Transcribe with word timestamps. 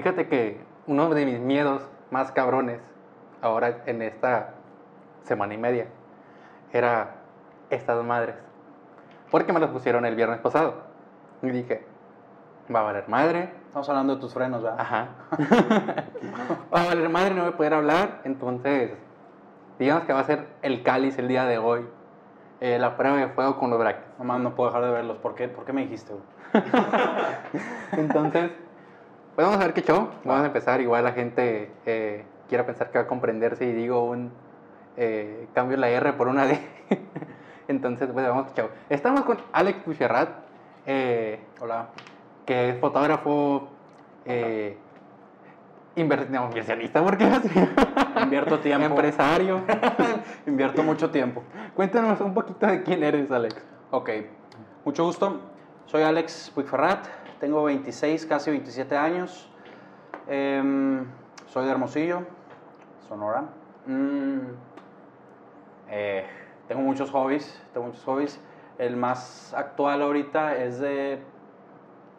Fíjate 0.00 0.28
que 0.28 0.58
uno 0.86 1.10
de 1.10 1.26
mis 1.26 1.38
miedos 1.40 1.86
más 2.10 2.32
cabrones 2.32 2.80
ahora 3.42 3.82
en 3.84 4.00
esta 4.00 4.54
semana 5.24 5.52
y 5.52 5.58
media 5.58 5.88
era 6.72 7.16
estas 7.68 8.02
madres. 8.02 8.34
Porque 9.30 9.52
me 9.52 9.60
las 9.60 9.68
pusieron 9.68 10.06
el 10.06 10.16
viernes 10.16 10.38
pasado. 10.38 10.84
Y 11.42 11.50
dije, 11.50 11.84
va 12.74 12.80
a 12.80 12.84
valer 12.84 13.08
madre. 13.10 13.52
Estamos 13.66 13.90
hablando 13.90 14.14
de 14.14 14.22
tus 14.22 14.32
frenos, 14.32 14.62
¿verdad? 14.62 14.80
Ajá. 14.80 15.08
va 16.74 16.80
a 16.80 16.86
valer 16.86 17.10
madre, 17.10 17.34
no 17.34 17.42
voy 17.42 17.52
a 17.52 17.56
poder 17.58 17.74
hablar. 17.74 18.22
Entonces, 18.24 18.92
digamos 19.78 20.04
que 20.04 20.14
va 20.14 20.20
a 20.20 20.24
ser 20.24 20.46
el 20.62 20.82
cáliz 20.82 21.18
el 21.18 21.28
día 21.28 21.44
de 21.44 21.58
hoy. 21.58 21.86
Eh, 22.62 22.78
la 22.78 22.96
prueba 22.96 23.18
de 23.18 23.28
fuego 23.28 23.58
con 23.58 23.68
los 23.68 23.78
brackets. 23.78 24.18
Nomás 24.18 24.40
no 24.40 24.54
puedo 24.54 24.70
dejar 24.70 24.82
de 24.82 24.92
verlos. 24.92 25.18
¿Por 25.18 25.34
qué, 25.34 25.48
¿Por 25.48 25.66
qué 25.66 25.74
me 25.74 25.82
dijiste? 25.82 26.14
Entonces, 27.92 28.50
pues 29.40 29.48
vamos 29.48 29.64
a 29.64 29.66
ver 29.68 29.72
qué 29.74 29.80
show. 29.80 30.10
Vamos 30.22 30.42
a 30.42 30.46
empezar. 30.48 30.82
Igual 30.82 31.02
la 31.02 31.12
gente 31.12 31.70
eh, 31.86 32.26
quiera 32.46 32.66
pensar 32.66 32.90
que 32.90 32.98
va 32.98 33.04
a 33.04 33.06
comprender 33.06 33.56
si 33.56 33.64
digo 33.72 34.04
un 34.04 34.30
eh, 34.98 35.48
cambio 35.54 35.78
la 35.78 35.88
R 35.88 36.12
por 36.12 36.28
una 36.28 36.44
D. 36.44 36.60
Entonces, 37.68 38.10
pues 38.12 38.28
vamos 38.28 38.48
a 38.52 38.54
show. 38.54 38.68
Estamos 38.90 39.22
con 39.22 39.38
Alex 39.52 39.78
Pucherrat. 39.82 40.28
Eh, 40.84 41.40
Hola. 41.58 41.86
que 42.44 42.68
es 42.68 42.80
fotógrafo 42.80 43.70
eh, 44.26 44.76
inver- 45.96 46.28
no, 46.28 46.44
inversionista, 46.48 47.02
porque? 47.02 47.26
Invierto 48.22 48.58
tiempo. 48.58 48.84
Empresario. 48.88 49.62
Invierto 50.46 50.82
mucho 50.82 51.08
tiempo. 51.10 51.42
Cuéntanos 51.74 52.20
un 52.20 52.34
poquito 52.34 52.66
de 52.66 52.82
quién 52.82 53.02
eres, 53.02 53.30
Alex. 53.30 53.56
Ok, 53.90 54.10
mucho 54.84 55.02
gusto. 55.04 55.40
Soy 55.86 56.02
Alex 56.02 56.52
Puigferrat, 56.54 57.06
tengo 57.40 57.64
26, 57.64 58.26
casi 58.26 58.50
27 58.50 58.96
años. 58.96 59.48
Em, 60.28 61.06
soy 61.46 61.64
de 61.64 61.70
Hermosillo, 61.72 62.22
Sonora. 63.08 63.44
Mm, 63.86 64.40
eh, 65.88 66.26
tengo 66.68 66.82
muchos 66.82 67.10
hobbies, 67.10 67.60
tengo 67.72 67.86
muchos 67.86 68.04
hobbies. 68.04 68.40
El 68.78 68.96
más 68.96 69.52
actual 69.54 70.02
ahorita 70.02 70.56
es 70.56 70.78
de... 70.78 71.20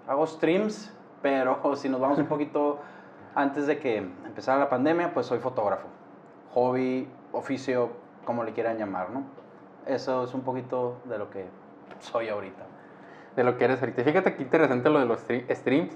Hago 0.07 0.25
streams, 0.25 0.91
pero 1.21 1.61
si 1.75 1.87
nos 1.87 2.01
vamos 2.01 2.17
un 2.17 2.25
poquito 2.27 2.79
antes 3.35 3.67
de 3.67 3.79
que 3.79 3.97
empezara 3.97 4.59
la 4.59 4.69
pandemia, 4.69 5.13
pues 5.13 5.27
soy 5.27 5.39
fotógrafo. 5.39 5.87
Hobby, 6.53 7.07
oficio, 7.31 7.91
como 8.25 8.43
le 8.43 8.51
quieran 8.51 8.77
llamar, 8.77 9.11
¿no? 9.11 9.23
Eso 9.85 10.23
es 10.23 10.33
un 10.33 10.41
poquito 10.41 10.97
de 11.05 11.17
lo 11.17 11.29
que 11.29 11.45
soy 11.99 12.27
ahorita. 12.27 12.70
De 13.35 13.43
lo 13.43 13.57
que 13.57 13.65
eres 13.65 13.79
ahorita. 13.79 14.03
Fíjate 14.03 14.35
qué 14.35 14.43
interesante 14.43 14.89
lo 14.89 14.99
de 14.99 15.05
los 15.05 15.25
stre- 15.27 15.49
streams. 15.55 15.93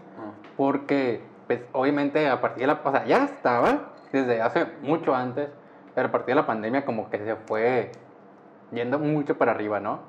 Porque, 0.56 1.22
pues, 1.48 1.62
obviamente, 1.74 2.30
a 2.30 2.40
partir 2.42 2.62
de 2.62 2.68
la... 2.68 2.82
O 2.84 2.92
sea, 2.92 3.06
ya 3.06 3.26
estaba 3.26 3.94
desde 4.12 4.42
hace 4.42 4.66
mucho 4.82 5.14
antes, 5.14 5.50
pero 5.94 6.08
a 6.08 6.12
partir 6.12 6.36
de 6.36 6.42
la 6.42 6.48
pandemia 6.48 6.86
como 6.86 7.10
que 7.10 7.18
se 7.20 7.36
fue 7.36 7.92
yendo 8.72 9.00
mucho 9.00 9.38
para 9.38 9.52
arriba, 9.52 9.80
¿no? 9.80 10.00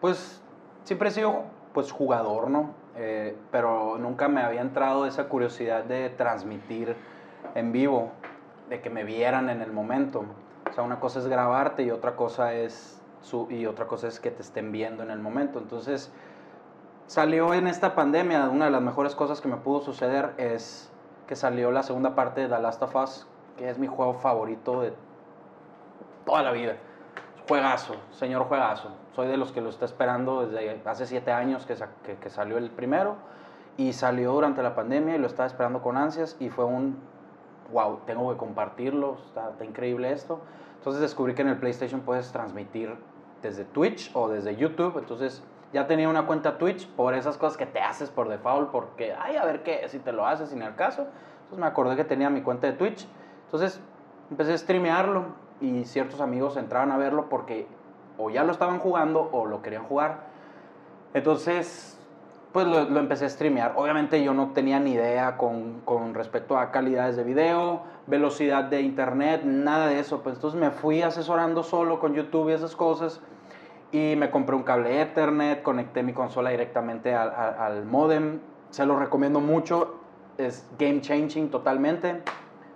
Pues 0.00 0.40
siempre 0.84 1.08
he 1.08 1.12
sido 1.12 1.44
pues 1.72 1.90
jugador, 1.92 2.48
¿no? 2.48 2.70
Eh, 2.96 3.36
pero 3.50 3.98
nunca 3.98 4.28
me 4.28 4.40
había 4.40 4.60
entrado 4.60 5.06
esa 5.06 5.28
curiosidad 5.28 5.84
de 5.84 6.08
transmitir 6.10 6.96
en 7.54 7.72
vivo, 7.72 8.12
de 8.70 8.80
que 8.80 8.88
me 8.88 9.04
vieran 9.04 9.50
en 9.50 9.60
el 9.60 9.72
momento. 9.72 10.24
O 10.70 10.72
sea, 10.72 10.84
una 10.84 11.00
cosa 11.00 11.18
es 11.18 11.26
grabarte 11.26 11.82
y 11.82 11.90
otra 11.90 12.16
cosa 12.16 12.54
es 12.54 13.00
su, 13.20 13.48
y 13.50 13.66
otra 13.66 13.86
cosa 13.86 14.08
es 14.08 14.20
que 14.20 14.30
te 14.30 14.42
estén 14.42 14.72
viendo 14.72 15.02
en 15.02 15.10
el 15.10 15.18
momento. 15.18 15.58
Entonces, 15.58 16.10
salió 17.06 17.54
en 17.54 17.66
esta 17.66 17.94
pandemia, 17.94 18.48
una 18.48 18.66
de 18.66 18.70
las 18.70 18.82
mejores 18.82 19.14
cosas 19.14 19.40
que 19.40 19.48
me 19.48 19.56
pudo 19.56 19.80
suceder 19.80 20.34
es 20.38 20.90
que 21.26 21.36
salió 21.36 21.70
la 21.70 21.82
segunda 21.82 22.14
parte 22.14 22.42
de 22.42 22.48
The 22.48 22.60
Last 22.60 22.82
of 22.82 22.94
Us, 22.96 23.26
que 23.56 23.68
es 23.68 23.78
mi 23.78 23.86
juego 23.86 24.14
favorito 24.14 24.82
de 24.82 24.92
toda 26.24 26.42
la 26.42 26.52
vida. 26.52 26.76
Juegazo, 27.48 27.94
señor 28.10 28.44
juegazo. 28.44 28.90
Soy 29.14 29.28
de 29.28 29.36
los 29.36 29.52
que 29.52 29.60
lo 29.60 29.70
está 29.70 29.84
esperando 29.84 30.46
desde 30.46 30.82
hace 30.84 31.06
siete 31.06 31.32
años 31.32 31.64
que, 31.64 31.76
que 32.16 32.30
salió 32.30 32.58
el 32.58 32.70
primero 32.70 33.16
y 33.76 33.92
salió 33.92 34.32
durante 34.32 34.62
la 34.62 34.74
pandemia 34.74 35.16
y 35.16 35.18
lo 35.18 35.26
estaba 35.26 35.46
esperando 35.46 35.82
con 35.82 35.96
ansias 35.96 36.36
y 36.40 36.48
fue 36.48 36.64
un, 36.64 36.98
wow, 37.72 38.00
tengo 38.06 38.30
que 38.32 38.36
compartirlo, 38.36 39.18
está, 39.26 39.50
está 39.50 39.64
increíble 39.64 40.12
esto. 40.12 40.40
Entonces 40.78 41.00
descubrí 41.00 41.34
que 41.34 41.42
en 41.42 41.48
el 41.48 41.58
PlayStation 41.58 42.00
puedes 42.00 42.32
transmitir 42.32 42.96
desde 43.42 43.64
Twitch 43.64 44.10
o 44.14 44.28
desde 44.28 44.56
YouTube, 44.56 44.98
entonces 44.98 45.42
ya 45.72 45.86
tenía 45.86 46.08
una 46.08 46.26
cuenta 46.26 46.58
Twitch 46.58 46.88
por 46.88 47.14
esas 47.14 47.36
cosas 47.36 47.56
que 47.56 47.66
te 47.66 47.80
haces 47.80 48.10
por 48.10 48.28
default, 48.28 48.70
porque, 48.70 49.14
ay, 49.18 49.36
a 49.36 49.44
ver 49.44 49.62
qué, 49.62 49.88
si 49.88 49.98
te 49.98 50.12
lo 50.12 50.26
haces 50.26 50.50
sin 50.50 50.62
el 50.62 50.74
caso. 50.74 51.02
Entonces 51.36 51.58
me 51.58 51.66
acordé 51.66 51.96
que 51.96 52.04
tenía 52.04 52.30
mi 52.30 52.42
cuenta 52.42 52.66
de 52.66 52.72
Twitch, 52.72 53.06
entonces 53.44 53.80
empecé 54.30 54.52
a 54.52 54.58
streamearlo 54.58 55.24
y 55.60 55.84
ciertos 55.84 56.20
amigos 56.20 56.56
entraban 56.56 56.90
a 56.92 56.96
verlo 56.96 57.28
porque 57.28 57.66
o 58.18 58.30
ya 58.30 58.44
lo 58.44 58.52
estaban 58.52 58.78
jugando 58.78 59.28
o 59.32 59.46
lo 59.46 59.62
querían 59.62 59.84
jugar. 59.84 60.26
Entonces, 61.14 61.98
pues 62.52 62.66
lo, 62.66 62.84
lo 62.84 63.00
empecé 63.00 63.26
a 63.26 63.28
streamear. 63.28 63.74
Obviamente 63.76 64.22
yo 64.22 64.32
no 64.34 64.52
tenía 64.52 64.80
ni 64.80 64.92
idea 64.92 65.36
con, 65.36 65.80
con 65.84 66.14
respecto 66.14 66.58
a 66.58 66.70
calidades 66.70 67.16
de 67.16 67.24
video, 67.24 67.82
velocidad 68.06 68.64
de 68.64 68.80
internet, 68.80 69.42
nada 69.44 69.88
de 69.88 69.98
eso. 69.98 70.22
Pues 70.22 70.36
entonces 70.36 70.58
me 70.58 70.70
fui 70.70 71.02
asesorando 71.02 71.62
solo 71.62 72.00
con 72.00 72.14
YouTube 72.14 72.50
y 72.50 72.52
esas 72.52 72.74
cosas. 72.74 73.20
Y 73.92 74.14
me 74.16 74.30
compré 74.30 74.56
un 74.56 74.62
cable 74.62 75.00
Ethernet, 75.00 75.62
conecté 75.62 76.02
mi 76.02 76.12
consola 76.12 76.50
directamente 76.50 77.14
al, 77.14 77.30
al, 77.30 77.84
modem. 77.84 78.40
Se 78.70 78.84
lo 78.84 78.98
recomiendo 78.98 79.40
mucho, 79.40 80.00
es 80.38 80.68
game 80.78 81.00
changing 81.00 81.50
totalmente. 81.50 82.22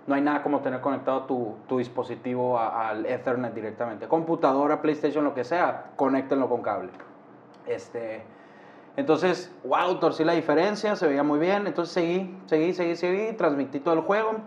No 0.07 0.15
hay 0.15 0.21
nada 0.21 0.41
como 0.41 0.61
tener 0.61 0.81
conectado 0.81 1.23
tu, 1.23 1.55
tu 1.67 1.77
dispositivo 1.77 2.57
al 2.57 3.05
Ethernet 3.05 3.53
directamente. 3.53 4.07
Computadora, 4.07 4.81
PlayStation, 4.81 5.23
lo 5.23 5.33
que 5.33 5.43
sea, 5.43 5.91
conéctenlo 5.95 6.49
con 6.49 6.61
cable. 6.61 6.89
Este, 7.67 8.23
entonces, 8.97 9.53
wow, 9.63 9.99
torcí 9.99 10.23
la 10.23 10.33
diferencia, 10.33 10.95
se 10.95 11.07
veía 11.07 11.23
muy 11.23 11.39
bien. 11.39 11.67
Entonces 11.67 11.93
seguí, 11.93 12.37
seguí, 12.45 12.73
seguí, 12.73 12.95
seguí, 12.95 13.33
transmití 13.33 13.79
todo 13.79 13.93
el 13.93 14.01
juego. 14.01 14.37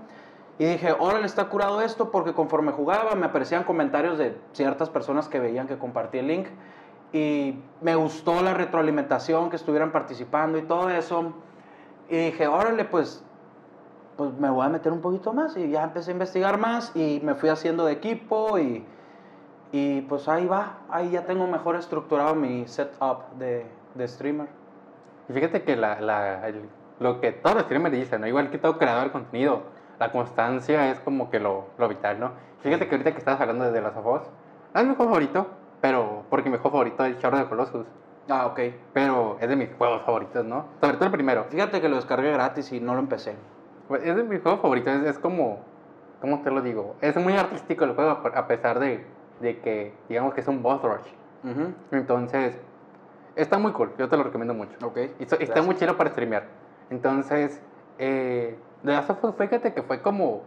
Y 0.58 0.64
dije, 0.66 0.92
órale, 0.98 1.26
está 1.26 1.46
curado 1.48 1.80
esto 1.80 2.10
porque 2.10 2.32
conforme 2.32 2.70
jugaba 2.72 3.14
me 3.16 3.26
aparecían 3.26 3.64
comentarios 3.64 4.18
de 4.18 4.38
ciertas 4.52 4.88
personas 4.88 5.28
que 5.28 5.40
veían 5.40 5.66
que 5.66 5.78
compartí 5.78 6.18
el 6.18 6.28
link. 6.28 6.46
Y 7.12 7.58
me 7.80 7.94
gustó 7.96 8.40
la 8.42 8.54
retroalimentación, 8.54 9.50
que 9.50 9.56
estuvieran 9.56 9.90
participando 9.92 10.58
y 10.58 10.62
todo 10.62 10.90
eso. 10.90 11.32
Y 12.08 12.16
dije, 12.26 12.46
órale, 12.48 12.84
pues, 12.84 13.24
pues 14.16 14.32
me 14.34 14.48
voy 14.50 14.64
a 14.66 14.68
meter 14.68 14.92
un 14.92 15.00
poquito 15.00 15.32
más. 15.32 15.56
Y 15.56 15.70
ya 15.70 15.82
empecé 15.84 16.10
a 16.10 16.14
investigar 16.14 16.58
más 16.58 16.94
y 16.94 17.20
me 17.24 17.34
fui 17.34 17.48
haciendo 17.48 17.84
de 17.84 17.92
equipo 17.92 18.58
y, 18.58 18.84
y 19.72 20.02
pues 20.02 20.28
ahí 20.28 20.46
va. 20.46 20.78
Ahí 20.88 21.10
ya 21.10 21.24
tengo 21.26 21.46
mejor 21.48 21.74
estructurado 21.76 22.34
mi 22.36 22.66
setup 22.68 23.32
de, 23.38 23.66
de 23.94 24.08
streamer. 24.08 24.46
Y 25.28 25.32
fíjate 25.32 25.62
que 25.62 25.74
la, 25.76 26.00
la- 26.00 26.46
el- 26.48 26.68
lo 27.00 27.20
que 27.20 27.32
todos 27.32 27.56
los 27.56 27.64
streamers 27.64 27.94
dicen, 27.94 28.20
¿no? 28.20 28.26
igual 28.28 28.50
que 28.50 28.58
todo 28.58 28.78
creador 28.78 29.04
de 29.06 29.10
contenido, 29.12 29.62
la 29.98 30.10
constancia 30.12 30.90
es 30.90 31.00
como 31.00 31.30
que 31.30 31.40
lo, 31.40 31.66
lo 31.78 31.88
vital, 31.88 32.18
¿no? 32.20 32.32
Fíjate 32.60 32.86
que 32.88 32.94
ahorita 32.94 33.12
que 33.12 33.18
estabas 33.18 33.40
hablando 33.40 33.70
de 33.70 33.80
las 33.80 33.96
of 33.96 34.06
Us, 34.06 34.22
no 34.74 34.80
es 34.80 34.86
mi 34.86 34.94
juego 34.94 35.10
favorito, 35.12 35.46
pero 35.80 36.22
porque 36.30 36.48
mi 36.50 36.56
juego 36.56 36.70
favorito 36.70 37.04
es 37.04 37.18
Shadow 37.18 37.38
of 37.40 37.44
the 37.44 37.48
Colossus, 37.50 37.86
Ah, 38.28 38.46
ok. 38.46 38.58
pero 38.94 39.36
es 39.40 39.48
de 39.48 39.54
mis 39.56 39.68
juegos 39.76 40.02
favoritos, 40.02 40.44
¿no? 40.46 40.64
Sobre 40.80 40.94
todo 40.96 41.04
el 41.06 41.10
primero. 41.12 41.44
Fíjate 41.44 41.80
que 41.82 41.88
lo 41.90 41.96
descargué 41.96 42.32
gratis 42.32 42.72
y 42.72 42.80
no 42.80 42.94
lo 42.94 43.00
empecé. 43.00 43.34
Pues, 43.86 44.02
Es 44.02 44.16
de 44.16 44.22
mis 44.24 44.40
juegos 44.40 44.60
favoritos, 44.62 44.94
es, 44.94 45.02
es 45.04 45.18
como, 45.18 45.58
¿cómo 46.22 46.40
te 46.42 46.50
lo 46.50 46.62
digo? 46.62 46.96
Es 47.02 47.14
muy 47.16 47.36
artístico 47.36 47.84
el 47.84 47.94
juego 47.94 48.10
a 48.34 48.46
pesar 48.46 48.78
de, 48.78 49.04
de 49.40 49.60
que, 49.60 49.94
digamos 50.08 50.32
que 50.32 50.40
es 50.40 50.48
un 50.48 50.62
boss 50.62 50.80
rush. 50.82 51.06
Ujú. 51.52 51.74
Entonces, 51.90 52.56
está 53.36 53.58
muy 53.58 53.72
cool, 53.72 53.92
yo 53.98 54.08
te 54.08 54.16
lo 54.16 54.22
recomiendo 54.22 54.54
mucho. 54.54 54.72
Ok. 54.82 54.98
Y 55.20 55.26
so- 55.26 55.36
está 55.38 55.60
muy 55.60 55.74
chido 55.74 55.96
para 55.98 56.08
streamear. 56.10 56.44
Entonces, 56.88 57.60
eh, 57.98 58.56
The 58.84 58.92
Last 58.92 59.10
of 59.10 59.24
Us, 59.24 59.34
fíjate 59.36 59.72
que 59.72 59.82
fue 59.82 60.00
como. 60.02 60.42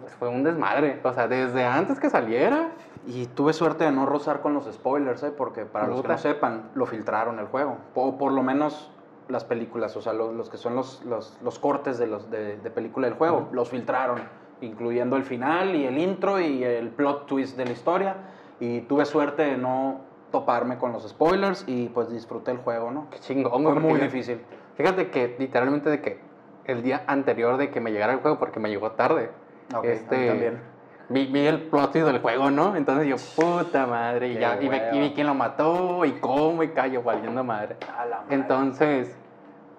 pues, 0.00 0.14
fue 0.14 0.28
un 0.28 0.44
desmadre. 0.44 1.00
O 1.02 1.12
sea, 1.12 1.28
desde 1.28 1.64
antes 1.64 1.98
que 2.00 2.10
saliera. 2.10 2.70
Y 3.06 3.26
tuve 3.26 3.52
suerte 3.52 3.84
de 3.84 3.90
no 3.92 4.04
rozar 4.06 4.40
con 4.40 4.52
los 4.54 4.66
spoilers, 4.70 5.22
¿eh? 5.22 5.32
porque 5.34 5.64
para 5.64 5.86
los 5.86 6.02
que 6.02 6.08
no 6.08 6.18
sepan, 6.18 6.70
lo 6.74 6.84
filtraron 6.84 7.38
el 7.38 7.46
juego. 7.46 7.78
O 7.94 8.18
por 8.18 8.32
lo 8.32 8.42
menos 8.42 8.90
las 9.28 9.44
películas, 9.44 9.96
o 9.96 10.02
sea, 10.02 10.12
los, 10.12 10.34
los 10.34 10.50
que 10.50 10.56
son 10.58 10.74
los, 10.74 11.02
los, 11.04 11.38
los 11.42 11.58
cortes 11.58 11.98
de, 11.98 12.06
los, 12.06 12.30
de, 12.30 12.56
de 12.58 12.70
película 12.70 13.06
del 13.06 13.16
juego, 13.16 13.38
Ujú. 13.38 13.54
los 13.54 13.70
filtraron, 13.70 14.18
incluyendo 14.60 15.16
el 15.16 15.24
final 15.24 15.74
y 15.74 15.84
el 15.86 15.96
intro 15.98 16.38
y 16.40 16.62
el 16.64 16.90
plot 16.90 17.26
twist 17.26 17.56
de 17.56 17.64
la 17.64 17.72
historia. 17.72 18.16
Y 18.60 18.80
tuve 18.82 19.04
suerte 19.06 19.42
de 19.44 19.56
no 19.56 20.00
toparme 20.30 20.76
con 20.76 20.92
los 20.92 21.08
spoilers 21.08 21.64
y 21.66 21.88
pues 21.88 22.10
disfruté 22.10 22.50
el 22.50 22.58
juego, 22.58 22.90
¿no? 22.90 23.08
Qué 23.10 23.20
chingón, 23.20 23.62
Fue 23.62 23.74
muy 23.74 24.00
difícil. 24.00 24.40
Fíjate 24.76 25.10
que 25.10 25.36
literalmente 25.38 25.88
de 25.88 26.02
que 26.02 26.20
el 26.68 26.82
día 26.82 27.02
anterior 27.06 27.56
de 27.56 27.70
que 27.70 27.80
me 27.80 27.90
llegara 27.90 28.12
el 28.12 28.20
juego, 28.20 28.38
porque 28.38 28.60
me 28.60 28.68
llegó 28.68 28.92
tarde. 28.92 29.30
Ok, 29.74 29.84
a 29.84 29.88
mí 29.88 30.26
también. 30.26 30.62
Vi, 31.08 31.24
vi 31.26 31.46
el 31.46 31.62
plot 31.62 31.92
twist 31.92 32.06
del 32.06 32.20
juego, 32.20 32.50
¿no? 32.50 32.76
Entonces 32.76 33.06
yo, 33.08 33.16
puta 33.34 33.86
madre, 33.86 34.28
y 34.28 34.34
ya, 34.38 34.58
y, 34.60 34.68
ve- 34.68 34.90
y 34.92 35.00
vi 35.00 35.14
quién 35.14 35.26
lo 35.26 35.34
mató, 35.34 36.04
y 36.04 36.12
cómo, 36.12 36.62
y 36.62 36.68
callo, 36.68 37.02
valiendo 37.02 37.42
madre. 37.42 37.76
A 37.98 38.04
la 38.04 38.20
madre. 38.20 38.34
Entonces, 38.34 39.18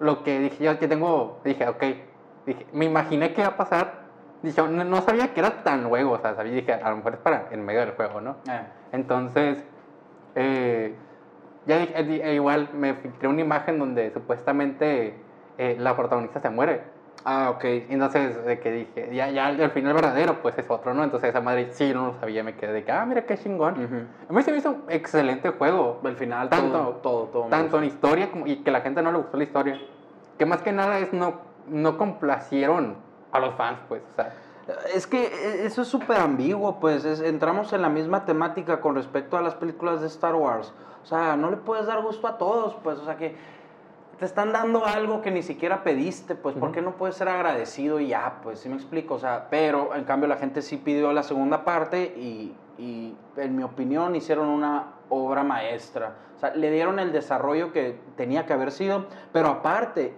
lo 0.00 0.24
que 0.24 0.40
dije, 0.40 0.64
yo 0.64 0.78
que 0.80 0.88
tengo, 0.88 1.40
dije, 1.44 1.68
ok, 1.68 1.82
dije, 2.46 2.66
me 2.72 2.86
imaginé 2.86 3.32
que 3.32 3.42
iba 3.42 3.50
a 3.50 3.56
pasar. 3.56 4.00
Dije, 4.42 4.60
no, 4.62 4.82
no 4.84 5.02
sabía 5.02 5.32
que 5.32 5.38
era 5.40 5.62
tan 5.62 5.88
juego, 5.88 6.12
o 6.12 6.18
sea, 6.18 6.34
sabía, 6.34 6.54
dije, 6.54 6.72
a 6.72 6.90
lo 6.90 6.96
mejor 6.96 7.12
es 7.14 7.20
para 7.20 7.46
en 7.52 7.64
medio 7.64 7.80
del 7.80 7.92
juego, 7.92 8.20
¿no? 8.20 8.36
Eh, 8.50 8.62
Entonces, 8.92 9.62
eh, 10.34 10.96
ya 11.66 11.78
dije, 11.78 12.02
di- 12.02 12.20
eh, 12.22 12.34
igual 12.34 12.70
me 12.74 12.94
filtré 12.94 13.28
una 13.28 13.40
imagen 13.42 13.78
donde 13.78 14.10
supuestamente 14.12 15.14
eh, 15.60 15.76
la 15.78 15.94
protagonista 15.96 16.40
se 16.40 16.48
muere. 16.50 16.82
Ah, 17.24 17.50
ok. 17.50 17.64
Entonces, 17.90 18.44
de 18.46 18.58
que 18.60 18.70
dije, 18.72 19.10
ya, 19.14 19.28
ya 19.30 19.50
el 19.50 19.70
final 19.72 19.92
verdadero, 19.92 20.40
pues 20.40 20.56
es 20.56 20.70
otro, 20.70 20.94
¿no? 20.94 21.04
Entonces, 21.04 21.28
esa 21.28 21.42
madre 21.42 21.68
sí, 21.72 21.92
no 21.92 22.06
lo 22.06 22.14
sabía, 22.18 22.42
me 22.42 22.54
quedé 22.56 22.72
de 22.72 22.82
que, 22.84 22.92
ah, 22.92 23.04
mira 23.04 23.26
qué 23.26 23.36
chingón. 23.36 23.74
Ujú. 23.84 23.96
A 24.30 24.32
mí 24.32 24.42
se 24.42 24.50
me 24.52 24.56
hizo 24.58 24.70
un 24.70 24.84
excelente 24.88 25.50
juego. 25.50 26.00
El 26.02 26.16
final, 26.16 26.48
Tanto- 26.48 26.72
todo, 26.78 26.92
todo, 27.02 27.24
todo. 27.26 27.44
Tanto 27.50 27.76
en 27.76 27.84
historia 27.84 28.30
como, 28.30 28.46
y 28.46 28.56
que 28.62 28.70
la 28.70 28.80
gente 28.80 29.02
no 29.02 29.12
le 29.12 29.18
gustó 29.18 29.36
la 29.36 29.44
historia. 29.44 29.78
Que 30.38 30.46
más 30.46 30.62
que 30.62 30.72
nada 30.72 30.98
es 30.98 31.12
no, 31.12 31.34
no 31.68 31.98
complacieron 31.98 32.96
a 33.32 33.38
los 33.38 33.54
fans, 33.54 33.78
pues. 33.88 34.00
O 34.12 34.16
sea, 34.16 34.32
Es 34.94 35.06
que 35.06 35.24
eh, 35.26 35.66
eso 35.66 35.82
es 35.82 35.88
súper 35.88 36.18
ambiguo, 36.18 36.78
pues 36.80 37.04
es- 37.04 37.20
entramos 37.20 37.72
en 37.74 37.82
la 37.82 37.88
misma 37.88 38.24
temática 38.24 38.80
con 38.80 38.94
respecto 38.94 39.36
a 39.36 39.42
las 39.42 39.54
películas 39.56 40.00
de 40.00 40.06
Star 40.06 40.34
Wars. 40.36 40.72
O 41.02 41.06
sea, 41.06 41.36
no 41.36 41.50
le 41.50 41.56
puedes 41.56 41.86
dar 41.86 42.00
gusto 42.02 42.26
a 42.28 42.38
todos, 42.38 42.76
pues, 42.84 42.98
o 42.98 43.04
sea 43.04 43.16
que 43.16 43.34
te 44.20 44.26
están 44.26 44.52
dando 44.52 44.84
algo 44.84 45.22
que 45.22 45.30
ni 45.30 45.42
siquiera 45.42 45.82
pediste, 45.82 46.34
pues, 46.34 46.54
¿por 46.54 46.72
qué 46.72 46.82
no 46.82 46.94
puedes 46.98 47.16
ser 47.16 47.30
agradecido 47.30 48.00
y 48.00 48.08
ya? 48.08 48.40
Pues, 48.42 48.58
sí 48.58 48.68
me 48.68 48.74
explico, 48.74 49.14
o 49.14 49.18
sea, 49.18 49.48
pero 49.48 49.94
en 49.94 50.04
cambio 50.04 50.28
la 50.28 50.36
gente 50.36 50.60
sí 50.60 50.76
pidió 50.76 51.10
la 51.14 51.22
segunda 51.22 51.64
parte 51.64 52.02
y, 52.02 52.54
y 52.76 53.16
en 53.38 53.56
mi 53.56 53.62
opinión 53.62 54.14
hicieron 54.14 54.48
una 54.48 54.92
obra 55.08 55.42
maestra. 55.42 56.16
O 56.36 56.38
sea, 56.38 56.54
le 56.54 56.70
dieron 56.70 56.98
el 56.98 57.12
desarrollo 57.12 57.72
que 57.72 57.98
tenía 58.18 58.44
que 58.44 58.52
haber 58.52 58.72
sido, 58.72 59.06
pero 59.32 59.48
aparte 59.48 60.12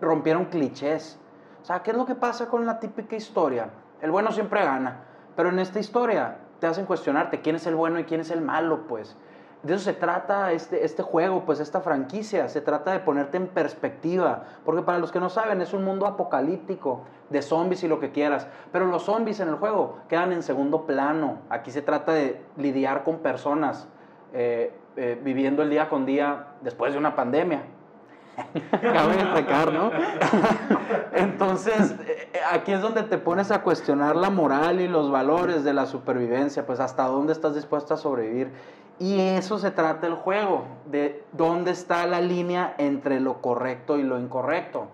rompieron 0.00 0.46
clichés. 0.46 1.20
O 1.60 1.66
sea, 1.66 1.82
¿qué 1.82 1.90
es 1.90 1.98
lo 1.98 2.06
que 2.06 2.14
pasa 2.14 2.48
con 2.48 2.64
la 2.64 2.80
típica 2.80 3.14
historia? 3.14 3.68
El 4.00 4.10
bueno 4.10 4.32
siempre 4.32 4.64
gana, 4.64 5.02
pero 5.36 5.50
en 5.50 5.58
esta 5.58 5.78
historia 5.80 6.38
te 6.60 6.66
hacen 6.66 6.86
cuestionarte 6.86 7.42
quién 7.42 7.56
es 7.56 7.66
el 7.66 7.74
bueno 7.74 7.98
y 7.98 8.04
quién 8.04 8.22
es 8.22 8.30
el 8.30 8.40
malo, 8.40 8.86
pues. 8.86 9.18
De 9.64 9.74
eso 9.74 9.84
se 9.84 9.94
trata 9.94 10.52
este, 10.52 10.84
este 10.84 11.02
juego, 11.02 11.46
pues 11.46 11.58
esta 11.58 11.80
franquicia, 11.80 12.48
se 12.48 12.60
trata 12.60 12.92
de 12.92 13.00
ponerte 13.00 13.38
en 13.38 13.46
perspectiva, 13.46 14.44
porque 14.62 14.82
para 14.82 14.98
los 14.98 15.10
que 15.10 15.20
no 15.20 15.30
saben 15.30 15.62
es 15.62 15.72
un 15.72 15.84
mundo 15.84 16.06
apocalíptico, 16.06 17.00
de 17.30 17.40
zombies 17.40 17.82
y 17.82 17.88
lo 17.88 17.98
que 17.98 18.12
quieras, 18.12 18.46
pero 18.70 18.84
los 18.86 19.04
zombies 19.04 19.40
en 19.40 19.48
el 19.48 19.54
juego 19.54 20.00
quedan 20.08 20.32
en 20.32 20.42
segundo 20.42 20.84
plano, 20.84 21.38
aquí 21.48 21.70
se 21.70 21.80
trata 21.80 22.12
de 22.12 22.44
lidiar 22.58 23.04
con 23.04 23.20
personas 23.20 23.88
eh, 24.34 24.70
eh, 24.96 25.18
viviendo 25.22 25.62
el 25.62 25.70
día 25.70 25.88
con 25.88 26.04
día 26.04 26.48
después 26.60 26.92
de 26.92 26.98
una 26.98 27.16
pandemia. 27.16 27.62
cabe 28.80 29.16
destacar, 29.16 29.72
¿no? 29.72 29.90
Entonces, 31.12 31.94
eh, 32.06 32.28
aquí 32.52 32.72
es 32.72 32.80
donde 32.80 33.02
te 33.04 33.18
pones 33.18 33.50
a 33.50 33.62
cuestionar 33.62 34.16
la 34.16 34.30
moral 34.30 34.80
y 34.80 34.88
los 34.88 35.10
valores 35.10 35.64
de 35.64 35.72
la 35.72 35.86
supervivencia, 35.86 36.66
pues 36.66 36.80
hasta 36.80 37.04
dónde 37.04 37.32
estás 37.32 37.54
dispuesto 37.54 37.94
a 37.94 37.96
sobrevivir. 37.96 38.50
Y 38.98 39.18
eso 39.20 39.58
se 39.58 39.70
trata 39.70 40.06
el 40.06 40.14
juego, 40.14 40.64
de 40.86 41.24
dónde 41.32 41.72
está 41.72 42.06
la 42.06 42.20
línea 42.20 42.74
entre 42.78 43.18
lo 43.20 43.40
correcto 43.40 43.96
y 43.98 44.02
lo 44.04 44.18
incorrecto. 44.20 44.86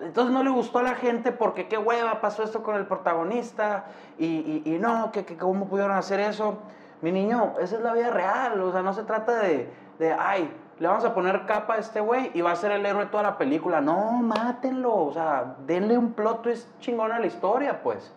Entonces 0.00 0.30
no 0.32 0.42
le 0.42 0.50
gustó 0.50 0.80
a 0.80 0.82
la 0.82 0.94
gente 0.94 1.32
porque 1.32 1.68
qué 1.68 1.78
hueva 1.78 2.20
pasó 2.20 2.42
esto 2.42 2.62
con 2.62 2.76
el 2.76 2.84
protagonista 2.86 3.86
y, 4.18 4.26
y- 4.26 4.62
y 4.66 4.78
no, 4.78 5.10
que, 5.10 5.24
que 5.24 5.38
cómo 5.38 5.66
pudieron 5.68 5.96
hacer 5.96 6.20
eso. 6.20 6.58
Mi 7.00 7.12
niño, 7.12 7.54
esa 7.60 7.76
es 7.76 7.82
la 7.82 7.94
vida 7.94 8.10
real, 8.10 8.60
o 8.60 8.72
sea, 8.72 8.82
no 8.82 8.92
se 8.92 9.04
trata 9.04 9.38
de, 9.38 9.70
de 9.98 10.12
ay, 10.12 10.50
le 10.78 10.88
vamos 10.88 11.04
a 11.04 11.14
poner 11.14 11.46
capa 11.46 11.74
a 11.74 11.78
este 11.78 12.00
güey 12.00 12.30
y 12.34 12.42
va 12.42 12.52
a 12.52 12.56
ser 12.56 12.72
el 12.72 12.84
héroe 12.84 13.04
de 13.04 13.10
toda 13.10 13.22
la 13.22 13.38
película. 13.38 13.80
No, 13.80 14.12
mátenlo, 14.22 14.94
o 14.94 15.12
sea, 15.12 15.56
denle 15.66 15.96
un 15.96 16.12
plot 16.12 16.42
twist 16.42 16.68
chingón 16.80 17.12
a 17.12 17.18
la 17.18 17.26
historia, 17.26 17.82
pues. 17.82 18.12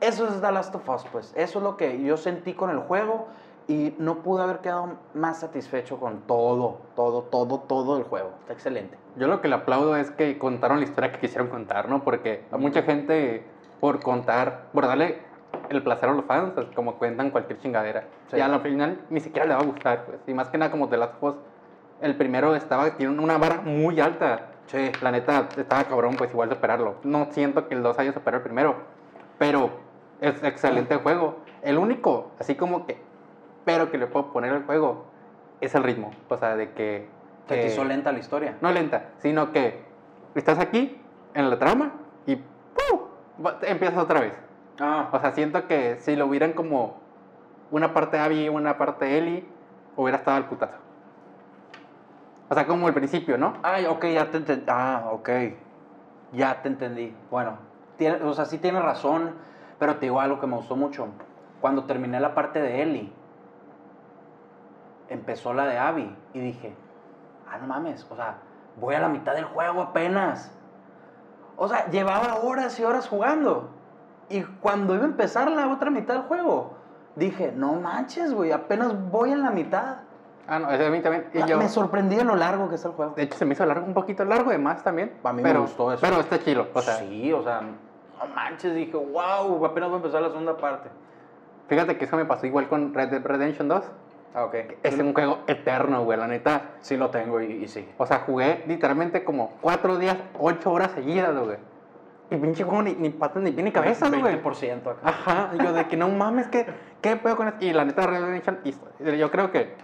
Eso 0.00 0.26
es 0.26 0.40
The 0.40 0.52
Last 0.52 0.74
of 0.74 0.88
Us, 0.88 1.04
pues. 1.12 1.32
Eso 1.36 1.58
es 1.58 1.62
lo 1.62 1.76
que 1.76 2.02
yo 2.02 2.16
sentí 2.16 2.54
con 2.54 2.70
el 2.70 2.78
juego 2.78 3.26
y 3.68 3.94
no 3.98 4.16
pude 4.16 4.42
haber 4.42 4.58
quedado 4.60 4.94
más 5.14 5.40
satisfecho 5.40 6.00
con 6.00 6.22
todo, 6.22 6.78
todo, 6.96 7.22
todo, 7.24 7.60
todo 7.60 7.98
el 7.98 8.04
juego. 8.04 8.30
Está 8.40 8.54
excelente. 8.54 8.96
Yo 9.16 9.28
lo 9.28 9.42
que 9.42 9.48
le 9.48 9.56
aplaudo 9.56 9.96
es 9.96 10.10
que 10.10 10.38
contaron 10.38 10.78
la 10.78 10.84
historia 10.84 11.12
que 11.12 11.20
quisieron 11.20 11.48
contar, 11.48 11.88
¿no? 11.88 12.02
Porque 12.02 12.44
a 12.50 12.56
mucha 12.56 12.82
gente, 12.82 13.44
por 13.78 14.00
contar, 14.02 14.68
por 14.72 14.86
darle 14.86 15.18
el 15.68 15.82
placer 15.82 16.08
a 16.08 16.14
los 16.14 16.24
fans, 16.24 16.56
es 16.56 16.74
como 16.74 16.94
cuentan 16.94 17.30
cualquier 17.30 17.60
chingadera. 17.60 18.04
Sí. 18.28 18.38
Y 18.38 18.40
al 18.40 18.60
final 18.60 19.00
ni 19.10 19.20
siquiera 19.20 19.46
le 19.46 19.54
va 19.54 19.60
a 19.60 19.64
gustar, 19.64 20.04
pues. 20.04 20.18
Y 20.26 20.34
más 20.34 20.48
que 20.48 20.58
nada, 20.58 20.70
como 20.70 20.86
de 20.86 20.96
las 20.96 21.10
Us, 21.20 21.34
el 22.00 22.16
primero 22.16 22.54
estaba, 22.56 22.90
tiene 22.96 23.18
una 23.22 23.38
vara 23.38 23.60
muy 23.62 24.00
alta. 24.00 24.46
Sí. 24.66 24.90
La 25.02 25.10
neta, 25.10 25.48
estaba 25.56 25.84
cabrón, 25.84 26.14
pues 26.16 26.30
igual 26.30 26.48
superarlo. 26.50 26.96
No 27.02 27.28
siento 27.30 27.66
que 27.68 27.74
el 27.74 27.82
2 27.82 27.98
haya 27.98 28.12
superado 28.12 28.38
el 28.38 28.44
primero, 28.44 28.76
pero 29.38 29.70
es 30.20 30.42
excelente 30.44 30.96
juego. 30.96 31.38
El 31.62 31.76
único, 31.78 32.30
así 32.38 32.54
como 32.54 32.86
que, 32.86 32.96
pero 33.64 33.90
que 33.90 33.98
le 33.98 34.06
puedo 34.06 34.32
poner 34.32 34.52
al 34.52 34.64
juego, 34.64 35.06
es 35.60 35.74
el 35.74 35.82
ritmo. 35.82 36.10
O 36.28 36.36
sea, 36.36 36.56
de 36.56 36.72
que... 36.72 37.08
Te 37.48 37.56
que- 37.60 37.66
hizo 37.66 37.84
lenta 37.84 38.12
la 38.12 38.18
historia. 38.20 38.56
no 38.60 38.70
lenta, 38.70 39.06
sino 39.18 39.50
que 39.52 39.82
estás 40.36 40.58
aquí 40.60 41.00
en 41.34 41.50
la 41.50 41.58
trama 41.58 41.92
y 42.26 42.36
¡pum! 42.36 43.00
Empiezas 43.62 43.98
otra 43.98 44.20
vez. 44.20 44.34
Ah, 44.78 45.08
O 45.12 45.18
sea, 45.18 45.32
siento 45.32 45.66
que 45.66 45.96
si 45.98 46.14
lo 46.16 46.26
hubieran 46.26 46.52
como 46.52 47.00
una 47.72 47.92
parte 47.92 48.18
Abby 48.18 48.44
y 48.44 48.48
una 48.48 48.78
parte 48.78 49.18
Ellie, 49.18 49.44
hubiera 49.96 50.18
estado 50.18 50.36
al 50.36 50.46
putazo. 50.46 50.78
O 52.50 52.54
sea, 52.54 52.66
como 52.66 52.88
el 52.88 52.94
principio, 52.94 53.38
¿no? 53.38 53.54
Ay, 53.62 53.86
ok, 53.86 54.06
ya 54.06 54.28
te 54.28 54.38
entendí. 54.38 54.64
Ah, 54.68 55.10
ok. 55.12 55.30
Ya 56.32 56.60
te 56.60 56.68
entendí. 56.68 57.16
Bueno, 57.30 57.58
tiene, 57.96 58.24
o 58.24 58.34
sea, 58.34 58.44
sí 58.44 58.58
tienes 58.58 58.82
razón, 58.82 59.36
pero 59.78 59.96
te 59.96 60.06
digo 60.06 60.20
algo 60.20 60.40
que 60.40 60.48
me 60.48 60.56
gustó 60.56 60.74
mucho. 60.74 61.06
Cuando 61.60 61.84
terminé 61.84 62.18
la 62.18 62.34
parte 62.34 62.60
de 62.60 62.82
Ellie, 62.82 63.12
empezó 65.08 65.54
la 65.54 65.66
de 65.66 65.78
Abby 65.78 66.16
y 66.34 66.40
dije, 66.40 66.74
ah, 67.48 67.58
no 67.58 67.68
mames, 67.68 68.04
o 68.10 68.16
sea, 68.16 68.38
voy 68.80 68.96
a 68.96 69.00
la 69.00 69.08
mitad 69.08 69.34
del 69.34 69.44
juego 69.44 69.82
apenas. 69.82 70.52
O 71.56 71.68
sea, 71.68 71.88
llevaba 71.88 72.40
horas 72.42 72.80
y 72.80 72.84
horas 72.84 73.06
jugando. 73.06 73.70
Y 74.28 74.42
cuando 74.42 74.96
iba 74.96 75.04
a 75.04 75.08
empezar 75.08 75.48
la 75.52 75.68
otra 75.68 75.90
mitad 75.90 76.14
del 76.14 76.24
juego, 76.24 76.74
dije, 77.14 77.52
no 77.54 77.74
manches, 77.74 78.34
güey, 78.34 78.50
apenas 78.50 78.92
voy 79.10 79.30
en 79.30 79.42
la 79.42 79.52
mitad. 79.52 79.98
Ah, 80.48 80.58
no, 80.58 80.70
ese 80.70 80.86
a 80.86 80.90
mí 80.90 81.00
también. 81.00 81.26
Y 81.32 81.44
yo, 81.44 81.58
Me 81.58 81.68
sorprendí 81.68 82.16
de 82.16 82.24
lo 82.24 82.34
largo 82.36 82.68
que 82.68 82.74
está 82.74 82.88
el 82.88 82.94
juego. 82.94 83.12
de 83.14 83.22
hecho, 83.22 83.38
se 83.38 83.44
me 83.44 83.52
hizo 83.54 83.64
largo, 83.66 83.86
un 83.86 83.94
poquito 83.94 84.24
largo 84.24 84.50
de 84.50 84.58
más 84.58 84.82
también. 84.82 85.12
A 85.22 85.32
mí 85.32 85.42
me 85.42 85.48
pero, 85.48 85.62
gustó 85.62 85.92
eso. 85.92 86.00
Pero 86.00 86.20
está 86.20 86.38
chilo. 86.40 86.68
O 86.74 86.80
sea, 86.82 86.96
sí, 86.96 87.32
o 87.32 87.42
sea, 87.42 87.60
no 87.60 88.34
manches, 88.34 88.74
dije, 88.74 88.96
wow, 88.96 89.64
apenas 89.64 89.88
voy 89.88 89.96
a 89.96 90.00
empezar 90.00 90.22
la 90.22 90.28
segunda 90.28 90.56
parte. 90.56 90.88
fíjate 91.68 91.96
que 91.96 92.04
eso 92.04 92.16
me 92.16 92.24
pasó 92.24 92.46
igual 92.46 92.68
con 92.68 92.92
Red 92.92 93.10
Dead 93.10 93.22
Redemption 93.24 93.68
2. 93.68 93.84
Ah, 94.34 94.44
ok. 94.44 94.54
Es 94.82 94.96
un 94.98 95.12
juego 95.12 95.38
eterno, 95.46 96.04
güey, 96.04 96.18
la 96.18 96.26
neta. 96.28 96.62
Sí 96.80 96.96
lo 96.96 97.10
tengo 97.10 97.40
y, 97.40 97.46
y 97.64 97.68
sí. 97.68 97.88
O 97.98 98.06
sea, 98.06 98.20
jugué 98.20 98.64
literalmente 98.66 99.24
como 99.24 99.52
cuatro 99.60 99.98
días, 99.98 100.16
ocho 100.38 100.70
horas 100.72 100.92
seguidas, 100.92 101.36
güey. 101.36 101.56
Y 102.30 102.36
pinche 102.36 102.62
juego 102.62 102.82
ni, 102.82 102.92
ni 102.94 103.10
patas 103.10 103.42
ni 103.42 103.50
pie 103.50 103.64
ni 103.64 103.72
cabeza, 103.72 104.08
güey. 104.08 104.40
20% 104.40 104.82
acá. 104.88 104.98
Ajá, 105.02 105.50
yo 105.60 105.72
de 105.72 105.86
que 105.88 105.96
no 105.96 106.08
mames, 106.08 106.46
¿qué, 106.46 106.64
qué 107.00 107.16
pedo 107.16 107.36
con 107.36 107.48
esto? 107.48 107.64
Y 107.64 107.72
la 107.72 107.84
neta, 107.84 108.06
Red 108.06 108.18
Dead 108.20 108.24
Redemption, 108.26 108.58
y- 108.64 109.16
yo 109.18 109.30
creo 109.32 109.50
que, 109.50 109.74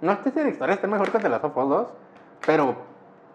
no 0.00 0.22
sé 0.22 0.30
si 0.30 0.40
la 0.40 0.48
historia 0.48 0.74
está 0.74 0.86
mejor 0.86 1.10
que 1.10 1.18
The 1.18 1.28
Last 1.28 1.44
of 1.44 1.56
Us 1.56 1.68
2, 1.68 1.88
pero 2.46 2.76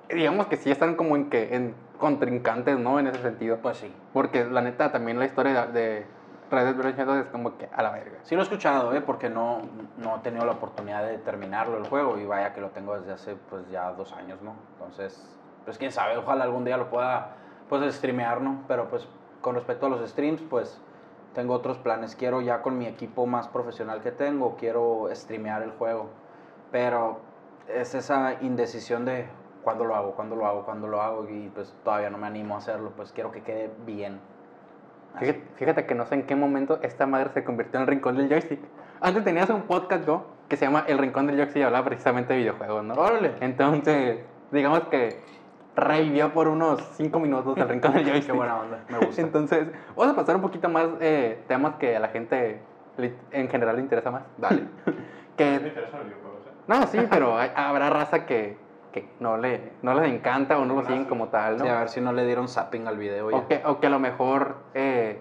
digamos 0.09 0.47
que 0.47 0.57
sí 0.57 0.71
están 0.71 0.95
como 0.95 1.15
en 1.15 1.29
que 1.29 1.55
en 1.55 1.75
contrincantes, 2.01 2.77
¿no? 2.77 2.99
En 2.99 3.07
ese 3.07 3.21
sentido. 3.21 3.57
Pues 3.61 3.77
sí. 3.77 3.93
Porque 4.13 4.45
la 4.45 4.61
neta, 4.61 4.91
también 4.91 5.19
la 5.19 5.25
historia 5.25 5.67
de, 5.67 5.71
de 5.71 6.05
Red 6.49 6.65
Dead 6.65 6.75
Redemption 6.75 7.07
2 7.07 7.17
es 7.17 7.25
como 7.27 7.57
que 7.57 7.69
a 7.71 7.81
la 7.81 7.91
verga. 7.91 8.19
Sí 8.23 8.35
lo 8.35 8.41
he 8.41 8.43
escuchado, 8.43 8.93
¿eh? 8.93 9.01
Porque 9.01 9.29
no, 9.29 9.61
no 9.97 10.17
he 10.17 10.19
tenido 10.19 10.45
la 10.45 10.53
oportunidad 10.53 11.05
de 11.05 11.17
terminarlo 11.19 11.77
el 11.77 11.87
juego 11.87 12.17
y 12.17 12.25
vaya 12.25 12.53
que 12.53 12.59
lo 12.59 12.69
tengo 12.69 12.97
desde 12.97 13.13
hace 13.13 13.35
pues 13.49 13.69
ya 13.69 13.91
dos 13.93 14.11
años, 14.13 14.41
¿no? 14.41 14.55
Entonces, 14.73 15.23
pues 15.63 15.77
quién 15.77 15.91
sabe, 15.91 16.17
ojalá 16.17 16.43
algún 16.43 16.65
día 16.65 16.77
lo 16.77 16.89
pueda 16.89 17.35
pues 17.69 17.95
streamear, 17.95 18.41
¿no? 18.41 18.63
Pero 18.67 18.89
pues 18.89 19.07
con 19.41 19.55
respecto 19.55 19.85
a 19.85 19.89
los 19.89 20.07
streams, 20.09 20.41
pues 20.41 20.81
tengo 21.33 21.53
otros 21.53 21.77
planes. 21.77 22.15
Quiero 22.15 22.41
ya 22.41 22.61
con 22.61 22.77
mi 22.77 22.87
equipo 22.87 23.25
más 23.25 23.47
profesional 23.47 24.01
que 24.01 24.11
tengo, 24.11 24.57
quiero 24.57 25.07
streamear 25.13 25.61
el 25.61 25.71
juego. 25.71 26.09
Pero 26.71 27.19
es 27.67 27.93
esa 27.95 28.37
indecisión 28.41 29.05
de 29.05 29.25
cuándo 29.63 29.85
lo 29.85 29.95
hago, 29.95 30.11
cuándo 30.11 30.35
lo 30.35 30.45
hago, 30.45 30.65
cuándo 30.65 30.87
lo 30.87 31.01
hago 31.01 31.29
y 31.29 31.49
pues 31.49 31.73
todavía 31.83 32.09
no 32.09 32.17
me 32.17 32.27
animo 32.27 32.55
a 32.55 32.57
hacerlo, 32.59 32.93
pues 32.95 33.11
quiero 33.11 33.31
que 33.31 33.41
quede 33.41 33.69
bien. 33.85 34.19
Fíjate, 35.19 35.43
fíjate 35.55 35.85
que 35.85 35.95
no 35.95 36.05
sé 36.05 36.15
en 36.15 36.25
qué 36.25 36.35
momento 36.35 36.79
esta 36.81 37.05
madre 37.05 37.31
se 37.33 37.43
convirtió 37.43 37.79
en 37.79 37.81
el 37.83 37.87
rincón 37.87 38.15
del 38.15 38.29
joystick. 38.29 38.61
Antes 39.01 39.23
tenías 39.23 39.49
un 39.49 39.63
podcast, 39.63 40.05
yo, 40.05 40.25
que 40.47 40.57
se 40.57 40.65
llama 40.65 40.85
El 40.87 40.99
Rincón 40.99 41.25
del 41.25 41.37
Joystick 41.37 41.61
y 41.61 41.63
hablaba 41.63 41.85
precisamente 41.85 42.33
de 42.33 42.39
videojuegos, 42.39 42.83
¿no? 42.83 42.93
Órale. 42.93 43.31
Entonces, 43.39 44.19
digamos 44.51 44.81
que 44.89 45.21
revivió 45.75 46.33
por 46.33 46.47
unos 46.47 46.81
5 46.97 47.19
minutos 47.19 47.57
el 47.57 47.67
Rincón 47.67 47.93
del 47.93 48.03
Joystick. 48.05 48.27
Qué 48.27 48.37
buena 48.37 48.59
onda, 48.59 48.83
me 48.89 48.99
gusta. 48.99 49.21
Entonces, 49.21 49.69
vamos 49.95 50.13
a 50.13 50.15
pasar 50.15 50.35
un 50.35 50.43
poquito 50.43 50.69
más 50.69 50.87
eh, 50.99 51.41
temas 51.47 51.75
que 51.75 51.95
a 51.95 51.99
la 51.99 52.09
gente 52.09 52.61
en 53.31 53.49
general 53.49 53.77
le 53.77 53.81
interesa 53.81 54.11
más. 54.11 54.23
Dale. 54.37 54.67
que 55.37 55.45
Me 55.45 55.59
videojuegos, 55.59 56.05
¿eh? 56.05 56.20
No, 56.79 56.87
sí, 56.87 56.99
pero 57.09 57.37
hay- 57.37 57.51
habrá 57.55 57.89
raza 57.89 58.25
que 58.25 58.57
que 58.91 59.07
no, 59.21 59.37
le, 59.37 59.71
no 59.83 59.93
les 59.93 60.11
encanta 60.11 60.57
o 60.57 60.65
no 60.65 60.75
lo 60.75 60.83
siguen 60.83 61.05
como 61.05 61.29
tal, 61.29 61.57
¿no? 61.57 61.63
Sí, 61.63 61.69
a 61.69 61.79
ver 61.79 61.87
si 61.87 62.01
no 62.01 62.11
le 62.11 62.25
dieron 62.25 62.49
zapping 62.49 62.87
al 62.89 62.97
video 62.97 63.31
ya. 63.31 63.37
o, 63.37 63.47
que, 63.47 63.61
o 63.65 63.79
que 63.79 63.87
a 63.87 63.89
lo 63.89 63.99
mejor 63.99 64.55
eh, 64.73 65.17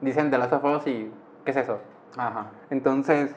dicen 0.00 0.30
de 0.30 0.38
las 0.38 0.50
of 0.54 0.64
Us 0.64 0.86
y 0.86 1.12
¿qué 1.44 1.50
es 1.50 1.56
eso? 1.58 1.80
Ajá. 2.16 2.46
Entonces, 2.70 3.36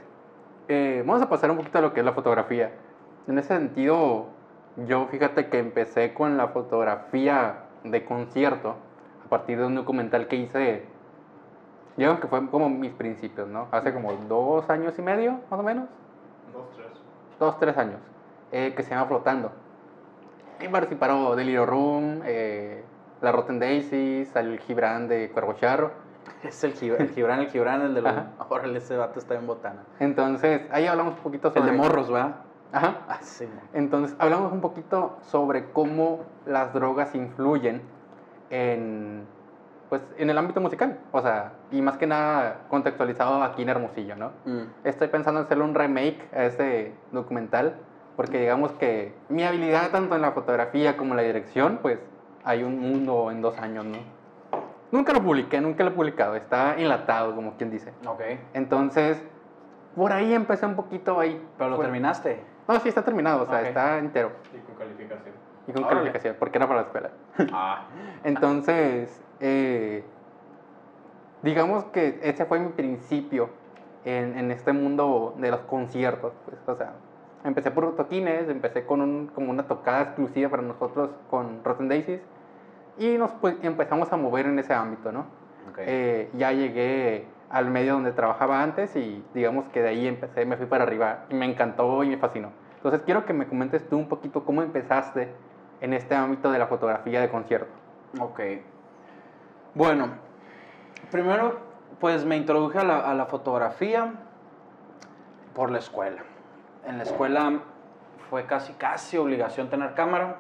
eh, 0.70 1.04
vamos 1.06 1.22
a 1.22 1.28
pasar 1.28 1.52
un 1.52 1.58
poquito 1.58 1.80
a 1.80 1.82
lo 1.82 1.94
que 1.94 2.00
es 2.00 2.06
la 2.06 2.14
fotografía. 2.14 2.72
En 3.28 3.38
ese 3.38 3.50
sentido, 3.50 4.28
yo 4.86 5.06
fíjate 5.08 5.50
que 5.50 5.60
empecé 5.60 6.14
con 6.14 6.38
la 6.38 6.48
fotografía 6.48 7.56
de 7.84 8.06
concierto 8.06 8.76
a 9.26 9.30
partir 9.30 9.60
de 9.60 9.66
un 9.66 9.76
documental 9.76 10.28
que 10.30 10.38
hice, 10.38 10.86
digamos 11.98 12.22
que 12.22 12.28
fue 12.28 12.48
como 12.50 12.70
mis 12.70 12.94
principios, 12.94 13.50
¿no? 13.50 13.68
Hace 13.72 13.94
como 13.94 14.14
dos 14.30 14.70
años 14.70 14.98
y 14.98 15.02
medio, 15.02 15.42
más 15.52 15.60
o 15.60 15.64
menos. 15.64 15.90
Dos, 17.40 17.60
tres 17.60 17.78
años, 17.78 18.00
eh, 18.52 18.74
que 18.76 18.84
se 18.84 18.92
llama 18.92 19.06
Flotando. 19.06 19.52
Y 20.60 20.68
participaron 20.70 21.36
Delirio 21.36 21.66
Room, 21.66 22.22
eh, 22.26 22.84
La 23.22 23.32
Rotten 23.32 23.60
Daisies, 23.60 24.36
el 24.36 24.60
Gibran 24.60 25.08
de 25.08 25.30
Cuervo 25.30 25.54
Charro. 25.54 25.92
Es 26.44 26.64
el, 26.64 26.74
Gibran, 26.74 27.02
el 27.02 27.10
Gibran, 27.10 27.40
el 27.40 27.50
Gibran, 27.50 27.82
el 27.82 27.94
de 27.94 28.02
los... 28.02 28.14
Órale, 28.50 28.78
ese 28.78 28.96
vato 28.98 29.20
está 29.20 29.36
en 29.36 29.48
botana. 29.48 29.84
Entonces, 30.00 30.62
ahí 30.72 30.86
hablamos 30.86 31.16
un 31.16 31.24
poquito 31.24 31.48
El 31.48 31.54
sobre... 31.56 31.72
de 31.72 31.78
morros, 31.78 32.12
¿verdad? 32.12 32.36
Ajá. 32.72 32.98
Ah, 33.08 33.18
sí. 33.22 33.48
Entonces, 33.74 34.16
hablamos 34.20 34.52
un 34.52 34.62
poquito 34.62 35.18
sobre 35.22 35.72
cómo 35.72 36.26
las 36.46 36.74
drogas 36.74 37.16
influyen 37.16 37.82
en, 38.50 39.26
pues, 39.90 40.02
en 40.18 40.30
el 40.30 40.38
ámbito 40.38 40.60
musical. 40.62 41.00
O 41.12 41.22
sea, 41.22 41.54
y 41.72 41.82
más 41.82 41.98
que 41.98 42.08
nada 42.08 42.62
contextualizado 42.70 43.42
aquí 43.44 43.62
en 43.64 43.70
Hermosillo, 43.70 44.16
¿no? 44.16 44.32
Mm. 44.46 44.62
Estoy 44.84 45.08
pensando 45.08 45.40
en 45.40 45.46
hacerle 45.46 45.64
un 45.64 45.76
remake 45.76 46.28
a 46.34 46.44
ese 46.46 46.94
documental, 47.12 47.76
porque 48.16 48.40
digamos 48.40 48.72
que 48.74 49.14
mi 49.30 49.44
habilidad 49.44 49.90
tanto 49.92 50.16
en 50.16 50.22
la 50.22 50.32
fotografía 50.32 50.98
como 50.98 51.12
en 51.12 51.18
la 51.18 51.24
dirección, 51.24 51.80
pues 51.82 52.00
hay 52.44 52.64
un 52.64 52.80
mundo 52.80 53.30
en 53.32 53.42
dos 53.42 53.58
años, 53.60 53.86
¿no? 53.86 53.98
Nunca 54.92 55.12
lo 55.12 55.22
publiqué, 55.22 55.60
nunca 55.60 55.84
lo 55.84 55.90
he 55.90 55.94
publicado, 55.94 56.36
está 56.36 56.76
enlatado, 56.78 57.36
como 57.36 57.58
quien 57.58 57.70
dice. 57.70 57.92
Ok. 58.06 58.22
Entonces, 58.54 59.22
por 59.96 60.14
ahí 60.14 60.34
empecé 60.34 60.66
un 60.66 60.76
poquito 60.76 61.20
ahí. 61.20 61.46
¿Pero 61.58 61.72
lo 61.72 61.76
Fue- 61.76 61.86
terminaste? 61.86 62.42
No, 62.68 62.80
sí, 62.80 62.88
está 62.90 63.02
terminado, 63.04 63.44
o 63.44 63.46
sea, 63.46 63.62
está 63.62 63.98
entero. 63.98 64.32
Y 64.56 64.60
con 64.60 64.76
calificación. 64.76 65.36
Y 65.68 65.72
con 65.74 65.84
Órale. 65.84 66.00
calificación, 66.00 66.36
porque 66.40 66.58
era 66.58 66.68
para 66.68 66.82
la 66.82 66.86
escuela. 66.88 67.10
Ah. 67.54 67.86
Entonces, 68.24 69.22
eh, 69.40 70.04
digamos 71.44 71.86
que 71.86 72.20
ese 72.24 72.46
fue 72.46 72.60
mi 72.60 72.70
principio 72.70 73.50
en, 74.06 74.38
en 74.38 74.52
este 74.52 74.74
mundo 74.74 75.36
de 75.38 75.52
los 75.52 75.62
conciertos. 75.62 76.34
Pues, 76.46 76.58
o 76.68 76.76
sea, 76.76 76.94
empecé 77.44 77.72
por 77.72 77.96
toquines, 77.96 78.50
empecé 78.50 78.86
con 78.86 79.02
un- 79.02 79.28
como 79.28 79.52
una 79.52 79.64
tocada 79.64 80.02
exclusiva 80.02 80.50
para 80.50 80.64
nosotros 80.64 81.10
con 81.30 81.64
Rotten 81.64 81.88
Daisies 81.90 82.22
y 82.98 83.18
nos 83.18 83.32
pues, 83.34 83.56
empezamos 83.62 84.12
a 84.12 84.18
mover 84.18 84.48
en 84.48 84.60
ese 84.60 84.74
ámbito, 84.74 85.12
¿no? 85.12 85.22
Ok. 85.70 85.80
Eh, 85.86 86.30
ya 86.34 86.52
llegué 86.52 87.28
al 87.50 87.70
medio 87.70 87.94
donde 87.94 88.12
trabajaba 88.12 88.62
antes 88.62 88.96
y 88.96 89.24
digamos 89.34 89.66
que 89.70 89.82
de 89.82 89.90
ahí 89.90 90.08
empecé, 90.08 90.46
me 90.46 90.58
fui 90.58 90.66
para 90.66 90.84
arriba 90.84 91.20
y 91.30 91.36
me 91.36 91.46
encantó 91.46 92.04
y 92.04 92.10
me 92.10 92.18
fascinó. 92.18 92.50
Entonces 92.78 93.02
quiero 93.06 93.26
que 93.26 93.34
me 93.34 93.48
comentes 93.48 93.88
tú 93.88 93.98
un 93.98 94.08
poquito 94.10 94.44
cómo 94.44 94.62
empezaste 94.62 95.30
en 95.82 95.94
este 95.94 96.16
ámbito 96.16 96.52
de 96.52 96.60
la 96.60 96.68
fotografía 96.68 97.22
de 97.22 97.30
concierto. 97.30 97.72
Ok. 98.20 98.40
Bueno, 99.74 100.10
primero, 101.12 101.60
pues 102.00 102.26
me 102.26 102.38
introduje 102.38 102.80
a 102.80 102.84
la, 102.84 103.26
fotografía 103.26 104.14
por 105.54 105.72
la 105.72 105.80
escuela. 105.80 106.24
En 106.86 106.98
la 106.98 107.04
escuela 107.04 107.60
fue 108.30 108.46
casi, 108.46 108.74
casi 108.74 109.18
obligación 109.18 109.70
tener 109.70 109.94
cámara. 109.94 110.38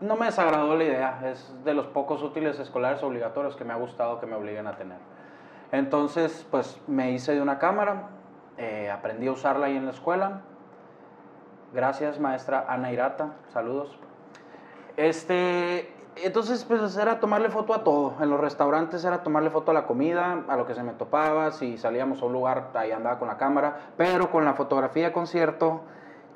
No 0.00 0.16
me 0.16 0.26
desagradó 0.26 0.76
la 0.76 0.84
idea, 0.84 1.20
es 1.30 1.54
de 1.64 1.74
los 1.74 1.86
pocos 1.86 2.22
útiles 2.22 2.58
escolares 2.58 3.02
obligatorios 3.02 3.56
que 3.56 3.64
me 3.64 3.72
ha 3.72 3.76
gustado 3.76 4.18
que 4.18 4.26
me 4.26 4.34
obliguen 4.34 4.66
a 4.66 4.76
tener. 4.76 4.98
Entonces, 5.70 6.46
pues 6.50 6.80
me 6.86 7.12
hice 7.12 7.34
de 7.34 7.40
una 7.40 7.58
cámara, 7.58 8.08
eh, 8.58 8.90
aprendí 8.90 9.28
a 9.28 9.32
usarla 9.32 9.66
ahí 9.66 9.76
en 9.76 9.86
la 9.86 9.92
escuela. 9.92 10.42
Gracias, 11.72 12.20
maestra 12.20 12.66
Ana 12.68 12.92
Irata, 12.92 13.32
saludos. 13.52 13.98
Este, 14.96 15.91
entonces, 16.16 16.64
pues 16.64 16.96
era 16.96 17.20
tomarle 17.20 17.48
foto 17.48 17.74
a 17.74 17.84
todo. 17.84 18.14
En 18.20 18.28
los 18.28 18.40
restaurantes 18.40 19.04
era 19.04 19.22
tomarle 19.22 19.50
foto 19.50 19.70
a 19.70 19.74
la 19.74 19.86
comida, 19.86 20.44
a 20.46 20.56
lo 20.56 20.66
que 20.66 20.74
se 20.74 20.82
me 20.82 20.92
topaba. 20.92 21.50
Si 21.52 21.78
salíamos 21.78 22.20
a 22.22 22.26
un 22.26 22.32
lugar, 22.32 22.70
ahí 22.74 22.92
andaba 22.92 23.18
con 23.18 23.28
la 23.28 23.38
cámara. 23.38 23.92
Pero 23.96 24.30
con 24.30 24.44
la 24.44 24.54
fotografía 24.54 25.06
de 25.06 25.12
concierto, 25.12 25.80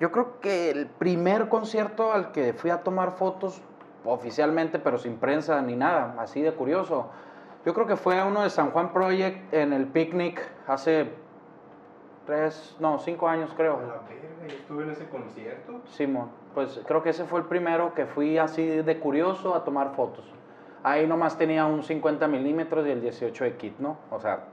yo 0.01 0.11
creo 0.13 0.41
que 0.41 0.71
el 0.71 0.87
primer 0.87 1.49
concierto 1.49 2.13
al 2.13 2.33
que 2.33 2.53
fui 2.55 2.71
a 2.71 2.83
tomar 2.83 3.13
fotos 3.13 3.61
oficialmente, 4.05 4.79
pero 4.79 4.99
sin 4.99 5.17
prensa 5.17 5.61
ni 5.63 5.77
nada, 5.77 6.15
así 6.19 6.41
de 6.41 6.53
curioso. 6.53 7.11
Yo 7.65 7.75
creo 7.75 7.87
que 7.87 7.97
fue 7.97 8.19
a 8.19 8.25
uno 8.25 8.43
de 8.43 8.51
San 8.51 8.71
Juan 8.71 8.93
Project 8.93 9.53
en 9.53 9.73
el 9.73 9.87
picnic 9.87 10.41
hace 10.67 11.11
tres, 12.25 12.77
no, 12.79 12.99
cinco 12.99 13.29
años 13.29 13.53
creo. 13.57 13.79
A 13.79 13.83
la 13.83 13.87
verga, 13.87 14.47
yo 14.47 14.55
estuve 14.55 14.85
en 14.85 14.91
ese 14.91 15.09
concierto. 15.09 15.81
Simón, 15.87 16.31
pues 16.57 16.81
creo 16.87 17.03
que 17.03 17.11
ese 17.11 17.27
fue 17.27 17.41
el 17.41 17.45
primero 17.45 17.93
que 17.93 18.07
fui 18.07 18.39
así 18.39 18.65
de 18.67 18.99
curioso 18.99 19.55
a 19.55 19.63
tomar 19.63 19.95
fotos. 19.95 20.25
Ahí 20.83 21.07
nomás 21.07 21.37
tenía 21.37 21.67
un 21.67 21.83
50 21.83 22.27
milímetros 22.29 22.87
y 22.87 22.93
el 22.93 23.03
18 23.03 23.45
de 23.45 23.57
kit, 23.59 23.79
¿no? 23.79 23.99
O 24.11 24.19
sea, 24.19 24.45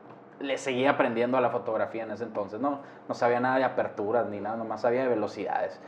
le 0.42 0.58
seguía 0.58 0.90
aprendiendo 0.90 1.38
a 1.38 1.42
la 1.42 1.50
fotografía 1.50 2.04
en 2.04 2.12
ese 2.12 2.26
entonces, 2.26 2.60
¿no? 2.60 2.82
No 3.08 3.16
sabía 3.16 3.40
nada 3.40 3.56
de 3.56 3.64
aperturas 3.64 4.28
ni 4.28 4.42
nada, 4.42 4.58
nomás 4.58 4.82
sabía 4.82 5.04
de 5.04 5.08
velocidades. 5.08 5.80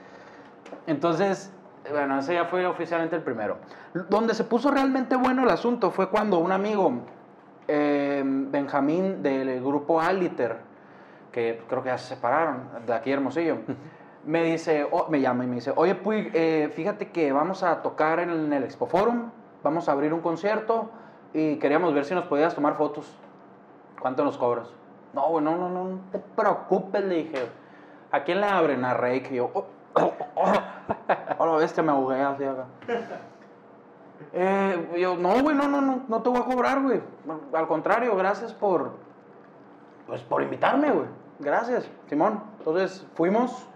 Entonces, 0.87 1.51
bueno, 1.91 2.17
ese 2.17 2.35
ya 2.35 2.45
fue 2.45 2.65
oficialmente 2.65 3.17
el 3.17 3.21
primero. 3.21 3.57
Donde 4.07 4.35
se 4.35 4.45
puso 4.45 4.71
realmente 4.71 5.17
bueno 5.17 5.43
el 5.43 5.49
asunto 5.49 5.91
fue 5.91 6.09
cuando 6.09 6.39
un 6.39 6.53
amigo, 6.53 6.93
eh, 7.67 8.23
Benjamín, 8.25 9.21
del 9.21 9.59
grupo 9.59 9.99
Aliter, 9.99 10.59
que 11.33 11.61
creo 11.67 11.83
que 11.83 11.89
ya 11.89 11.97
se 11.97 12.15
separaron, 12.15 12.69
de 12.87 12.93
aquí 12.93 13.11
Hermosillo, 13.11 13.57
me 14.25 14.43
dice, 14.43 14.87
oh, 14.91 15.07
me 15.09 15.21
llama 15.21 15.43
y 15.43 15.47
me 15.47 15.55
dice, 15.55 15.71
oye, 15.75 15.95
Puig, 15.95 16.31
eh, 16.33 16.71
fíjate 16.73 17.11
que 17.11 17.31
vamos 17.31 17.63
a 17.63 17.81
tocar 17.81 18.19
en 18.19 18.51
el 18.51 18.63
Expo 18.63 18.87
Forum, 18.87 19.29
vamos 19.63 19.87
a 19.87 19.91
abrir 19.91 20.13
un 20.13 20.21
concierto 20.21 20.89
y 21.33 21.57
queríamos 21.57 21.93
ver 21.93 22.05
si 22.05 22.15
nos 22.15 22.25
podías 22.25 22.55
tomar 22.55 22.75
fotos. 22.75 23.13
¿Cuánto 23.99 24.23
nos 24.23 24.37
cobras? 24.37 24.67
No, 25.13 25.29
güey, 25.29 25.43
no, 25.43 25.55
no, 25.55 25.69
no, 25.69 25.99
te 26.11 26.19
preocupes, 26.19 27.03
le 27.03 27.15
dije. 27.15 27.49
¿A 28.11 28.23
quién 28.23 28.41
le 28.41 28.47
abren? 28.47 28.83
A 28.85 28.93
Rake. 28.93 29.29
Y 29.31 29.35
yo, 29.35 29.49
oh, 29.53 29.65
oh, 29.93 30.13
oh, 30.35 30.53
oh, 31.37 31.45
la 31.45 31.51
bestia, 31.53 31.83
me 31.83 31.91
ahogué 31.91 32.21
así 32.21 32.43
acá. 32.43 32.65
Eh, 34.31 34.95
yo, 34.97 35.17
no, 35.17 35.41
güey, 35.41 35.55
no, 35.55 35.67
no, 35.67 35.81
no, 35.81 36.03
no 36.07 36.21
te 36.21 36.29
voy 36.29 36.39
a 36.39 36.45
cobrar, 36.45 36.81
güey. 36.81 37.01
Al 37.53 37.67
contrario, 37.67 38.15
gracias 38.15 38.53
por, 38.53 38.91
pues, 40.07 40.21
por 40.21 40.41
invitarme, 40.41 40.89
güey. 40.89 41.07
Gracias, 41.39 41.89
Simón. 42.07 42.41
Entonces 42.59 43.05
fuimos, 43.15 43.67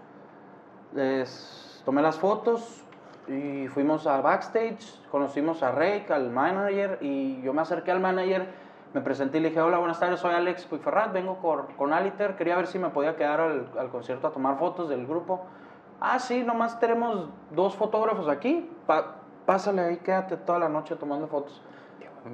les 0.94 1.82
tomé 1.84 2.02
las 2.02 2.18
fotos 2.18 2.84
y 3.28 3.68
fuimos 3.68 4.06
a 4.06 4.20
backstage, 4.20 4.84
conocimos 5.10 5.62
a 5.62 5.70
Rake, 5.70 6.06
al 6.12 6.30
manager, 6.30 6.98
y 7.00 7.40
yo 7.42 7.52
me 7.52 7.62
acerqué 7.62 7.90
al 7.92 8.00
manager, 8.00 8.46
me 8.92 9.00
presenté 9.00 9.38
y 9.38 9.40
le 9.42 9.48
dije, 9.50 9.60
hola, 9.60 9.78
buenas 9.78 10.00
tardes, 10.00 10.18
soy 10.20 10.34
Alex 10.34 10.64
Puigferrat, 10.66 11.12
vengo 11.12 11.36
con, 11.38 11.66
con 11.76 11.92
Aliter, 11.92 12.34
quería 12.36 12.56
ver 12.56 12.66
si 12.66 12.78
me 12.78 12.88
podía 12.90 13.14
quedar 13.16 13.40
al, 13.40 13.68
al 13.78 13.88
concierto 13.90 14.26
a 14.26 14.30
tomar 14.32 14.58
fotos 14.58 14.88
del 14.88 15.06
grupo. 15.06 15.42
Ah, 16.00 16.18
sí, 16.18 16.42
nomás 16.42 16.80
tenemos 16.80 17.28
dos 17.50 17.76
fotógrafos 17.76 18.28
aquí, 18.28 18.68
pa- 18.86 19.16
pásale 19.46 19.82
ahí, 19.82 19.96
quédate 19.98 20.36
toda 20.38 20.58
la 20.58 20.68
noche 20.68 20.96
tomando 20.96 21.28
fotos. 21.28 21.62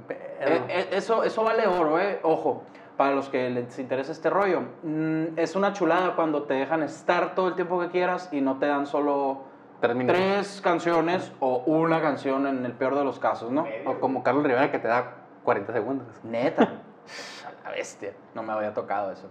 Eh, 0.08 0.62
eh, 0.68 0.88
eso, 0.92 1.24
eso 1.24 1.44
vale 1.44 1.66
oro, 1.66 1.98
eh. 2.00 2.20
Ojo, 2.22 2.62
para 2.96 3.14
los 3.14 3.28
que 3.28 3.50
les 3.50 3.78
interesa 3.78 4.12
este 4.12 4.30
rollo. 4.30 4.62
Mm, 4.82 5.38
es 5.38 5.56
una 5.56 5.72
chulada 5.72 6.16
cuando 6.16 6.44
te 6.44 6.54
dejan 6.54 6.82
estar 6.82 7.34
todo 7.34 7.48
el 7.48 7.54
tiempo 7.54 7.80
que 7.80 7.88
quieras 7.88 8.28
y 8.32 8.40
no 8.40 8.58
te 8.58 8.66
dan 8.66 8.86
solo 8.86 9.44
Tres 9.80 10.60
canciones 10.62 11.32
o 11.38 11.58
una 11.66 12.00
canción 12.00 12.46
en 12.46 12.64
el 12.64 12.72
peor 12.72 12.94
de 12.94 13.04
los 13.04 13.18
casos, 13.18 13.50
¿no? 13.50 13.66
O 13.84 14.00
como 14.00 14.22
Carlos 14.22 14.44
Rivera 14.44 14.70
que 14.70 14.78
te 14.78 14.88
da 14.88 15.12
40 15.44 15.72
segundos. 15.72 16.06
Neta. 16.24 16.62
A 17.64 17.68
la 17.68 17.70
bestia. 17.70 18.14
No 18.34 18.42
me 18.42 18.52
había 18.52 18.72
tocado 18.72 19.12
eso. 19.12 19.28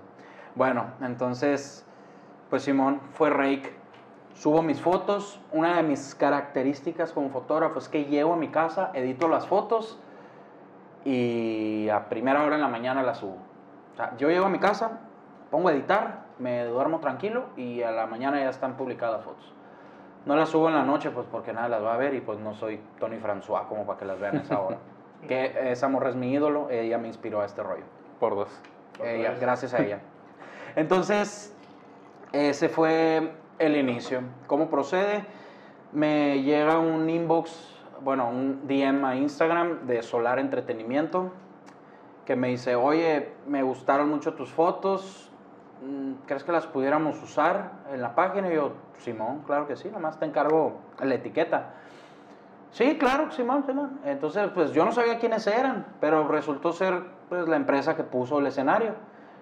Bueno, 0.54 0.86
entonces, 1.02 1.84
pues 2.50 2.62
Simón 2.62 3.02
fue 3.14 3.32
Rake. 3.32 3.74
Subo 4.36 4.62
mis 4.62 4.80
fotos. 4.80 5.42
Una 5.52 5.78
de 5.78 5.84
mis 5.84 6.14
características 6.14 7.12
como 7.12 7.30
fotógrafo 7.32 7.80
es 7.80 7.90
que 7.90 8.06
llego 8.06 8.34
a 8.34 8.38
mi 8.38 8.50
casa, 8.50 8.92
edito 8.94 9.28
las 9.28 9.48
fotos 9.48 10.00
y 11.04 11.90
a 11.90 12.08
primera 12.08 12.44
hora 12.44 12.56
en 12.56 12.62
la 12.62 12.68
mañana 12.68 13.02
las 13.02 13.18
subo. 13.20 13.38
O 13.96 13.98
sea, 13.98 14.16
yo 14.18 14.30
llego 14.30 14.46
a 14.46 14.50
mi 14.50 14.60
casa, 14.60 15.00
pongo 15.50 15.70
a 15.70 15.74
editar, 15.74 16.26
me 16.38 16.64
duermo 16.66 17.00
tranquilo 17.00 17.46
y 17.58 17.82
a 17.82 17.92
la 17.92 18.06
mañana 18.06 18.40
ya 18.40 18.50
están 18.50 18.78
publicadas 18.78 19.24
fotos. 19.24 19.52
No 20.28 20.36
las 20.36 20.50
subo 20.50 20.68
en 20.70 20.76
la 20.76 20.84
noche 20.84 21.10
pues 21.10 21.26
porque 21.32 21.54
nadie 21.54 21.70
las 21.70 21.84
va 21.84 21.96
a 21.96 21.98
ver 21.98 22.14
y 22.14 22.22
pues 22.22 22.40
no 22.40 22.54
soy 22.54 22.80
Tony 23.00 23.18
François 23.18 23.68
como 23.68 23.86
para 23.86 23.98
que 23.98 24.06
las 24.06 24.20
vean 24.20 24.38
a 24.38 24.42
esa 24.42 24.60
hora. 24.60 24.78
que 25.28 25.72
esa 25.72 25.88
morra 25.88 26.10
es 26.10 26.16
mi 26.16 26.32
ídolo, 26.32 26.70
ella 26.70 26.98
me 26.98 27.08
inspiró 27.08 27.42
a 27.42 27.46
este 27.46 27.64
rollo. 27.64 27.86
Por 28.20 28.36
dos. 28.36 28.62
Ella, 29.04 29.36
gracias 29.40 29.74
a 29.74 29.80
ella. 29.80 30.00
Entonces, 30.76 31.56
ese 32.32 32.70
fue 32.70 33.32
el 33.60 33.76
inicio. 33.78 34.22
¿Cómo 34.48 34.70
procede? 34.70 35.26
me 35.96 36.44
llega 36.44 36.78
un 36.78 37.10
inbox, 37.10 37.74
bueno, 38.02 38.28
un 38.30 38.68
DM 38.68 39.06
a 39.06 39.16
Instagram 39.16 39.88
de 39.88 40.04
Solar 40.04 40.40
Entretenimiento 40.40 41.32
que 42.26 42.36
me 42.36 42.50
dice, 42.50 42.76
oye, 42.76 43.34
me 43.48 43.64
gustaron 43.64 44.10
mucho 44.10 44.34
tus 44.34 44.52
fotos, 44.52 45.30
mm, 45.84 46.26
¿crees 46.26 46.44
que 46.44 46.52
las 46.52 46.66
pudiéramos 46.66 47.22
usar 47.22 47.72
en 47.92 48.02
la 48.02 48.16
página? 48.16 48.52
Y 48.52 48.56
yo, 48.56 48.74
Simón, 48.98 49.44
claro 49.46 49.68
que 49.68 49.76
sí, 49.76 49.90
nomás 49.90 50.20
te 50.20 50.26
encargo 50.26 50.80
la 51.02 51.16
etiqueta. 51.16 51.74
Sí, 52.72 52.98
claro, 52.98 53.32
Simón, 53.32 53.64
Simón. 53.66 54.00
Entonces, 54.04 54.50
pues 54.54 54.72
yo 54.74 54.84
no 54.84 54.92
sabía 54.92 55.18
quiénes 55.18 55.48
eran, 55.48 55.86
pero 56.02 56.28
resultó 56.28 56.74
ser 56.74 57.04
pues, 57.30 57.48
la 57.48 57.56
empresa 57.56 57.96
que 57.96 58.04
puso 58.04 58.40
el 58.40 58.48
escenario. 58.48 58.96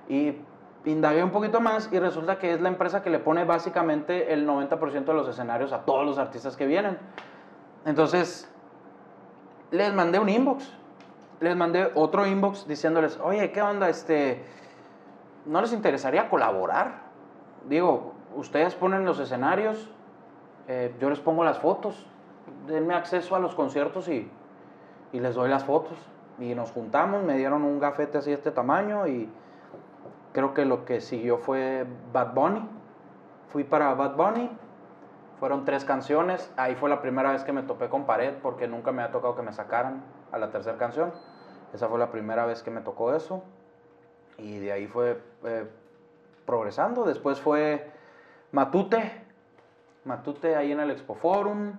Y 0.08 0.38
indagué 0.86 1.24
un 1.24 1.32
poquito 1.32 1.62
más 1.62 1.90
y 1.92 1.98
resulta 1.98 2.38
que 2.38 2.54
es 2.54 2.62
la 2.62 2.70
empresa 2.70 3.02
que 3.02 3.10
le 3.10 3.20
pone 3.20 3.46
básicamente 3.46 4.34
el 4.34 4.48
90% 4.48 5.06
de 5.06 5.14
los 5.14 5.28
escenarios 5.28 5.72
a 5.72 5.80
todos 5.80 6.06
los 6.06 6.18
artistas 6.18 6.56
que 6.58 6.68
vienen. 6.68 6.98
Entonces, 7.86 8.52
les 9.72 9.94
mandé 9.94 10.20
un 10.20 10.30
inbox. 10.30 10.83
Les 11.44 11.58
mandé 11.58 11.92
otro 11.96 12.26
inbox 12.26 12.66
diciéndoles, 12.70 13.20
oye, 13.20 13.52
¿qué 13.52 13.62
onda? 13.62 13.90
Este, 13.90 14.42
¿No 15.46 15.60
les 15.60 15.74
interesaría 15.74 16.30
colaborar? 16.30 17.02
Digo, 17.68 18.14
ustedes 18.34 18.76
ponen 18.76 19.04
los 19.04 19.20
escenarios, 19.20 19.92
eh, 20.70 20.96
yo 21.02 21.10
les 21.10 21.20
pongo 21.20 21.44
las 21.44 21.60
fotos, 21.60 22.08
denme 22.66 22.94
acceso 22.94 23.36
a 23.36 23.40
los 23.40 23.56
conciertos 23.56 24.08
y, 24.08 24.32
y 25.12 25.20
les 25.20 25.36
doy 25.36 25.50
las 25.50 25.66
fotos. 25.66 25.98
Y 26.40 26.56
nos 26.56 26.72
juntamos, 26.72 27.24
me 27.24 27.36
dieron 27.36 27.64
un 27.64 27.78
gafete 27.78 28.20
así 28.20 28.30
de 28.30 28.38
este 28.38 28.52
tamaño 28.52 29.06
y 29.08 29.30
creo 30.32 30.54
que 30.54 30.64
lo 30.64 30.86
que 30.86 31.02
siguió 31.02 31.40
fue 31.40 31.86
Bad 32.14 32.34
Bunny. 32.34 32.70
Fui 33.50 33.66
para 33.66 33.94
Bad 33.96 34.16
Bunny, 34.16 34.50
fueron 35.42 35.66
tres 35.66 35.84
canciones. 35.84 36.54
Ahí 36.56 36.76
fue 36.76 36.90
la 36.90 37.02
primera 37.02 37.34
vez 37.34 37.44
que 37.44 37.52
me 37.52 37.64
topé 37.64 37.90
con 37.90 38.06
pared 38.06 38.34
porque 38.42 38.66
nunca 38.70 38.94
me 38.94 39.02
había 39.02 39.12
tocado 39.12 39.36
que 39.36 39.42
me 39.42 39.52
sacaran 39.52 40.06
a 40.32 40.38
la 40.38 40.50
tercera 40.52 40.78
canción. 40.78 41.12
Esa 41.74 41.88
fue 41.88 41.98
la 41.98 42.12
primera 42.12 42.46
vez 42.46 42.62
que 42.62 42.72
me 42.72 42.82
tocó 42.82 43.16
eso. 43.16 43.44
Y 44.38 44.60
de 44.60 44.72
ahí 44.72 44.88
fue 44.88 45.20
eh, 45.44 45.68
progresando. 46.46 47.04
Después 47.04 47.40
fue 47.40 47.92
Matute. 48.52 49.24
Matute 50.06 50.56
ahí 50.56 50.72
en 50.72 50.80
el 50.80 50.92
Expo 50.92 51.16
Forum. 51.16 51.74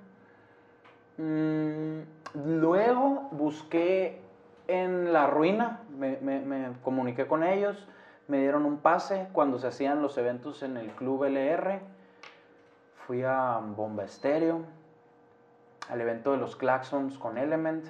Mm, 1.16 2.00
luego 2.34 3.28
busqué 3.30 4.20
en 4.66 5.12
La 5.12 5.28
Ruina. 5.28 5.80
Me, 5.96 6.72
comuniqué 6.82 7.26
con 7.26 7.44
ellos. 7.44 7.86
Me 8.26 8.38
dieron 8.38 8.64
un 8.64 8.78
pase 8.78 9.28
cuando 9.32 9.58
se 9.58 9.68
hacían 9.68 10.02
los 10.02 10.18
eventos 10.18 10.62
en 10.62 10.76
el 10.76 10.90
Club 10.92 11.24
LR. 11.24 11.80
Fui 13.06 13.22
a 13.22 13.60
Bomba 13.62 14.04
Estéreo, 14.04 14.62
al 15.90 16.00
evento 16.00 16.32
de 16.32 16.38
los 16.38 16.56
Claxons 16.56 17.18
con 17.18 17.36
Element. 17.36 17.86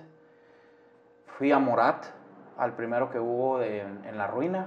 Fui 1.38 1.50
a 1.52 1.58
Morat, 1.58 2.04
al 2.58 2.72
primero 2.72 3.10
que 3.10 3.18
hubo 3.18 3.58
de- 3.58 3.80
en 3.80 4.16
La 4.18 4.26
Ruina. 4.26 4.66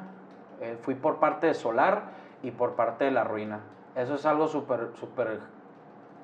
Eh, 0.60 0.78
fui 0.82 0.96
por 0.96 1.18
parte 1.18 1.48
de 1.48 1.54
Solar 1.54 2.02
y 2.44 2.52
por 2.52 2.74
parte 2.76 3.06
de 3.06 3.12
La 3.12 3.24
Ruina. 3.24 3.60
Eso 3.96 4.16
es 4.16 4.26
algo 4.26 4.48
súper, 4.48 4.90
súper 4.96 5.40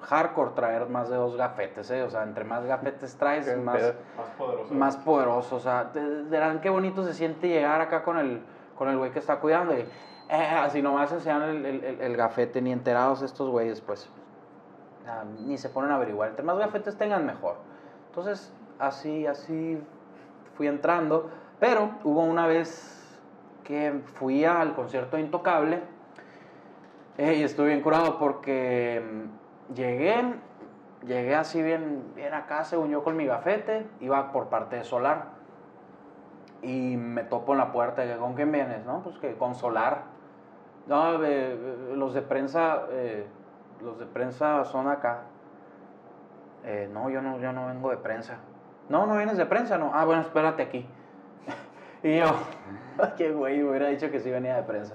hardcore 0.02 0.52
traer 0.52 0.88
más 0.90 1.10
de 1.10 1.16
dos 1.16 1.38
gafetes, 1.38 1.90
¿eh? 1.92 2.04
O 2.04 2.10
sea, 2.10 2.24
entre 2.24 2.44
más 2.44 2.66
gafetes 2.66 3.16
traes, 3.16 3.58
más. 3.58 3.82
Más 4.18 4.28
poderoso. 4.38 4.74
más 4.74 4.98
poderoso. 4.98 5.56
O 5.56 5.60
sea, 5.60 5.92
verán 6.30 6.60
qué 6.60 6.70
bonito 6.70 7.04
se 7.04 7.14
siente 7.14 7.48
llegar 7.48 7.80
acá 7.82 8.04
con 8.04 8.18
el 8.18 8.42
con 8.78 8.90
el 8.90 8.98
güey 8.98 9.12
que 9.12 9.20
está 9.20 9.38
cuidando. 9.40 9.78
Y, 9.78 9.82
eh, 10.30 10.50
así 10.62 10.82
nomás 10.82 11.12
enseñan 11.12 11.44
el, 11.44 11.66
el, 11.66 11.84
el- 11.84 12.02
el 12.02 12.18
gafete, 12.18 12.62
ni 12.62 12.72
enterados 12.72 13.22
estos 13.22 13.50
güeyes, 13.50 13.80
pues. 13.82 14.10
ah, 15.08 15.24
ni 15.46 15.58
se 15.58 15.70
ponen 15.70 15.92
a 15.92 15.96
averiguar. 15.96 16.30
Entre 16.30 16.44
más 16.44 16.58
gafetes 16.58 16.98
tengan, 16.98 17.26
mejor. 17.26 17.56
Entonces, 18.10 18.52
así, 18.80 19.26
así 19.28 19.82
fui 20.56 20.68
entrando. 20.68 21.30
Pero 21.60 21.92
hubo 22.04 22.24
una 22.24 22.48
vez 22.48 23.20
que 23.64 24.02
fui 24.16 24.46
al 24.46 24.76
concierto 24.76 25.18
de 25.18 25.24
Intocable. 25.24 25.82
eh, 27.18 27.36
y 27.36 27.44
estuve 27.44 27.68
bien 27.68 27.82
curado 27.82 28.18
porque 28.18 29.02
mm, 29.02 29.74
llegué, 29.74 30.36
llegué 31.06 31.36
así 31.36 31.62
bien, 31.62 32.12
bien 32.16 32.34
acá, 32.34 32.64
según 32.66 32.90
yo, 32.90 33.04
con 33.04 33.16
mi 33.16 33.26
gafete. 33.26 33.88
Iba 34.02 34.32
por 34.32 34.48
parte 34.50 34.78
de 34.78 34.84
Solar. 34.84 35.28
Y 36.62 36.98
me 36.98 37.24
topo 37.24 37.54
en 37.54 37.60
la 37.60 37.72
puerta, 37.72 38.04
¿con 38.18 38.36
quién 38.36 38.52
vienes? 38.52 38.86
No, 38.86 39.02
pues 39.02 39.18
que 39.20 39.36
con 39.36 39.56
Solar. 39.56 40.04
No, 40.88 41.24
eh, 41.24 41.54
eh, 41.54 41.94
los 41.96 42.14
de 42.14 42.22
prensa, 42.22 42.84
los 43.82 44.00
de 44.00 44.06
prensa 44.06 44.64
son 44.66 44.88
acá. 44.88 45.24
No, 46.94 47.10
yo 47.10 47.22
no, 47.22 47.40
yo 47.40 47.52
no 47.52 47.68
vengo 47.68 47.90
de 47.90 47.98
prensa. 47.98 48.38
No, 48.94 49.08
no 49.08 49.18
vienes 49.18 49.38
de 49.38 49.48
prensa, 49.48 49.80
no. 49.80 49.90
Ah, 49.92 50.06
bueno, 50.06 50.22
espérate 50.22 50.62
aquí. 50.62 50.86
y 52.04 52.20
yo, 52.20 52.28
qué 53.18 53.32
güey, 53.32 53.64
hubiera 53.64 53.88
dicho 53.88 54.12
que 54.12 54.20
sí 54.20 54.30
venía 54.30 54.56
de 54.56 54.62
prensa. 54.62 54.94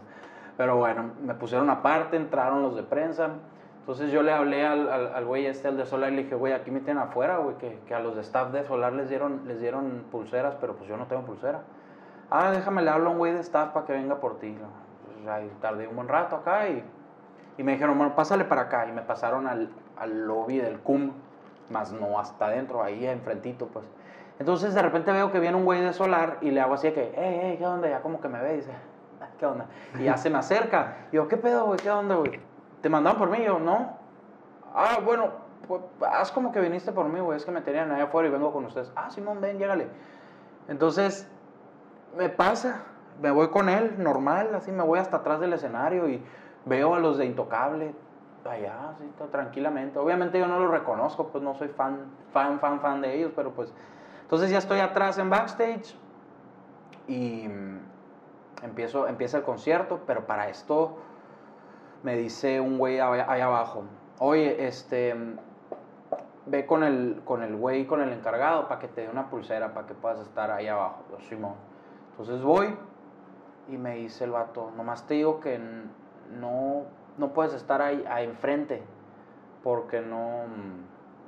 Pero 0.57 0.77
bueno, 0.77 1.11
me 1.21 1.35
pusieron 1.35 1.69
aparte, 1.69 2.17
entraron 2.17 2.63
los 2.63 2.77
de 2.77 2.85
prensa. 2.85 3.31
Entonces 3.81 4.13
yo 4.13 4.23
le 4.23 4.31
hablé 4.31 4.65
al, 4.65 4.89
al, 4.89 5.13
al 5.17 5.25
güey 5.25 5.47
este, 5.47 5.67
al 5.67 5.77
de 5.77 5.85
Solar, 5.85 6.13
y 6.13 6.15
le 6.15 6.23
dije, 6.23 6.37
güey, 6.37 6.53
aquí 6.53 6.71
me 6.71 6.79
tienen 6.79 7.03
afuera, 7.03 7.39
güey, 7.39 7.57
que, 7.57 7.81
que 7.89 7.95
a 7.97 7.99
los 7.99 8.15
de 8.15 8.21
staff 8.21 8.53
de 8.53 8.63
Solar 8.63 8.93
les 8.93 9.09
dieron, 9.09 9.43
les 9.49 9.61
dieron 9.61 10.05
pulseras, 10.13 10.55
pero 10.61 10.77
pues 10.77 10.89
yo 10.89 10.97
no 10.97 11.07
tengo 11.07 11.23
pulsera. 11.23 11.63
Ah, 12.31 12.53
déjame 12.53 12.83
le 12.83 12.91
hablo 12.91 13.09
a 13.09 13.13
un 13.15 13.19
güey 13.19 13.33
de 13.33 13.41
staff 13.41 13.71
para 13.71 13.85
que 13.85 13.95
venga 13.95 14.21
por 14.21 14.39
ti. 14.39 14.57
Pues, 15.07 15.27
ahí 15.27 15.51
tardé 15.61 15.89
un 15.89 15.97
buen 15.97 16.07
rato 16.07 16.37
acá 16.37 16.69
y, 16.69 16.85
y 17.57 17.65
me 17.65 17.73
dijeron, 17.73 17.99
bueno, 17.99 18.15
pásale 18.15 18.45
para 18.45 18.61
acá. 18.61 18.87
Y 18.87 18.93
me 18.93 19.03
pasaron 19.03 19.49
al, 19.49 19.71
al 19.99 20.25
lobby 20.29 20.59
del 20.59 20.79
CUM, 20.79 21.11
más 21.71 21.93
no 21.93 22.19
hasta 22.19 22.47
adentro, 22.47 22.83
ahí 22.83 23.07
enfrentito, 23.07 23.67
pues. 23.67 23.85
Entonces 24.39 24.75
de 24.75 24.83
repente 24.83 25.11
veo 25.13 25.33
que 25.33 25.41
viene 25.41 25.57
un 25.57 25.65
güey 25.65 25.81
de 25.81 25.93
Solar 25.93 26.39
y 26.41 26.51
le 26.51 26.61
hago 26.61 26.75
así 26.75 26.89
de 26.89 26.95
que, 26.95 27.13
hey, 27.17 27.41
hey, 27.43 27.57
¿qué 27.59 27.67
onda? 27.67 27.89
Ya 27.89 28.01
como 28.01 28.21
que 28.21 28.29
me 28.29 28.41
ve 28.41 28.55
y 28.55 28.57
dice, 28.59 28.71
"Ah, 29.21 29.27
¿qué 29.39 29.47
onda? 29.47 29.67
Y 29.99 30.05
ya 30.05 30.17
se 30.17 30.31
me 30.31 30.39
acerca. 30.39 30.97
Y 31.11 31.17
yo, 31.17 31.27
¿qué 31.27 31.37
pedo, 31.37 31.67
güey? 31.67 31.79
¿Qué 31.79 31.91
onda, 31.91 32.15
güey? 32.17 32.41
¿Te 32.81 32.89
mandaron 32.89 33.19
por 33.19 33.31
mí? 33.31 33.39
Y 33.39 33.45
yo, 33.45 33.59
no. 33.59 33.97
Ah, 34.75 34.99
bueno, 35.05 35.31
pues 35.67 35.83
haz 36.09 36.31
como 36.31 36.53
que 36.53 36.61
viniste 36.61 36.93
por 36.93 37.07
mí, 37.09 37.19
güey. 37.19 37.37
Es 37.37 37.45
que 37.45 37.51
me 37.51 37.61
tenían 37.63 37.91
allá 37.91 38.05
afuera 38.05 38.29
y 38.29 38.31
vengo 38.31 38.53
con 38.53 38.65
ustedes. 38.65 38.93
Ah, 38.95 39.11
Simón, 39.11 39.41
ven, 39.41 39.59
llégale. 39.59 39.89
Entonces, 40.69 41.29
me 42.17 42.29
pasa, 42.29 42.83
me 43.21 43.31
voy 43.33 43.49
con 43.49 43.69
él, 43.69 43.97
normal, 43.99 44.55
así 44.55 44.71
me 44.71 44.85
voy 44.85 44.99
hasta 45.01 45.19
atrás 45.19 45.41
del 45.41 45.53
escenario 45.53 46.09
y 46.09 46.23
veo 46.65 46.95
a 46.95 47.01
los 47.01 47.19
de 47.19 47.25
Intocable 47.27 47.95
allá, 48.45 48.95
todo 49.17 49.29
tranquilamente. 49.29 49.99
Obviamente 49.99 50.39
yo 50.39 50.47
no 50.47 50.59
los 50.59 50.71
reconozco, 50.71 51.29
pues 51.29 51.43
no 51.43 51.55
soy 51.55 51.69
fan, 51.69 52.01
fan, 52.33 52.59
fan, 52.61 52.81
fan 52.81 53.01
de 53.01 53.17
ellos, 53.17 53.33
pero 53.35 53.53
pues... 53.53 53.73
Entonces 54.23 54.51
ya 54.51 54.59
estoy 54.59 54.81
atrás 54.81 55.19
en 55.19 55.31
backstage 55.31 55.97
y 57.07 57.49
mm, 57.49 57.79
empiezo, 58.63 59.09
empieza 59.09 59.39
el 59.39 59.43
concierto, 59.43 60.01
pero 60.07 60.27
para 60.27 60.49
esto 60.49 60.99
me 62.03 62.17
dice 62.17 62.61
un 62.61 62.79
güey 62.79 63.01
allá 63.01 63.47
abajo, 63.47 63.85
oye, 64.19 64.67
este, 64.67 65.15
mm, 65.15 65.39
ve 66.47 66.67
con 66.67 66.85
el, 66.85 67.23
con 67.25 67.43
el 67.43 67.57
güey, 67.57 67.87
con 67.87 68.01
el 68.01 68.13
encargado, 68.13 68.69
para 68.69 68.81
que 68.81 68.89
te 68.89 69.03
dé 69.03 69.09
una 69.09 69.29
pulsera, 69.31 69.75
para 69.75 69.87
que 69.87 69.95
puedas 69.95 70.21
estar 70.21 70.51
ahí 70.51 70.67
abajo. 70.67 71.05
Yo, 71.11 71.21
Simón. 71.21 71.55
Entonces 72.11 72.43
voy 72.43 72.77
y 73.69 73.77
me 73.77 73.97
dice 73.97 74.25
el 74.25 74.31
vato, 74.31 74.73
nomás 74.77 75.07
te 75.07 75.15
digo 75.15 75.41
que 75.41 75.61
no, 76.39 76.85
no 77.19 77.29
puedes 77.33 77.53
estar 77.55 77.83
ahí, 77.83 78.05
ahí 78.09 78.25
enfrente, 78.25 78.83
porque 79.63 80.01
no, 80.01 80.45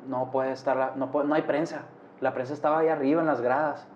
no 0.08 0.30
puede 0.30 0.52
estar, 0.52 0.76
la- 0.76 0.92
no, 0.96 1.10
puede- 1.10 1.26
no 1.28 1.34
hay 1.34 1.42
prensa. 1.42 1.82
La 2.20 2.32
prensa 2.34 2.52
estaba 2.54 2.78
ahí 2.78 2.88
arriba 2.88 3.20
en 3.20 3.26
las 3.26 3.40
gradas, 3.40 3.86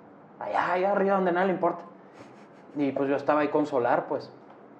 allá, 0.41 0.73
allá 0.73 0.93
arriba 0.93 1.17
donde 1.17 1.33
nada 1.33 1.47
le 1.47 1.53
importa. 1.53 1.85
Y 2.77 2.93
pues 2.93 3.09
yo 3.09 3.17
estaba 3.17 3.41
ahí 3.41 3.49
con 3.49 3.67
Solar, 3.67 4.07
pues. 4.09 4.33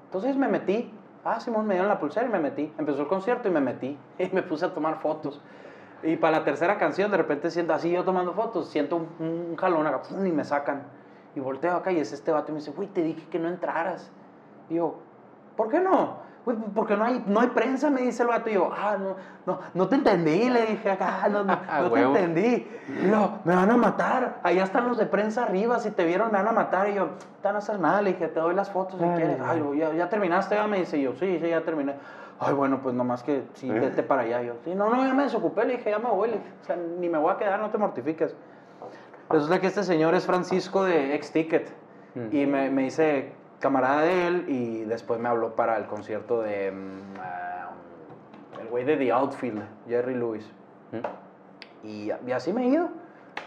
Entonces 0.07 0.37
me 0.37 0.49
metí. 0.49 0.93
Ah, 1.25 1.41
Simón, 1.41 1.67
me 1.67 1.75
dieron 1.75 1.89
la 1.89 1.99
pulsera 1.99 2.27
y 2.27 2.29
me 2.31 2.41
metí. 2.41 2.73
Empezó 2.77 3.03
el 3.03 3.09
concierto 3.09 3.49
y 3.49 3.51
me 3.53 3.61
metí. 3.61 3.99
Y 4.19 4.29
me 4.33 4.43
puse 4.43 4.65
a 4.67 4.75
tomar 4.75 4.97
fotos. 5.01 5.41
Y 6.03 6.17
para 6.17 6.39
la 6.39 6.45
tercera 6.45 6.77
canción, 6.77 7.11
de 7.11 7.17
repente 7.17 7.51
siento 7.51 7.73
así 7.73 7.91
yo 7.91 8.05
tomando 8.05 8.35
fotos, 8.35 8.69
siento 8.69 8.97
un, 8.97 9.09
un 9.21 9.57
jalón 9.57 9.87
acá, 9.87 10.03
y 10.11 10.33
me 10.33 10.45
sacan. 10.45 10.83
Y 11.35 11.41
volteo 11.41 11.75
acá 11.77 11.93
y 11.93 11.99
es 11.99 12.13
este 12.13 12.31
vato 12.31 12.51
y 12.51 12.55
me 12.55 12.59
dice, 12.61 12.73
güey, 12.73 12.89
te 12.89 13.03
dije 13.03 13.27
que 13.31 13.39
no 13.39 13.49
entraras. 13.49 14.11
Y 14.69 14.75
yo, 14.75 14.97
¿por 15.57 15.69
qué 15.71 15.81
no? 15.81 16.19
Güey, 16.45 16.59
porque 16.75 16.95
no 16.97 17.05
hay, 17.05 17.25
no 17.27 17.41
hay 17.41 17.49
prensa, 17.49 17.89
me 17.89 18.03
dice 18.03 18.23
el 18.23 18.29
vato. 18.29 18.51
Y 18.51 18.55
yo, 18.55 18.71
ah, 18.73 18.97
no, 19.01 19.17
no, 19.47 19.61
no 19.73 19.89
te 19.89 19.95
entendí, 19.95 20.51
le 20.51 20.67
dije 20.67 20.91
acá, 20.91 21.27
no, 21.31 21.43
no, 21.43 21.53
A 21.53 21.81
no 21.83 21.91
te 21.91 22.01
entendí. 22.03 22.69
Y 23.03 23.09
yo, 23.11 23.39
me 23.45 23.55
van 23.55 23.71
a 23.71 23.77
matar. 23.79 24.41
Allá 24.43 24.65
están 24.65 24.87
los 24.87 24.99
de 24.99 25.07
prensa 25.07 25.45
arriba, 25.45 25.79
si 25.79 25.91
te 25.91 26.05
vieron 26.05 26.31
me 26.31 26.39
van 26.39 26.49
a 26.49 26.53
matar. 26.53 26.89
Y 26.91 26.95
yo, 26.95 27.09
te 27.41 27.49
van 27.49 27.55
a 27.57 27.59
hacer 27.59 27.79
nada, 27.81 28.03
le 28.03 28.13
dije, 28.13 28.29
te 28.29 28.41
doy 28.41 28.55
las 28.55 28.71
fotos 28.71 28.99
si 29.01 29.05
Ay, 29.07 29.17
quieres. 29.17 29.39
ay. 29.43 29.63
Ya, 29.79 29.93
ya 29.95 30.09
terminaste, 30.11 30.55
ya 30.55 30.67
me 30.67 30.79
dice 30.81 31.01
yo, 31.01 31.15
sí, 31.15 31.39
sí, 31.41 31.49
ya 31.49 31.63
terminé. 31.63 31.95
Ay, 32.41 32.53
bueno, 32.53 32.81
pues 32.83 32.95
nomás 32.95 33.23
que 33.23 33.45
sí, 33.55 33.71
vete 33.71 34.03
para 34.03 34.23
allá. 34.23 34.43
Y 34.43 34.47
yo, 34.49 34.55
sí, 34.65 34.75
no, 34.75 34.91
no, 34.91 35.07
ya 35.07 35.15
me 35.15 35.23
desocupé, 35.23 35.65
le 35.65 35.77
dije, 35.79 35.91
ya 35.91 35.99
me 35.99 36.11
voy, 36.11 36.29
le 36.31 36.37
dije, 36.39 36.51
o 36.63 36.65
sea, 36.67 36.77
ni 36.77 37.09
me 37.09 37.17
voy 37.17 37.33
a 37.33 37.37
quedar, 37.39 37.59
no 37.61 37.71
te 37.71 37.79
mortifiques. 37.79 38.35
Resulta 39.31 39.61
que 39.61 39.69
este 39.69 39.83
señor 39.83 40.15
es 40.15 40.27
Francisco 40.27 40.85
de 40.85 41.15
X 41.15 41.33
Ticket 41.33 41.73
Mm. 42.15 42.29
y 42.37 42.47
me, 42.47 42.71
me 42.71 42.87
hice 42.87 43.33
camarada 43.65 44.03
de 44.03 44.27
él 44.27 44.45
y 44.47 44.85
después 44.85 45.19
me 45.19 45.27
habló 45.31 45.57
para 45.57 45.79
el 45.79 45.87
concierto 45.87 46.43
de 46.43 46.71
mm, 46.71 47.17
ah, 47.19 47.71
el 48.61 48.69
güey 48.69 48.85
de 48.85 48.99
The 48.99 49.11
Outfield, 49.11 49.63
Jerry 49.89 50.15
Lewis. 50.15 50.45
Ujú. 50.93 51.03
Y, 51.83 52.11
y 52.27 52.33
así 52.33 52.53
me 52.53 52.65
he 52.65 52.69
ido, 52.69 52.91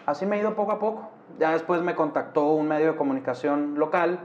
así 0.08 0.25
me 0.25 0.38
he 0.38 0.39
ido 0.39 0.56
poco 0.56 0.71
a 0.71 0.80
poco. 0.80 1.10
Ya 1.38 1.51
después 1.51 1.84
me 1.84 1.93
contactó 1.93 2.45
un 2.53 2.67
medio 2.67 2.93
de 2.93 2.97
comunicación 2.97 3.77
local 3.77 4.17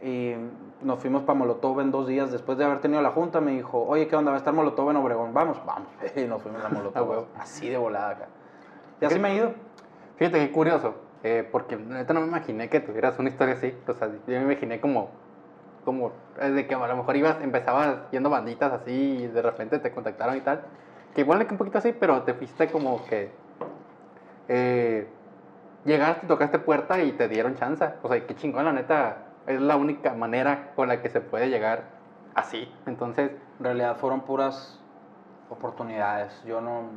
y 0.00 0.34
nos 0.80 1.00
fuimos 1.00 1.22
para 1.24 1.36
Molotov 1.36 1.80
en 1.80 1.90
dos 1.90 2.06
días. 2.06 2.30
Después 2.30 2.56
de 2.56 2.64
haber 2.64 2.80
tenido 2.80 3.02
la 3.02 3.10
junta, 3.10 3.40
me 3.40 3.50
dijo, 3.50 3.82
oye, 3.82 4.06
¿qué 4.06 4.14
onda? 4.14 4.30
¿Va 4.30 4.36
a 4.36 4.38
estar 4.38 4.54
Molotov 4.54 4.90
en 4.90 4.96
Obregón? 4.96 5.34
Vamos, 5.34 5.60
vamos. 5.66 5.88
Y 6.14 6.22
nos 6.22 6.40
fuimos 6.40 6.62
a 6.62 6.66
Ah, 6.68 6.70
Molotov, 6.72 7.10
huevo. 7.10 7.26
así 7.36 7.68
de 7.68 7.78
volada 7.78 8.10
acá. 8.10 8.26
Y 9.00 9.04
así 9.06 9.18
me 9.18 9.32
he 9.32 9.36
ido. 9.36 9.54
Fíjate 10.18 10.38
qué 10.46 10.52
curioso, 10.52 10.94
eh, 11.22 11.48
porque 11.50 11.76
neta 11.76 12.12
no 12.12 12.20
me 12.20 12.26
imaginé 12.26 12.68
que 12.68 12.80
tuvieras 12.80 13.18
una 13.18 13.28
historia 13.28 13.54
así. 13.54 13.74
O 13.86 13.94
sea, 13.94 14.08
yo 14.08 14.20
me 14.26 14.42
imaginé 14.42 14.80
como, 14.80 15.10
como 15.84 16.12
eh, 16.40 16.50
de 16.50 16.66
que 16.66 16.74
a 16.74 16.86
lo 16.86 16.96
mejor 16.96 17.16
ibas, 17.16 17.40
empezabas 17.42 18.10
yendo 18.10 18.30
banditas 18.30 18.72
así 18.72 18.92
y 18.92 19.26
de 19.26 19.42
repente 19.42 19.78
te 19.78 19.90
contactaron 19.90 20.36
y 20.36 20.40
tal. 20.40 20.62
Que 21.14 21.22
igual 21.22 21.44
que 21.46 21.52
un 21.52 21.58
poquito 21.58 21.78
así, 21.78 21.92
pero 21.98 22.22
te 22.22 22.34
fuiste 22.34 22.68
como 22.68 23.04
que 23.06 23.30
eh, 24.48 25.08
llegaste, 25.84 26.26
tocaste 26.26 26.58
puerta 26.58 27.02
y 27.02 27.12
te 27.12 27.28
dieron 27.28 27.56
chance. 27.56 27.84
O 28.02 28.08
sea, 28.08 28.26
qué 28.26 28.34
chingón, 28.34 28.64
la 28.64 28.72
neta, 28.72 29.18
es 29.46 29.60
la 29.60 29.76
única 29.76 30.12
manera 30.14 30.72
con 30.76 30.88
la 30.88 31.00
que 31.00 31.08
se 31.08 31.20
puede 31.20 31.48
llegar 31.48 31.84
así. 32.34 32.70
Entonces, 32.86 33.30
En 33.58 33.64
realidad 33.64 33.96
fueron 33.96 34.20
puras 34.20 34.78
oportunidades. 35.48 36.42
Yo 36.44 36.60
no 36.60 36.90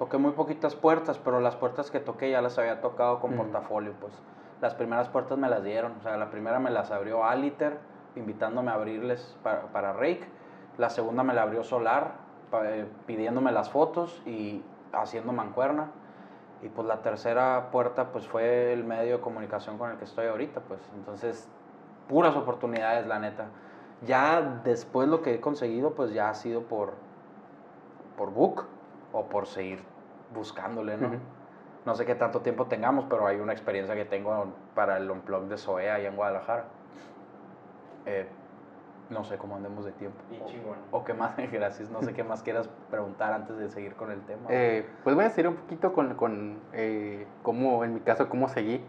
toqué 0.00 0.16
muy 0.16 0.32
poquitas 0.32 0.74
puertas, 0.74 1.18
pero 1.18 1.40
las 1.40 1.56
puertas 1.56 1.90
que 1.90 2.00
toqué 2.00 2.30
ya 2.30 2.40
las 2.40 2.58
había 2.58 2.80
tocado 2.80 3.20
con 3.20 3.34
Mm. 3.34 3.36
portafolio, 3.36 3.92
pues. 4.00 4.14
Las 4.62 4.74
primeras 4.74 5.10
puertas 5.10 5.36
me 5.36 5.46
las 5.46 5.62
dieron, 5.62 5.92
o 6.00 6.02
sea, 6.02 6.16
la 6.16 6.30
primera 6.30 6.58
me 6.58 6.70
las 6.70 6.90
abrió 6.90 7.22
Aliter, 7.26 7.76
invitándome 8.16 8.70
a 8.70 8.74
abrirles 8.74 9.36
para, 9.42 9.60
para 9.72 9.92
Rake. 9.92 10.26
La 10.78 10.88
segunda 10.88 11.22
me 11.22 11.34
la 11.34 11.42
abrió 11.42 11.62
Solar, 11.64 12.12
pa- 12.50 12.66
eh, 12.66 12.86
pidiéndome 13.06 13.52
las 13.52 13.68
fotos 13.68 14.22
y 14.24 14.62
haciendo 14.94 15.34
mancuerna. 15.34 15.88
Y 16.62 16.70
pues 16.70 16.86
la 16.88 17.02
tercera 17.02 17.68
puerta 17.70 18.06
pues 18.10 18.26
fue 18.26 18.72
el 18.72 18.84
medio 18.84 19.18
de 19.18 19.20
comunicación 19.22 19.76
con 19.76 19.90
el 19.90 19.98
que 19.98 20.04
estoy 20.04 20.28
ahorita, 20.28 20.60
pues. 20.62 20.80
Entonces, 20.94 21.46
puras 22.08 22.34
oportunidades, 22.36 23.06
la 23.06 23.18
neta. 23.18 23.48
Ya 24.06 24.60
después 24.64 25.08
lo 25.08 25.20
que 25.20 25.34
he 25.34 25.40
conseguido, 25.42 25.90
pues 25.90 26.14
ya 26.14 26.30
ha 26.30 26.34
sido 26.34 26.62
por, 26.62 26.94
por 28.16 28.30
book 28.30 28.64
o 29.12 29.26
por 29.28 29.46
seguir 29.46 29.80
buscándole, 30.34 30.96
¿no? 30.96 31.08
Ujú. 31.08 31.16
No 31.86 31.94
sé 31.94 32.04
qué 32.04 32.14
tanto 32.14 32.40
tiempo 32.40 32.66
tengamos, 32.66 33.06
pero 33.08 33.26
hay 33.26 33.38
una 33.40 33.52
experiencia 33.52 33.94
que 33.94 34.04
tengo 34.04 34.48
para 34.74 34.98
el 34.98 35.10
Unplug 35.10 35.44
de 35.48 35.56
Zoe 35.56 35.90
allá 35.90 36.08
en 36.08 36.16
Guadalajara. 36.16 36.64
Eh, 38.06 38.26
no 39.08 39.24
sé 39.24 39.38
cómo 39.38 39.56
andemos 39.56 39.84
de 39.84 39.92
tiempo. 39.92 40.18
Y 40.30 40.40
O- 40.40 40.46
chingón. 40.46 40.78
O, 40.90 41.04
qué 41.04 41.14
más, 41.14 41.36
gracias. 41.52 41.90
No 41.90 42.02
sé 42.02 42.12
qué 42.12 42.22
más 42.22 42.42
quieras 42.42 42.68
preguntar 42.90 43.32
antes 43.32 43.56
de 43.56 43.68
seguir 43.70 43.94
con 43.94 44.10
el 44.10 44.20
tema. 44.22 44.46
Eh, 44.50 44.86
pues 45.02 45.16
voy 45.16 45.24
a 45.24 45.28
decir 45.28 45.48
un 45.48 45.56
poquito 45.56 45.92
con, 45.92 46.14
con 46.14 46.58
eh, 46.72 47.26
cómo, 47.42 47.82
en 47.84 47.94
mi 47.94 48.00
caso, 48.00 48.28
cómo 48.28 48.48
seguí. 48.48 48.84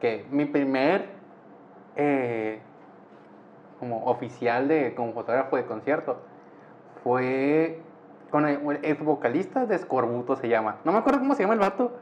Que 0.00 0.26
mi 0.30 0.46
primer 0.46 1.10
eh, 1.96 2.60
como 3.78 4.06
oficial 4.06 4.66
de 4.66 4.94
como 4.94 5.12
fotógrafo 5.12 5.56
de 5.56 5.66
concierto 5.66 6.20
fue 7.04 7.82
con 8.30 8.46
el, 8.46 8.60
el 8.70 8.78
ex 8.84 9.02
vocalista 9.04 9.66
de 9.66 9.78
Scorbuto 9.78 10.36
se 10.36 10.48
llama. 10.48 10.76
No 10.84 10.92
me 10.92 10.98
acuerdo 10.98 11.18
cómo 11.20 11.34
se 11.34 11.42
llama 11.42 11.54
el 11.54 11.60
vato, 11.60 11.92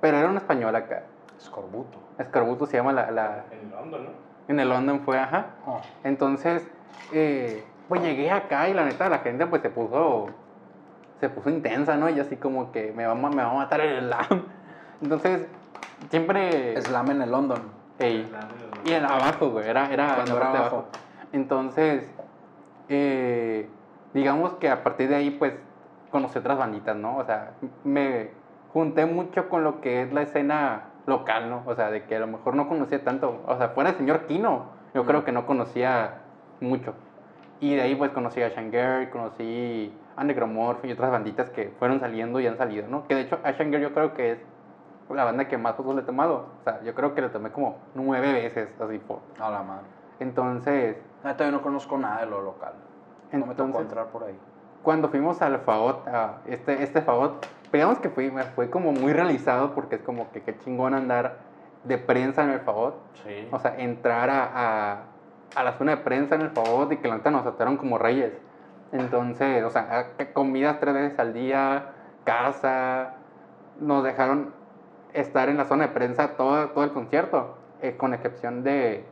pero 0.00 0.16
era 0.18 0.28
un 0.28 0.36
español 0.36 0.74
acá. 0.76 1.02
Escorbuto. 1.38 1.98
Scorbuto 2.22 2.66
se 2.66 2.76
llama 2.76 2.92
la, 2.92 3.10
la- 3.10 3.44
En 3.50 3.70
London, 3.70 4.04
¿no? 4.04 4.10
en 4.48 4.60
el 4.60 4.68
London 4.68 5.00
fue, 5.00 5.18
ajá. 5.18 5.46
Oh, 5.66 5.80
Entonces, 6.04 6.66
eh, 7.12 7.64
pues 7.88 8.02
llegué 8.02 8.30
acá 8.30 8.68
y 8.68 8.74
la 8.74 8.84
neta 8.84 9.08
la 9.08 9.18
gente 9.18 9.46
pues 9.46 9.62
se 9.62 9.70
puso, 9.70 10.26
se 11.20 11.28
puso 11.28 11.48
intensa, 11.50 11.96
¿no? 11.96 12.08
Y 12.08 12.18
así 12.20 12.36
como 12.36 12.70
que 12.72 12.92
me 12.92 13.06
va, 13.06 13.14
me 13.14 13.36
va 13.42 13.50
a 13.50 13.54
matar 13.54 13.80
el 13.80 14.00
slam. 14.08 14.44
Entonces, 15.02 15.46
siempre... 16.10 16.80
Slam 16.82 17.10
en 17.10 17.22
el 17.22 17.30
London. 17.30 17.62
Ey, 17.98 18.22
En 18.22 18.32
London. 18.32 18.80
y 18.84 18.92
en 18.92 19.04
abajo, 19.04 19.50
güey, 19.50 19.68
era, 19.68 19.92
era 19.92 20.14
Cuando 20.16 20.36
abajo. 20.36 20.84
Entonces, 21.32 22.10
eh, 22.88 23.68
digamos 24.14 24.54
que 24.54 24.68
a 24.68 24.82
partir 24.82 25.08
de 25.08 25.14
ahí, 25.16 25.30
pues, 25.30 25.54
conocí 26.12 26.38
otras 26.38 26.56
banditas, 26.58 26.94
¿no? 26.94 27.16
O 27.16 27.24
sea, 27.24 27.52
me 27.82 28.30
junté 28.72 29.06
mucho 29.06 29.48
con 29.48 29.64
lo 29.64 29.80
que 29.80 30.02
es 30.02 30.12
la 30.12 30.22
escena 30.22 30.84
local, 31.06 31.50
¿no? 31.50 31.62
O 31.66 31.74
sea, 31.74 31.90
de 31.90 32.04
que 32.04 32.14
a 32.16 32.20
lo 32.20 32.28
mejor 32.28 32.54
no 32.54 32.68
conocía 32.68 33.02
tanto, 33.02 33.42
o 33.46 33.56
sea, 33.58 33.70
fuera 33.70 33.90
el 33.90 33.96
señor 33.96 34.26
Kino, 34.26 34.66
yo 34.94 35.04
creo 35.04 35.24
que 35.24 35.32
no 35.32 35.46
conocía 35.46 36.18
mucho. 36.60 36.94
Y 37.58 37.74
de 37.74 37.82
ahí, 37.82 37.94
pues, 37.96 38.10
conocí 38.12 38.42
a 38.42 38.48
Shanger, 38.50 39.10
conocí 39.10 39.92
a 40.16 40.24
Necromorph 40.24 40.84
y 40.84 40.92
otras 40.92 41.10
banditas 41.10 41.50
que 41.50 41.72
fueron 41.78 42.00
saliendo 42.00 42.38
y 42.40 42.46
han 42.46 42.56
salido, 42.58 42.86
¿no? 42.88 43.06
Que 43.06 43.14
de 43.14 43.22
hecho, 43.22 43.38
a 43.42 43.52
Shanger 43.52 43.80
yo 43.80 43.92
creo 43.94 44.14
que 44.14 44.32
es 44.32 44.38
la 45.10 45.24
banda 45.24 45.48
que 45.48 45.58
más 45.58 45.74
fotos 45.76 45.94
le 45.94 46.02
he 46.02 46.04
tomado. 46.04 46.46
O 46.60 46.64
sea, 46.64 46.82
yo 46.82 46.94
creo 46.94 47.14
que 47.14 47.22
le 47.22 47.28
tomé 47.28 47.50
como 47.50 47.76
nueve 47.94 48.32
veces, 48.32 48.68
así 48.80 48.98
por. 48.98 49.20
A 49.40 49.50
la 49.50 49.62
madre. 49.62 49.86
Entonces, 50.20 50.96
Neta, 51.24 51.44
yo 51.44 51.52
no 51.52 51.62
conozco 51.62 51.96
nada 51.98 52.20
de 52.20 52.26
lo 52.26 52.42
local. 52.42 52.72
No 53.32 53.46
me 53.46 53.54
tocó 53.54 53.64
Entonces- 53.66 53.82
entrar 53.82 54.06
por 54.08 54.24
ahí. 54.24 54.38
Cuando 54.82 55.08
fuimos 55.08 55.40
al 55.42 55.58
FAOT, 55.60 56.08
a 56.08 56.38
este, 56.46 56.82
este 56.82 57.02
FAOT, 57.02 57.46
digamos 57.72 57.98
que 57.98 58.10
fue, 58.10 58.30
fue 58.54 58.70
como 58.70 58.92
muy 58.92 59.12
realizado 59.12 59.74
porque 59.74 59.96
es 59.96 60.02
como 60.02 60.30
que 60.32 60.42
qué 60.42 60.58
chingón 60.58 60.94
andar 60.94 61.38
de 61.84 61.98
prensa 61.98 62.44
en 62.44 62.50
el 62.50 62.60
FAOT. 62.60 62.94
Sí. 63.24 63.48
O 63.50 63.58
sea, 63.58 63.76
entrar 63.78 64.30
a, 64.30 64.50
a, 64.54 65.02
a 65.54 65.64
la 65.64 65.72
zona 65.78 65.96
de 65.96 66.02
prensa 66.02 66.34
en 66.34 66.42
el 66.42 66.50
FAOT 66.50 66.92
y 66.92 66.96
que 66.98 67.08
la 67.08 67.16
neta 67.16 67.30
nos 67.30 67.42
trataron 67.42 67.76
como 67.76 67.98
reyes. 67.98 68.32
Entonces, 68.92 69.64
o 69.64 69.70
sea, 69.70 70.08
que 70.18 70.32
comidas 70.32 70.78
tres 70.80 70.94
veces 70.94 71.18
al 71.18 71.32
día, 71.32 71.92
casa, 72.24 73.14
nos 73.80 74.04
dejaron 74.04 74.52
estar 75.14 75.48
en 75.48 75.56
la 75.56 75.64
zona 75.64 75.88
de 75.88 75.92
prensa 75.94 76.36
todo, 76.36 76.68
todo 76.70 76.84
el 76.84 76.92
concierto, 76.92 77.56
eh, 77.80 77.96
con 77.96 78.14
excepción 78.14 78.62
de 78.62 79.04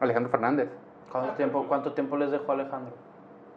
Alejandro 0.00 0.30
Fernández. 0.30 0.70
¿Cuánto 1.10 1.32
tiempo, 1.34 1.64
¿Cuánto 1.68 1.92
tiempo 1.92 2.16
les 2.16 2.30
dejó 2.30 2.52
Alejandro? 2.52 2.94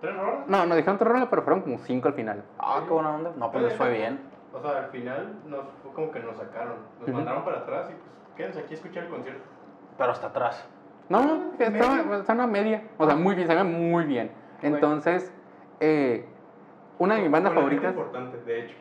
¿Tres 0.01 0.15
horas? 0.17 0.47
No, 0.47 0.65
nos 0.65 0.77
dijeron 0.77 0.97
tres 0.97 1.11
rolas, 1.11 1.27
pero 1.29 1.43
fueron 1.43 1.61
como 1.61 1.77
cinco 1.79 2.07
al 2.07 2.13
final. 2.15 2.43
Ah, 2.59 2.81
qué 2.85 2.93
buena 2.93 3.11
onda. 3.11 3.31
No, 3.37 3.51
pues 3.51 3.63
les 3.63 3.75
fue 3.75 3.91
bien. 3.91 4.19
O 4.53 4.59
sea, 4.59 4.79
al 4.79 4.87
final 4.87 5.35
nos, 5.47 5.61
fue 5.83 5.93
como 5.93 6.11
que 6.11 6.19
nos 6.19 6.35
sacaron. 6.37 6.73
Nos 6.99 7.09
mandaron 7.09 7.45
para 7.45 7.59
atrás 7.59 7.89
y 7.89 7.93
pues 7.93 8.35
quédense 8.35 8.59
aquí 8.59 8.73
a 8.73 8.77
escuchar 8.77 9.03
el 9.03 9.09
concierto. 9.09 9.43
Pero 9.97 10.11
hasta 10.11 10.27
atrás. 10.27 10.67
No, 11.09 11.23
no, 11.23 11.51
estaba, 11.57 11.69
¿Medio? 11.69 12.15
estaba 12.15 12.43
una 12.43 12.47
media. 12.47 12.83
O 12.97 13.05
sea, 13.05 13.15
muy 13.15 13.35
bien, 13.35 13.47
se 13.47 13.55
ve 13.55 13.63
muy 13.63 14.05
bien. 14.05 14.31
Entonces, 14.61 15.31
eh, 15.79 16.25
una 16.97 17.15
de 17.15 17.21
mis 17.21 17.31
bandas 17.31 17.53
Con 17.53 17.63
la 17.63 17.69
gente 17.69 17.81
favoritas. 17.87 18.07
importante, 18.11 18.51
de 18.51 18.65
hecho. 18.65 18.75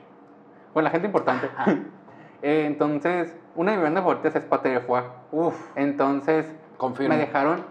Con 0.73 0.85
la 0.85 0.91
gente 0.91 1.07
importante. 1.07 1.51
Eh, 2.43 2.65
entonces, 2.65 3.37
una 3.55 3.73
de 3.73 3.77
mis 3.77 3.85
bandas 3.85 4.03
favoritas 4.03 4.35
es 4.35 4.47
Patria 4.47 4.81
Fua. 4.81 5.13
Uf, 5.31 5.55
Entonces, 5.77 6.57
confirmo. 6.79 7.15
me 7.15 7.21
dejaron 7.21 7.67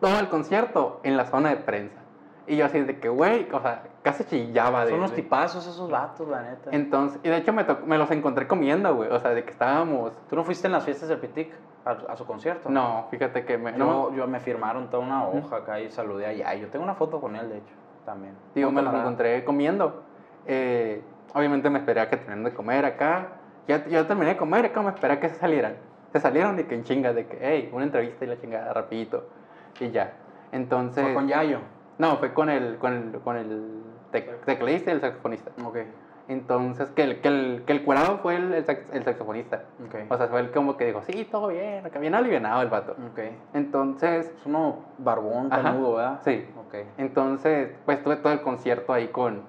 todo 0.00 0.18
el 0.18 0.30
concierto 0.30 1.00
en 1.02 1.18
la 1.18 1.26
zona 1.26 1.50
de 1.50 1.56
prensa. 1.56 2.01
Y 2.46 2.56
yo 2.56 2.66
así 2.66 2.80
de 2.80 2.98
que, 2.98 3.08
güey, 3.08 3.46
o 3.52 3.60
sea, 3.60 3.84
casi 4.02 4.24
chillaba 4.24 4.84
de... 4.84 4.90
Son 4.90 4.98
unos 4.98 5.12
tipazos 5.12 5.64
esos 5.64 5.88
vatos, 5.88 6.26
la 6.28 6.42
neta. 6.42 6.70
Entonces, 6.72 7.20
y 7.22 7.28
de 7.28 7.36
hecho 7.36 7.52
me, 7.52 7.64
me 7.86 7.98
los 7.98 8.10
encontré 8.10 8.48
comiendo, 8.48 8.94
güey. 8.96 9.10
O 9.10 9.20
sea, 9.20 9.30
de 9.30 9.44
que 9.44 9.50
estábamos... 9.50 10.12
¿Tú 10.28 10.34
no 10.34 10.42
fuiste 10.42 10.66
en 10.66 10.72
las 10.72 10.84
fiestas 10.84 11.08
del 11.08 11.18
Pitic 11.18 11.52
a, 11.84 11.90
a 12.12 12.16
su 12.16 12.26
concierto? 12.26 12.68
No, 12.68 13.06
fíjate 13.10 13.44
que 13.44 13.58
me... 13.58 13.70
Yo, 13.72 13.78
no, 13.78 14.14
yo 14.14 14.26
me 14.26 14.40
firmaron 14.40 14.90
toda 14.90 15.04
una 15.04 15.28
hoja 15.28 15.58
acá 15.58 15.80
y 15.80 15.90
saludé 15.90 16.26
allá. 16.26 16.52
Yo 16.54 16.68
tengo 16.68 16.84
una 16.84 16.96
foto 16.96 17.20
con 17.20 17.36
él, 17.36 17.48
de 17.48 17.58
hecho, 17.58 17.74
también. 18.04 18.34
Digo, 18.56 18.72
me 18.72 18.82
los 18.82 18.92
encontré 18.92 19.44
comiendo. 19.44 20.02
Eh, 20.46 21.00
obviamente 21.34 21.70
me 21.70 21.78
esperé 21.78 22.00
a 22.00 22.10
que 22.10 22.16
terminaran 22.16 22.44
de 22.44 22.54
comer 22.54 22.84
acá. 22.84 23.28
Ya, 23.68 23.86
ya 23.86 24.04
terminé 24.08 24.30
de 24.30 24.36
comer 24.36 24.66
acá, 24.66 24.82
me 24.82 24.90
esperé 24.90 25.14
a 25.14 25.20
que 25.20 25.28
se 25.28 25.36
salieran. 25.36 25.76
Se 26.12 26.18
salieron 26.18 26.56
de 26.56 26.66
que 26.66 26.74
en 26.74 26.82
chinga, 26.82 27.12
de 27.12 27.26
que, 27.26 27.38
hey, 27.40 27.70
una 27.72 27.84
entrevista 27.84 28.24
y 28.24 28.28
la 28.28 28.40
chingada, 28.40 28.72
rapidito. 28.72 29.28
Y 29.78 29.92
ya. 29.92 30.14
Entonces... 30.50 31.04
Fue 31.04 31.14
con 31.14 31.28
Yayo. 31.28 31.60
No, 32.02 32.16
fue 32.16 32.34
con 32.34 32.50
el, 32.50 32.78
con 32.78 32.92
el, 32.92 33.20
con 33.20 33.36
el 33.36 33.62
tec- 34.10 34.40
tecladista 34.44 34.90
y 34.90 34.94
el 34.94 35.00
saxofonista. 35.00 35.52
Ok, 35.64 35.76
Entonces, 36.26 36.90
que 36.90 37.04
el, 37.04 37.20
que 37.20 37.28
el, 37.28 37.62
que 37.64 37.72
el 37.72 37.84
curado 37.84 38.18
fue 38.18 38.34
el, 38.34 38.52
el, 38.54 38.66
sax- 38.66 38.92
el 38.92 39.04
saxofonista. 39.04 39.62
ok. 39.86 40.10
O 40.10 40.16
sea, 40.16 40.26
fue 40.26 40.40
el 40.40 40.50
como 40.50 40.76
que 40.76 40.86
dijo, 40.86 41.00
sí, 41.02 41.24
todo 41.30 41.46
bien, 41.46 41.86
acá 41.86 42.00
bien 42.00 42.16
alivianado 42.16 42.60
el 42.60 42.68
vato. 42.70 42.96
ok. 43.12 43.20
Entonces, 43.54 44.26
Es 44.36 44.46
uno 44.46 44.78
barbón, 44.98 45.48
peludo, 45.50 45.94
¿verdad? 45.94 46.18
sí. 46.24 46.44
Ok, 46.58 46.74
Entonces, 46.98 47.70
pues 47.84 48.02
tuve 48.02 48.16
todo 48.16 48.32
el 48.32 48.40
concierto 48.42 48.92
ahí 48.92 49.06
con, 49.06 49.42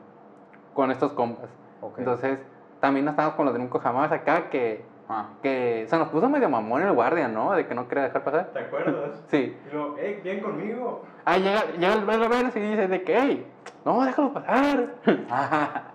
con 0.76 0.92
estos 0.92 1.14
compas. 1.14 1.50
ok. 1.82 1.98
Entonces, 1.98 2.40
también 2.80 3.08
estábamos 3.08 3.36
con 3.36 3.46
los 3.46 3.54
de 3.56 3.62
Nunca 3.62 3.80
Jamás 3.80 4.12
acá, 4.12 4.52
que, 4.52 4.86
ah, 5.10 5.30
que 5.42 5.86
se 5.88 5.98
nos 5.98 6.10
puso 6.10 6.30
medio 6.30 6.50
mamón 6.50 6.82
el 6.82 6.94
guardia, 6.94 7.28
¿no? 7.28 7.54
De 7.54 7.68
que 7.68 7.76
no 7.76 7.88
quería 7.88 8.06
dejar 8.06 8.24
pasar. 8.24 8.50
¿Te 8.54 8.60
acuerdas? 8.60 9.24
Sí. 9.28 9.56
Y 9.68 9.74
luego, 9.74 9.96
hey, 10.00 10.20
bien 10.24 10.42
conmigo. 10.42 11.04
Ah, 11.26 11.38
llega, 11.38 11.66
llega 11.78 11.94
el 11.94 12.06
Veras 12.06 12.56
y 12.56 12.60
dice 12.60 12.88
de 12.88 13.04
que, 13.04 13.18
hey, 13.18 13.48
no, 13.86 14.04
déjalo 14.04 14.34
pasar. 14.34 14.96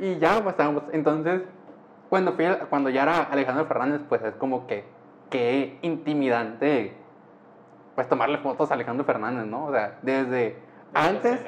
y 0.00 0.18
ya, 0.18 0.34
pues 0.42 0.52
estábamos. 0.54 0.84
Entonces, 0.92 1.42
cuando, 2.08 2.32
fui, 2.32 2.44
cuando 2.68 2.90
ya 2.90 3.02
era 3.04 3.22
Alejandro 3.24 3.66
Fernández, 3.66 4.00
pues 4.08 4.22
es 4.22 4.34
como 4.34 4.66
que, 4.66 4.84
que 5.30 5.78
intimidante, 5.82 6.94
pues 7.94 8.08
tomarle 8.08 8.38
fotos 8.38 8.70
a 8.70 8.74
Alejandro 8.74 9.04
Fernández, 9.04 9.46
¿no? 9.46 9.66
O 9.66 9.72
sea, 9.72 9.98
desde 10.02 10.56
antes, 10.92 11.40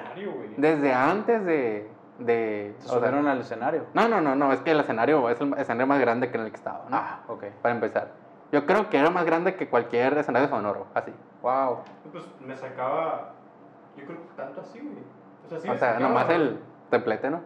desde 0.57 0.93
antes 0.93 1.45
de, 1.45 1.89
de... 2.19 2.75
¿Se 2.79 2.89
sea, 2.89 2.99
subieron 2.99 3.27
al 3.27 3.41
escenario? 3.41 3.87
no, 3.95 4.09
no, 4.09 4.21
no, 4.21 4.35
no, 4.35 4.53
es 4.53 4.61
que 4.61 4.71
el 4.73 4.81
escenario 4.81 5.29
es 5.31 5.41
el 5.41 5.55
escenario 5.55 5.87
más 5.87 6.01
grande 6.01 6.31
que 6.31 6.37
en 6.39 6.45
el 6.45 6.51
que 6.51 6.57
estaba, 6.57 6.85
¿no? 6.89 6.97
Ah, 6.97 7.21
ok. 7.29 7.45
Para 7.63 7.75
empezar. 7.75 8.09
Yo 8.53 8.67
creo 8.67 8.91
que 8.91 8.99
era 8.99 9.11
más 9.11 9.25
grande 9.25 9.55
que 9.57 9.69
cualquier 9.69 10.19
escenario 10.19 10.49
sonoro, 10.49 10.87
así. 10.95 11.13
Wow. 11.41 11.79
Pues 12.13 12.25
me 12.41 12.57
sacaba. 12.57 13.33
Yo 13.97 14.05
creo 14.05 14.19
que 14.19 14.29
tanto 14.37 14.61
así, 14.61 14.79
güey. 14.81 15.05
O 15.47 15.49
sea, 15.49 15.59
sí 15.59 15.69
o 15.69 15.73
me 15.73 15.79
sea, 15.79 15.95
sacaba, 15.95 16.09
nomás 16.09 16.31
el 16.31 16.61
templete, 16.91 17.31
¿no? 17.31 17.41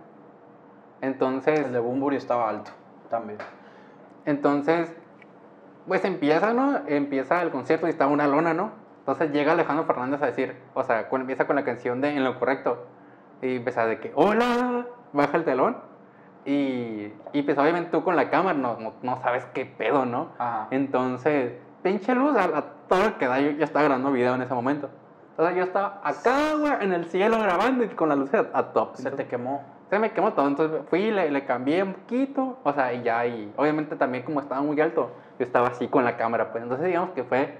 Entonces, 1.00 1.60
El 1.60 1.72
de 1.72 1.78
Bumburi 1.78 2.16
estaba 2.16 2.48
alto 2.48 2.72
también. 3.10 3.38
entonces, 4.24 4.92
pues 5.86 6.04
empieza, 6.04 6.52
¿no? 6.52 6.80
Empieza 6.88 7.42
el 7.42 7.50
concierto 7.50 7.86
y 7.86 7.90
está 7.90 8.06
una 8.08 8.26
lona, 8.26 8.54
¿no? 8.54 8.72
Entonces 9.00 9.30
llega 9.30 9.52
Alejandro 9.52 9.84
Fernández 9.84 10.20
a 10.22 10.26
decir, 10.26 10.56
o 10.74 10.82
sea, 10.82 11.08
empieza 11.12 11.46
con 11.46 11.54
la 11.54 11.64
canción 11.64 12.00
de 12.00 12.16
En 12.16 12.24
lo 12.24 12.38
correcto. 12.40 12.86
Y 13.42 13.56
empieza 13.56 13.86
de 13.86 14.00
que, 14.00 14.12
hola, 14.14 14.86
baja 15.12 15.36
el 15.36 15.44
telón. 15.44 15.76
Y, 16.44 17.12
y 17.32 17.42
pues 17.42 17.58
obviamente 17.58 17.90
tú 17.90 18.04
con 18.04 18.14
la 18.14 18.30
cámara 18.30 18.56
no, 18.56 18.78
no, 18.78 18.92
no 19.02 19.20
sabes 19.20 19.44
qué 19.46 19.66
pedo, 19.66 20.06
¿no? 20.06 20.28
Ajá. 20.38 20.68
Entonces, 20.70 21.54
pinche 21.82 22.14
luz 22.14 22.36
a, 22.36 22.44
a 22.44 22.62
todo 22.88 23.04
lo 23.04 23.18
que 23.18 23.26
da. 23.26 23.40
Yo, 23.40 23.50
yo 23.50 23.64
estaba 23.64 23.84
grabando 23.84 24.12
video 24.12 24.34
en 24.34 24.42
ese 24.42 24.54
momento. 24.54 24.88
Entonces 25.30 25.56
yo 25.56 25.64
estaba 25.64 26.00
acá, 26.02 26.54
güey, 26.58 26.72
en 26.80 26.92
el 26.92 27.04
cielo 27.06 27.38
grabando 27.38 27.84
y 27.84 27.88
con 27.88 28.08
la 28.08 28.16
luz 28.16 28.32
a, 28.32 28.46
a 28.54 28.72
top. 28.72 28.94
Se 28.94 29.10
te 29.10 29.26
quemó. 29.26 29.62
se 29.90 29.98
me 29.98 30.12
quemó 30.12 30.32
todo. 30.32 30.46
Entonces 30.46 30.80
fui, 30.88 31.10
le, 31.10 31.30
le 31.30 31.44
cambié 31.44 31.82
un 31.82 31.94
poquito. 31.94 32.58
O 32.62 32.72
sea, 32.72 32.92
y 32.94 33.02
ya, 33.02 33.26
y 33.26 33.52
obviamente 33.56 33.96
también 33.96 34.24
como 34.24 34.40
estaba 34.40 34.62
muy 34.62 34.80
alto, 34.80 35.10
yo 35.38 35.44
estaba 35.44 35.68
así 35.68 35.88
con 35.88 36.04
la 36.04 36.16
cámara. 36.16 36.52
Pues 36.52 36.62
entonces 36.62 36.86
digamos 36.86 37.10
que 37.10 37.24
fue 37.24 37.58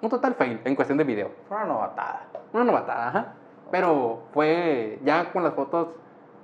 un 0.00 0.08
total 0.08 0.34
fail 0.34 0.60
en 0.64 0.74
cuestión 0.74 0.96
de 0.96 1.04
video. 1.04 1.32
Fue 1.48 1.56
una 1.56 1.66
novatada. 1.66 2.22
Una 2.52 2.64
novatada, 2.64 3.08
ajá. 3.08 3.34
Pero 3.72 4.20
fue, 4.32 5.00
ya 5.02 5.32
con 5.32 5.42
las 5.42 5.54
fotos 5.54 5.88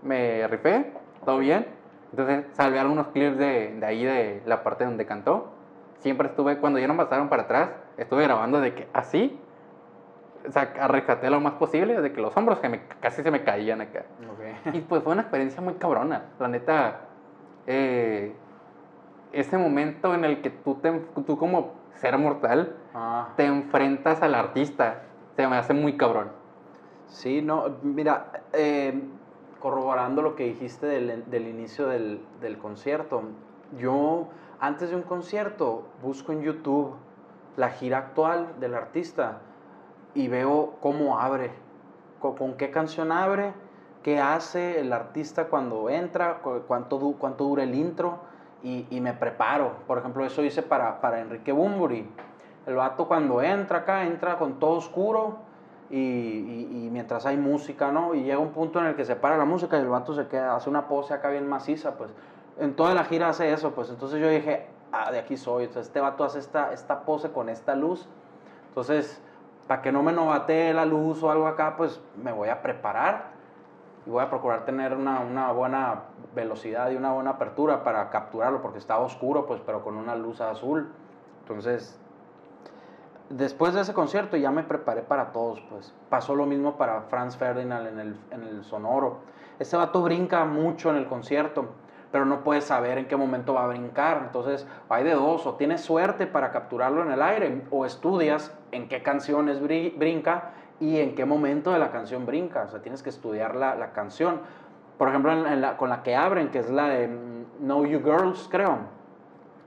me 0.03 0.49
rifé, 0.49 0.93
todo 1.25 1.39
bien. 1.39 1.67
Entonces 2.11 2.47
salvé 2.53 2.81
algunos 2.81 3.09
clips 3.09 3.37
de, 3.39 3.77
de 3.79 3.87
ahí, 3.87 4.03
de 4.05 4.43
la 4.47 4.65
parte 4.65 4.85
donde 4.85 5.07
cantó. 5.07 5.53
Siempre 5.99 6.29
estuve, 6.29 6.59
cuando 6.59 6.79
ya 6.81 6.89
no 6.89 6.97
pasaron 6.97 7.29
para 7.29 7.43
atrás, 7.43 7.71
estuve 7.99 8.23
grabando 8.25 8.61
de 8.61 8.75
que 8.75 8.89
así, 8.95 9.39
o 10.49 10.51
sea, 10.51 10.73
rescaté 10.89 11.29
lo 11.29 11.41
más 11.41 11.53
posible, 11.55 12.01
de 12.01 12.13
que 12.13 12.21
los 12.21 12.35
hombros 12.37 12.61
que 12.61 12.69
me, 12.69 12.81
casi 13.01 13.23
se 13.23 13.31
me 13.31 13.45
caían 13.45 13.83
acá. 13.83 14.05
Y 14.73 14.81
pues 14.81 15.03
fue 15.03 15.13
una 15.13 15.23
experiencia 15.23 15.61
muy 15.61 15.75
cabrona. 15.75 16.23
La 16.39 16.49
neta, 16.49 17.01
eh, 17.67 18.33
ese 19.33 19.59
momento 19.59 20.15
en 20.15 20.25
el 20.25 20.41
que 20.41 20.51
tú, 20.51 20.77
te, 20.77 20.91
tú 21.27 21.37
como 21.37 21.75
ser 21.97 22.17
mortal 22.17 22.75
Ah. 22.95 23.29
te 23.37 23.45
enfrentas 23.45 24.23
al 24.23 24.35
artista, 24.35 25.03
se 25.37 25.47
me 25.47 25.57
hace 25.57 25.75
muy 25.75 25.97
cabrón. 25.97 26.31
Sí, 27.09 27.41
no, 27.43 27.79
mira, 27.83 28.45
eh, 28.53 29.03
corroborando 29.59 30.23
lo 30.23 30.37
que 30.37 30.45
dijiste 30.45 30.87
del, 30.87 31.31
del 31.31 31.49
inicio 31.49 31.89
del, 31.89 32.21
del 32.41 32.59
concierto, 32.59 33.23
yo 33.79 34.29
antes 34.61 34.91
de 34.91 34.97
un 34.97 35.03
concierto 35.03 35.83
busco 36.03 36.33
en 36.33 36.43
YouTube 36.43 36.95
la 37.57 37.71
gira 37.71 37.99
actual 37.99 38.61
del 38.61 38.75
artista 38.75 39.39
y 40.15 40.29
veo 40.29 40.77
cómo 40.81 41.19
abre, 41.19 41.51
co- 42.21 42.35
con, 42.37 42.57
qué 42.57 42.71
canción 42.71 43.11
abre, 43.11 43.55
qué 44.03 44.21
hace 44.21 44.81
el 44.81 44.93
artista 44.93 45.47
cuando 45.49 45.91
entra, 45.91 46.41
cu- 46.43 46.63
cuánto, 46.67 46.99
cuánto 47.19 47.45
dura 47.45 47.63
el 47.65 47.75
intro 47.75 48.19
y, 48.63 48.87
y 48.91 49.01
me 49.01 49.15
preparo. 49.15 49.73
Por 49.87 49.99
ejemplo, 49.99 50.25
eso 50.27 50.43
hice 50.43 50.63
para, 50.63 51.01
para 51.01 51.21
Enrique 51.21 51.53
Bumburi. 51.53 52.07
El 52.67 52.75
vato 52.77 53.09
cuando 53.09 53.41
entra 53.43 53.79
acá, 53.79 54.05
entra 54.07 54.39
con 54.39 54.59
todo 54.59 54.73
oscuro 54.73 55.48
y, 55.91 55.97
y- 55.99 56.85
y 56.87 56.91
mientras 56.91 57.25
hay 57.27 57.37
música, 57.37 57.91
¿no? 57.93 58.15
Y 58.15 58.23
llega 58.23 58.39
un 58.39 58.51
punto 58.53 58.79
en 58.81 58.87
el 58.87 58.95
que 58.97 59.05
se 59.05 59.17
para 59.17 59.37
la 59.37 59.45
música 59.45 59.77
y 59.79 59.81
el 59.81 59.89
vato 59.89 60.15
se 60.15 60.27
queda, 60.29 60.55
hace 60.57 60.69
una 60.69 60.87
pose 60.89 61.15
acá 61.15 61.31
bien 61.31 61.49
maciza, 61.49 61.97
pues. 61.97 62.11
En 62.59 62.75
toda 62.75 62.95
la 62.95 63.05
gira 63.05 63.29
hace 63.29 63.53
eso, 63.53 63.73
pues. 63.73 63.89
Entonces 63.91 64.21
yo 64.21 64.29
dije, 64.29 64.67
ah, 64.93 65.11
de 65.13 65.19
aquí 65.21 65.37
soy. 65.37 65.65
Entonces 65.65 65.87
este 65.87 66.01
vato 66.01 66.25
hace 66.25 66.41
esta, 66.41 66.73
esta 66.73 67.01
pose 67.03 67.31
con 67.31 67.49
esta 67.49 67.75
luz. 67.75 68.07
Entonces, 68.69 69.23
para 69.67 69.81
que 69.83 69.93
no 69.93 70.03
me 70.03 70.13
novatee 70.13 70.75
la 70.75 70.85
luz 70.85 71.23
o 71.23 71.31
algo 71.31 71.47
acá, 71.47 71.77
pues 71.77 72.01
me 72.23 72.33
voy 72.33 72.49
a 72.49 72.61
preparar 72.63 73.31
y 74.07 74.11
voy 74.11 74.23
a 74.23 74.31
procurar 74.31 74.65
tener 74.65 74.95
una, 74.95 75.21
una 75.21 75.53
buena 75.53 76.03
velocidad 76.35 76.91
y 76.91 76.97
una 76.97 77.13
buena 77.13 77.31
apertura 77.31 77.85
para 77.85 78.09
capturarlo, 78.11 78.61
porque 78.63 78.79
estaba 78.79 79.05
oscuro, 79.05 79.47
pues, 79.47 79.61
pero 79.65 79.83
con 79.83 79.97
una 79.97 80.17
luz 80.17 80.41
azul. 80.41 80.89
Entonces, 81.43 81.99
después 83.31 83.75
de 83.75 83.83
ese 83.83 83.95
concierto 83.95 84.37
ya 84.37 84.51
me 84.51 84.63
preparé 84.63 85.03
para 85.03 85.33
todos, 85.33 85.61
pues. 85.71 85.95
Pasó 86.09 86.35
lo 86.35 86.47
mismo 86.47 86.77
para 86.77 87.03
Franz 87.03 87.37
Ferdinand 87.37 87.87
en 87.87 87.99
el, 87.99 88.17
en 88.31 88.43
el 88.45 88.65
Sonoro. 88.65 89.19
Ese 89.59 89.77
vato 89.77 90.03
brinca 90.03 90.45
mucho 90.45 90.91
en 90.91 90.97
el 90.97 91.07
concierto, 91.07 91.67
pero 92.13 92.25
no 92.25 92.43
puedes 92.45 92.65
saber 92.65 92.97
en 92.99 93.07
qué 93.07 93.17
momento 93.17 93.55
va 93.55 93.65
a 93.65 93.67
brincar. 93.67 94.23
Entonces, 94.25 94.67
hay 94.89 95.05
de 95.05 95.15
dos, 95.15 95.47
o 95.47 95.55
tienes 95.55 95.81
suerte 95.83 96.27
para 96.27 96.53
capturarlo 96.53 97.03
en 97.03 97.11
el 97.11 97.21
aire, 97.23 97.63
o 97.71 97.85
estudias 97.85 98.57
en 98.73 98.89
qué 98.89 99.03
canciones 99.03 99.61
bri- 99.63 99.97
brinca 99.99 100.51
y 100.81 101.01
en 101.01 101.15
qué 101.15 101.25
momento 101.25 101.73
de 101.73 101.79
la 101.81 101.91
canción 101.91 102.25
brinca. 102.25 102.63
O 102.63 102.69
sea, 102.71 102.81
tienes 102.81 103.03
que 103.03 103.11
estudiar 103.11 103.57
la, 103.57 103.75
la 103.75 103.93
canción. 103.93 104.41
Por 104.97 105.09
ejemplo, 105.09 105.33
en- 105.33 105.61
la- 105.61 105.77
con 105.77 105.91
la 105.91 106.03
que 106.03 106.17
abren, 106.17 106.49
que 106.51 106.61
es 106.61 106.71
la 106.71 106.89
de 106.89 107.09
Know 107.59 107.85
You 107.85 108.01
Girls, 108.01 108.49
creo. 108.51 108.79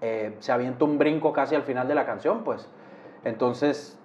eh, 0.01 0.35
se 0.39 0.51
avienta 0.51 0.83
un 0.85 0.97
brinco 0.97 1.31
casi 1.31 1.53
al 1.53 1.61
final 1.61 1.87
de 1.87 1.93
la 1.93 2.05
canción, 2.07 2.43
pues. 2.43 2.67
Entonces, 3.23 3.97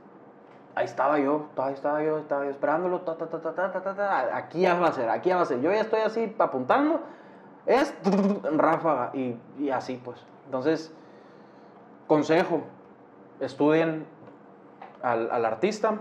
ahí 0.75 0.85
estaba 0.85 1.19
yo, 1.19 1.47
ahí 1.57 1.75
estaba 1.75 2.03
yo, 2.03 2.19
estaba 2.19 2.45
yo 2.45 2.51
esperándolo, 2.51 3.01
ta, 3.01 3.17
ta, 3.17 3.27
ta, 3.29 4.37
aquí 4.37 4.61
ya 4.61 4.79
va 4.79 4.89
a 4.89 4.93
ser, 4.93 5.09
aquí 5.09 5.31
ya 5.31 5.37
va 5.37 5.43
a 5.43 5.47
ser. 5.47 5.61
Yo 5.61 5.73
ya 5.73 5.81
estoy 5.81 6.01
así 6.01 6.35
apuntando, 6.39 7.01
es 7.65 7.95
ráfaga 8.57 9.11
y, 9.15 9.37
y 9.59 9.71
así 9.71 10.01
pues. 10.03 10.23
Entonces, 10.45 10.93
consejo, 12.07 12.63
estudien 13.41 14.07
al, 15.03 15.31
al, 15.31 15.45
artista, 15.45 16.01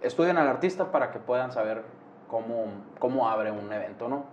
estudien 0.00 0.38
al 0.38 0.48
artista 0.48 0.92
para 0.92 1.10
que 1.10 1.18
puedan 1.18 1.52
saber 1.52 1.82
cómo, 2.28 2.66
cómo 2.98 3.28
abre 3.28 3.50
un 3.50 3.72
evento, 3.72 4.08
¿no? 4.08 4.24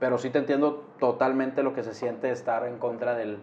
Pero 0.00 0.18
sí 0.18 0.30
te 0.30 0.38
entiendo 0.38 0.84
totalmente 0.98 1.62
lo 1.62 1.74
que 1.74 1.82
se 1.82 1.94
siente 1.94 2.30
estar 2.30 2.64
en 2.66 2.78
contra 2.78 3.14
del, 3.14 3.38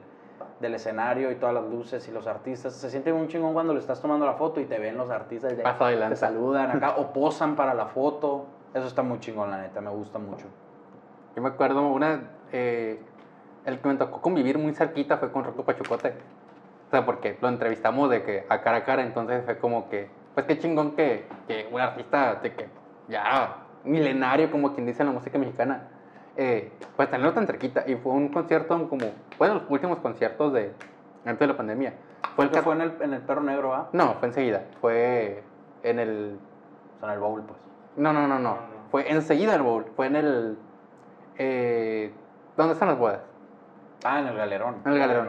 del 0.60 0.76
escenario 0.76 1.32
y 1.32 1.36
todas 1.36 1.54
las 1.54 1.66
luces 1.66 2.08
y 2.08 2.12
los 2.12 2.28
artistas. 2.28 2.74
Se 2.74 2.90
siente 2.90 3.12
un 3.12 3.28
chingón 3.28 3.54
cuando 3.54 3.74
le 3.74 3.80
estás 3.80 4.02
tomando 4.02 4.26
la 4.26 4.34
foto 4.34 4.60
y 4.62 4.66
te 4.66 4.80
ven 4.80 4.98
los 4.98 5.10
artistas 5.10 5.52
y 5.54 5.56
te, 5.58 5.64
te 6.10 6.16
saludan 6.16 6.72
acá 6.72 6.96
o 6.98 7.12
posan 7.12 7.56
para 7.56 7.74
la 7.74 7.88
foto. 7.88 8.46
Eso 8.74 8.88
está 8.88 9.02
muy 9.04 9.20
chingón, 9.20 9.52
la 9.52 9.62
neta, 9.62 9.82
me 9.82 9.90
gusta 9.90 10.20
mucho. 10.20 10.46
Yo 11.36 11.42
me 11.42 11.50
acuerdo 11.50 11.88
una. 11.88 12.22
eh, 12.52 13.00
el 13.66 13.80
que 13.80 13.88
me 13.88 13.96
tocó 13.96 14.22
convivir 14.22 14.58
muy 14.58 14.74
cerquita 14.74 15.18
fue 15.18 15.32
con 15.32 15.44
Rocco 15.44 15.64
Pachucote. 15.64 16.10
O 16.88 16.92
sea, 16.92 17.06
porque 17.06 17.38
lo 17.42 17.50
entrevistamos 17.50 18.10
de 18.10 18.24
que 18.24 18.46
a 18.48 18.62
cara 18.62 18.78
a 18.78 18.84
cara, 18.84 19.02
entonces 19.04 19.44
fue 19.44 19.58
como 19.58 19.90
que. 19.90 20.10
Pues 20.34 20.46
qué 20.46 20.60
chingón 20.60 20.92
que, 20.96 21.26
que 21.48 21.68
un 21.72 21.80
artista 21.82 22.36
de 22.36 22.54
que 22.54 22.70
ya 23.08 23.58
milenario, 23.84 24.52
como 24.52 24.74
quien 24.74 24.86
dice 24.86 25.02
en 25.04 25.08
la 25.08 25.14
música 25.14 25.38
mexicana, 25.38 25.88
eh, 26.38 26.72
pues 26.96 27.10
tenerlo 27.10 27.34
tan 27.34 27.48
cerquita. 27.48 27.84
Y 27.88 27.96
fue 27.96 28.12
un 28.12 28.30
concierto 28.30 28.90
como. 28.90 29.06
Fue 29.38 29.48
de 29.48 29.56
los 29.56 29.64
últimos 29.70 30.00
conciertos 30.00 30.54
de. 30.54 30.74
Antes 31.26 31.40
de 31.40 31.48
la 31.48 31.58
pandemia. 31.58 31.94
Fue 32.36 32.46
el 32.46 32.52
¿Qué 32.52 32.58
que 32.58 32.64
fue 32.64 32.76
en 32.76 32.82
el, 32.82 32.94
en 33.02 33.14
el 33.14 33.22
Perro 33.22 33.42
Negro, 33.42 33.74
ah? 33.74 33.90
No, 33.94 34.14
fue 34.16 34.28
enseguida. 34.28 34.64
Fue 34.82 35.44
en 35.84 36.00
el. 36.00 36.38
O 36.96 37.00
sea, 37.00 37.10
en 37.10 37.14
el 37.16 37.20
bowl, 37.20 37.42
pues. 37.42 37.60
No, 37.96 38.14
no, 38.14 38.28
no, 38.28 38.28
no. 38.28 38.40
No, 38.40 38.56
no. 38.56 38.58
Fue 38.92 39.10
enseguida 39.12 39.56
el 39.56 39.62
bowl. 39.62 39.86
Fue 39.96 40.08
en 40.08 40.16
el. 40.16 40.58
Eh, 41.38 42.14
¿Dónde 42.56 42.74
están 42.74 42.90
las 42.90 42.98
bodas? 42.98 43.22
Ah, 44.04 44.20
en 44.20 44.28
el 44.28 44.36
galerón. 44.36 44.76
En 44.86 44.92
el 44.92 45.00
galerón. 45.00 45.28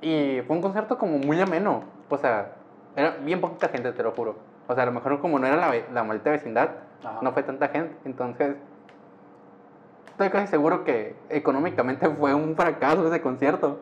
Y 0.00 0.40
fue 0.46 0.56
un 0.56 0.62
concierto 0.62 0.98
como 0.98 1.18
muy 1.18 1.40
ameno. 1.40 1.82
O 2.08 2.18
sea, 2.18 2.52
era 2.94 3.16
bien 3.22 3.40
poquita 3.40 3.68
gente, 3.68 3.92
te 3.92 4.02
lo 4.02 4.12
juro. 4.12 4.36
O 4.68 4.74
sea, 4.74 4.84
a 4.84 4.86
lo 4.86 4.92
mejor 4.92 5.20
como 5.20 5.38
no 5.38 5.46
era 5.46 5.56
la, 5.56 5.74
la 5.92 6.04
maldita 6.04 6.30
vecindad, 6.30 6.70
Ajá. 7.02 7.18
no 7.20 7.32
fue 7.32 7.42
tanta 7.42 7.68
gente. 7.68 7.96
Entonces, 8.04 8.56
estoy 10.14 10.30
casi 10.30 10.46
seguro 10.46 10.84
que 10.84 11.16
económicamente 11.28 12.08
fue 12.08 12.34
un 12.34 12.54
fracaso 12.56 13.06
ese 13.08 13.20
concierto. 13.20 13.80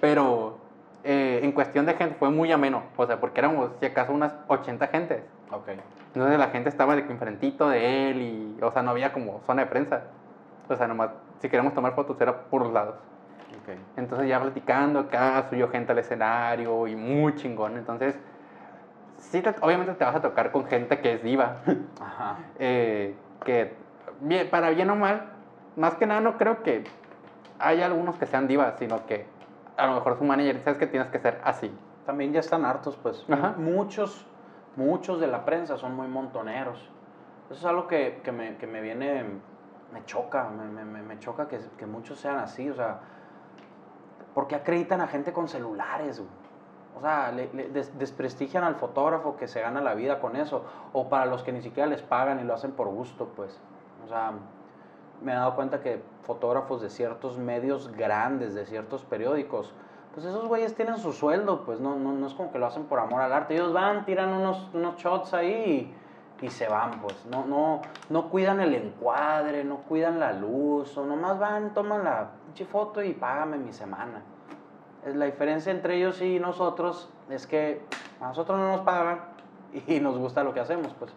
Pero 0.00 0.58
eh, 1.04 1.40
en 1.42 1.52
cuestión 1.52 1.84
de 1.86 1.94
gente 1.94 2.16
fue 2.18 2.30
muy 2.30 2.50
ameno. 2.52 2.84
O 2.96 3.06
sea, 3.06 3.20
porque 3.20 3.40
éramos, 3.40 3.70
si 3.78 3.86
acaso, 3.86 4.12
unas 4.12 4.32
80 4.48 4.86
gentes. 4.88 5.22
Ok. 5.50 5.68
Entonces 6.14 6.38
la 6.38 6.48
gente 6.48 6.68
estaba 6.68 6.96
de 6.96 7.02
enfrentito 7.02 7.68
de 7.68 8.10
él 8.10 8.22
y, 8.22 8.58
o 8.62 8.70
sea, 8.72 8.82
no 8.82 8.90
había 8.90 9.12
como 9.12 9.40
zona 9.46 9.62
de 9.64 9.70
prensa. 9.70 10.02
O 10.68 10.76
sea, 10.76 10.86
nomás, 10.86 11.10
si 11.40 11.48
queremos 11.48 11.74
tomar 11.74 11.94
fotos 11.94 12.18
era 12.20 12.34
por 12.44 12.62
los 12.62 12.72
lados. 12.72 12.94
Ok. 13.62 13.74
Entonces 13.96 14.28
ya 14.28 14.40
platicando 14.40 15.00
acá, 15.00 15.46
subió 15.50 15.68
gente 15.68 15.92
al 15.92 15.98
escenario 15.98 16.86
y 16.86 16.96
muy 16.96 17.34
chingón. 17.34 17.76
Entonces, 17.76 18.14
sí, 19.18 19.42
te- 19.42 19.54
obviamente 19.60 19.92
te 19.94 20.04
vas 20.04 20.14
a 20.14 20.22
tocar 20.22 20.50
con 20.50 20.64
gente 20.66 20.98
que 21.00 21.14
es 21.14 21.22
diva. 21.22 21.56
Ajá. 22.00 22.36
eh, 22.58 23.14
que, 23.44 23.74
bien, 24.20 24.48
para 24.50 24.70
bien 24.70 24.88
o 24.90 24.96
mal, 24.96 25.31
más 25.76 25.94
que 25.94 26.06
nada 26.06 26.20
no 26.20 26.36
creo 26.38 26.62
que 26.62 26.84
haya 27.58 27.86
algunos 27.86 28.16
que 28.16 28.26
sean 28.26 28.46
divas, 28.48 28.74
sino 28.78 29.06
que 29.06 29.26
a 29.76 29.86
lo 29.86 29.94
mejor 29.94 30.18
su 30.18 30.24
manager, 30.24 30.60
sabes 30.62 30.78
que 30.78 30.86
tienes 30.86 31.08
que 31.08 31.18
ser 31.18 31.40
así. 31.44 31.74
También 32.06 32.32
ya 32.32 32.40
están 32.40 32.64
hartos, 32.64 32.96
pues. 32.96 33.24
Ajá. 33.30 33.54
Muchos, 33.56 34.26
muchos 34.76 35.20
de 35.20 35.28
la 35.28 35.44
prensa 35.44 35.76
son 35.78 35.94
muy 35.94 36.08
montoneros. 36.08 36.90
Eso 37.50 37.58
es 37.60 37.64
algo 37.64 37.86
que, 37.86 38.20
que 38.24 38.32
me, 38.32 38.56
que 38.56 38.66
me 38.66 38.80
viene 38.80 39.24
me 39.92 40.04
choca, 40.06 40.48
me, 40.48 40.84
me- 40.84 41.02
me- 41.02 41.18
choca 41.18 41.48
que, 41.48 41.60
que 41.76 41.84
muchos 41.86 42.18
sean 42.18 42.38
así, 42.38 42.68
o 42.70 42.74
sea, 42.74 43.00
¿por 44.34 44.46
qué 44.46 44.54
acreditan 44.54 45.00
a 45.02 45.06
gente 45.06 45.32
con 45.32 45.48
celulares? 45.48 46.18
güey? 46.18 46.30
O 46.96 47.00
sea, 47.02 47.30
le, 47.32 47.52
le 47.52 47.68
des- 47.68 47.98
desprestigian 47.98 48.64
al 48.64 48.76
fotógrafo 48.76 49.36
que 49.36 49.46
se 49.48 49.60
gana 49.60 49.80
la 49.82 49.94
vida 49.94 50.18
con 50.20 50.36
eso, 50.36 50.64
o 50.92 51.08
para 51.08 51.26
los 51.26 51.42
que 51.42 51.52
ni 51.52 51.60
siquiera 51.62 51.88
les 51.88 52.02
pagan 52.02 52.40
y 52.40 52.44
lo 52.44 52.54
hacen 52.54 52.72
por 52.72 52.88
gusto, 52.88 53.28
pues. 53.36 53.60
O 54.04 54.08
sea, 54.08 54.32
me 55.22 55.32
he 55.32 55.34
dado 55.34 55.54
cuenta 55.54 55.80
que 55.80 56.02
fotógrafos 56.22 56.80
de 56.82 56.90
ciertos 56.90 57.38
medios 57.38 57.90
grandes, 57.92 58.54
de 58.54 58.66
ciertos 58.66 59.04
periódicos, 59.04 59.72
pues 60.14 60.26
esos 60.26 60.46
güeyes 60.46 60.74
tienen 60.74 60.98
su 60.98 61.12
sueldo, 61.12 61.64
pues 61.64 61.80
no, 61.80 61.96
no, 61.96 62.12
no 62.12 62.26
es 62.26 62.34
como 62.34 62.52
que 62.52 62.58
lo 62.58 62.66
hacen 62.66 62.84
por 62.84 62.98
amor 62.98 63.22
al 63.22 63.32
arte. 63.32 63.54
Ellos 63.54 63.72
van, 63.72 64.04
tiran 64.04 64.30
unos, 64.30 64.68
unos 64.74 64.96
shots 64.96 65.32
ahí 65.32 65.94
y, 66.40 66.48
se 66.50 66.68
van, 66.68 67.00
pues. 67.00 67.24
No, 67.30 67.46
no, 67.46 67.80
no 68.10 68.28
cuidan 68.28 68.60
el 68.60 68.74
encuadre, 68.74 69.64
no 69.64 69.78
cuidan 69.78 70.20
la 70.20 70.32
luz, 70.32 70.96
o 70.98 71.06
nomás 71.06 71.38
van, 71.38 71.72
toman 71.72 72.04
la 72.04 72.30
pinche 72.44 72.66
foto 72.66 73.02
y 73.02 73.14
págame 73.14 73.56
mi 73.56 73.72
semana. 73.72 74.22
La 75.06 75.24
diferencia 75.24 75.72
entre 75.72 75.96
ellos 75.96 76.20
y 76.20 76.38
nosotros 76.38 77.08
es 77.30 77.46
que 77.46 77.82
a 78.20 78.28
nosotros 78.28 78.58
no 78.58 78.68
nos 78.68 78.80
pagan 78.82 79.20
y 79.86 79.98
nos 80.00 80.18
gusta 80.18 80.44
lo 80.44 80.52
que 80.52 80.60
hacemos, 80.60 80.92
pues. 80.98 81.12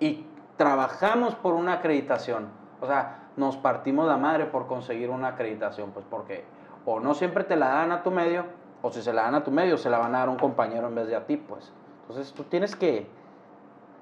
Y 0.00 0.26
trabajamos 0.56 1.34
por 1.34 1.54
una 1.54 1.74
acreditación. 1.74 2.48
O 2.80 2.86
sea, 2.86 3.23
nos 3.36 3.56
partimos 3.56 4.06
la 4.06 4.16
madre 4.16 4.46
por 4.46 4.66
conseguir 4.66 5.10
una 5.10 5.28
acreditación, 5.28 5.90
pues 5.90 6.04
porque 6.08 6.44
o 6.86 7.00
no 7.00 7.14
siempre 7.14 7.44
te 7.44 7.56
la 7.56 7.68
dan 7.68 7.92
a 7.92 8.02
tu 8.02 8.10
medio, 8.10 8.44
o 8.82 8.90
si 8.90 9.00
se 9.02 9.12
la 9.12 9.22
dan 9.22 9.34
a 9.34 9.44
tu 9.44 9.50
medio, 9.50 9.76
se 9.78 9.88
la 9.90 9.98
van 9.98 10.14
a 10.14 10.18
dar 10.18 10.28
a 10.28 10.30
un 10.30 10.36
compañero 10.38 10.86
en 10.88 10.94
vez 10.94 11.06
de 11.08 11.16
a 11.16 11.26
ti, 11.26 11.36
pues. 11.36 11.72
Entonces 12.02 12.32
tú 12.34 12.44
tienes 12.44 12.76
que, 12.76 13.06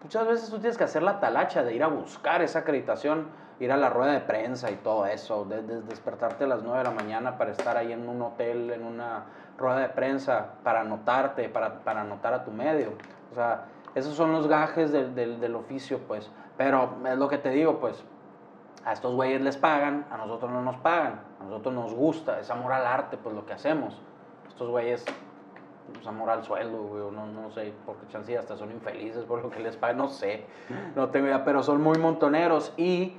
muchas 0.02 0.26
veces 0.26 0.50
tú 0.50 0.58
tienes 0.58 0.76
que 0.76 0.84
hacer 0.84 1.02
la 1.02 1.20
talacha 1.20 1.62
de 1.62 1.74
ir 1.74 1.82
a 1.84 1.86
buscar 1.86 2.42
esa 2.42 2.60
acreditación, 2.60 3.28
ir 3.60 3.70
a 3.70 3.76
la 3.76 3.90
rueda 3.90 4.12
de 4.12 4.20
prensa 4.20 4.70
y 4.72 4.74
todo 4.76 5.06
eso, 5.06 5.44
de, 5.44 5.62
de- 5.62 5.82
despertarte 5.82 6.44
a 6.44 6.46
las 6.48 6.62
9 6.64 6.78
de 6.78 6.84
la 6.84 6.90
mañana 6.90 7.38
para 7.38 7.52
estar 7.52 7.76
ahí 7.76 7.92
en 7.92 8.08
un 8.08 8.20
hotel, 8.20 8.70
en 8.72 8.84
una 8.84 9.24
rueda 9.56 9.78
de 9.78 9.88
prensa, 9.90 10.54
para 10.64 10.80
anotarte, 10.80 11.48
para, 11.48 11.74
para 11.84 12.00
anotar 12.00 12.34
a 12.34 12.42
tu 12.44 12.50
medio. 12.50 12.88
O 13.30 13.34
sea, 13.36 13.66
esos 13.94 14.16
son 14.16 14.32
los 14.32 14.48
gajes 14.48 14.90
del, 14.90 15.14
del, 15.14 15.38
del 15.40 15.54
oficio, 15.54 16.00
pues. 16.08 16.28
Pero 16.56 16.96
es 17.06 17.16
lo 17.16 17.28
que 17.28 17.38
te 17.38 17.50
digo, 17.50 17.78
pues, 17.78 18.02
a 18.84 18.92
estos 18.92 19.14
güeyes 19.14 19.40
les 19.40 19.56
pagan, 19.56 20.06
a 20.10 20.16
nosotros 20.16 20.50
no 20.50 20.62
nos 20.62 20.76
pagan, 20.78 21.20
a 21.40 21.44
nosotros 21.44 21.74
nos 21.74 21.94
gusta, 21.94 22.40
es 22.40 22.50
amor 22.50 22.72
al 22.72 22.86
arte, 22.86 23.16
pues 23.16 23.34
lo 23.34 23.46
que 23.46 23.52
hacemos. 23.52 24.00
Estos 24.48 24.68
güeyes, 24.68 25.04
pues 25.92 26.06
amor 26.06 26.30
al 26.30 26.44
sueldo, 26.44 26.82
güey, 26.82 27.02
no, 27.12 27.26
no 27.26 27.50
sé, 27.50 27.72
porque 27.86 28.06
chance 28.08 28.36
hasta 28.36 28.56
son 28.56 28.70
infelices 28.70 29.24
por 29.24 29.42
lo 29.42 29.50
que 29.50 29.60
les 29.60 29.76
pagan, 29.76 29.98
no 29.98 30.08
sé, 30.08 30.46
no 30.96 31.08
tengo 31.10 31.26
idea, 31.26 31.44
pero 31.44 31.62
son 31.62 31.80
muy 31.80 31.98
montoneros 31.98 32.72
y 32.76 33.16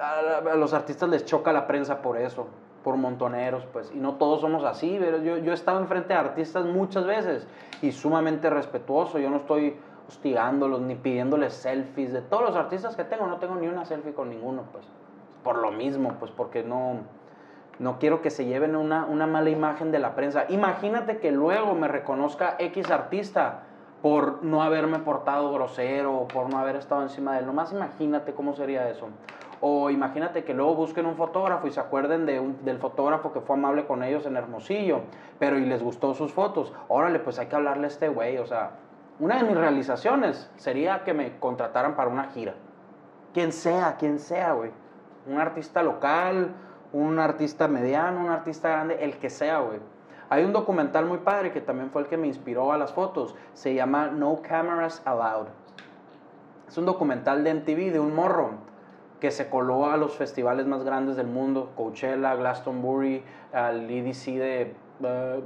a, 0.00 0.38
a 0.50 0.54
los 0.56 0.72
artistas 0.72 1.08
les 1.08 1.24
choca 1.24 1.52
la 1.52 1.66
prensa 1.66 2.02
por 2.02 2.18
eso, 2.18 2.48
por 2.82 2.96
montoneros, 2.96 3.66
pues, 3.72 3.90
y 3.92 3.98
no 3.98 4.14
todos 4.14 4.40
somos 4.40 4.62
así, 4.64 4.96
pero 5.00 5.18
yo, 5.18 5.38
yo 5.38 5.50
he 5.50 5.54
estado 5.54 5.80
enfrente 5.80 6.14
de 6.14 6.20
artistas 6.20 6.64
muchas 6.64 7.04
veces 7.04 7.46
y 7.82 7.90
sumamente 7.90 8.48
respetuoso, 8.48 9.18
yo 9.18 9.28
no 9.28 9.38
estoy 9.38 9.76
hostigándolos 10.08 10.80
ni 10.80 10.94
pidiéndoles 10.94 11.52
selfies, 11.54 12.12
de 12.12 12.22
todos 12.22 12.42
los 12.44 12.56
artistas 12.56 12.96
que 12.96 13.04
tengo, 13.04 13.26
no 13.26 13.36
tengo 13.38 13.56
ni 13.56 13.66
una 13.66 13.84
selfie 13.84 14.12
con 14.14 14.28
ninguno, 14.30 14.62
pues, 14.72 14.86
por 15.42 15.58
lo 15.58 15.70
mismo, 15.72 16.14
pues, 16.18 16.30
porque 16.30 16.62
no, 16.62 16.98
no 17.78 17.98
quiero 17.98 18.22
que 18.22 18.30
se 18.30 18.44
lleven 18.44 18.76
una, 18.76 19.04
una 19.06 19.26
mala 19.26 19.50
imagen 19.50 19.90
de 19.92 19.98
la 19.98 20.14
prensa. 20.14 20.44
Imagínate 20.48 21.18
que 21.18 21.32
luego 21.32 21.74
me 21.74 21.88
reconozca 21.88 22.56
X 22.58 22.90
artista 22.90 23.62
por 24.02 24.44
no 24.44 24.62
haberme 24.62 24.98
portado 25.00 25.52
grosero 25.52 26.28
por 26.32 26.48
no 26.50 26.58
haber 26.58 26.76
estado 26.76 27.02
encima 27.02 27.32
de 27.32 27.40
él. 27.40 27.46
Nomás 27.46 27.72
imagínate 27.72 28.34
cómo 28.34 28.52
sería 28.54 28.88
eso. 28.88 29.08
O 29.60 29.88
imagínate 29.90 30.44
que 30.44 30.52
luego 30.54 30.74
busquen 30.74 31.06
un 31.06 31.16
fotógrafo 31.16 31.66
y 31.66 31.70
se 31.72 31.80
acuerden 31.80 32.26
de 32.26 32.38
un- 32.38 32.62
del 32.64 32.78
fotógrafo 32.78 33.32
que 33.32 33.40
fue 33.40 33.56
amable 33.56 33.86
con 33.86 34.02
ellos 34.04 34.26
en 34.26 34.36
Hermosillo, 34.36 35.00
pero 35.38 35.58
y 35.58 35.64
les 35.64 35.82
gustó 35.82 36.14
sus 36.14 36.32
fotos. 36.32 36.72
Órale, 36.88 37.18
pues 37.18 37.38
hay 37.38 37.46
que 37.46 37.56
hablarle 37.56 37.84
a 37.84 37.88
este 37.88 38.08
güey. 38.08 38.36
O 38.38 38.46
sea, 38.46 38.72
una 39.18 39.36
de 39.36 39.44
mis 39.44 39.56
realizaciones 39.56 40.50
sería 40.56 41.02
que 41.04 41.14
me 41.14 41.38
contrataran 41.38 41.96
para 41.96 42.10
una 42.10 42.24
gira. 42.24 42.54
Quien 43.32 43.52
sea, 43.52 43.96
quien 43.98 44.18
sea, 44.18 44.52
güey. 44.52 44.70
Un 45.26 45.38
artista 45.38 45.82
local, 45.82 46.54
un 46.92 47.18
artista 47.18 47.66
mediano, 47.66 48.20
un 48.20 48.30
artista 48.30 48.68
grande, 48.68 48.98
el 49.00 49.16
que 49.18 49.30
sea, 49.30 49.60
güey. 49.60 49.80
Hay 50.28 50.44
un 50.44 50.52
documental 50.52 51.06
muy 51.06 51.18
padre 51.18 51.52
que 51.52 51.60
también 51.60 51.90
fue 51.90 52.02
el 52.02 52.08
que 52.08 52.16
me 52.16 52.26
inspiró 52.26 52.72
a 52.72 52.78
las 52.78 52.92
fotos. 52.92 53.34
Se 53.54 53.74
llama 53.74 54.08
No 54.08 54.42
Cameras 54.42 55.00
Allowed. 55.04 55.48
Es 56.68 56.76
un 56.76 56.84
documental 56.84 57.44
de 57.44 57.54
MTV 57.54 57.92
de 57.92 58.00
un 58.00 58.14
morro 58.14 58.50
que 59.20 59.30
se 59.30 59.48
coló 59.48 59.90
a 59.90 59.96
los 59.96 60.16
festivales 60.16 60.66
más 60.66 60.84
grandes 60.84 61.16
del 61.16 61.28
mundo, 61.28 61.72
Coachella, 61.74 62.34
Glastonbury, 62.34 63.24
al 63.52 63.88
EDC 63.88 64.24
de, 64.36 64.74
eh, 65.04 65.40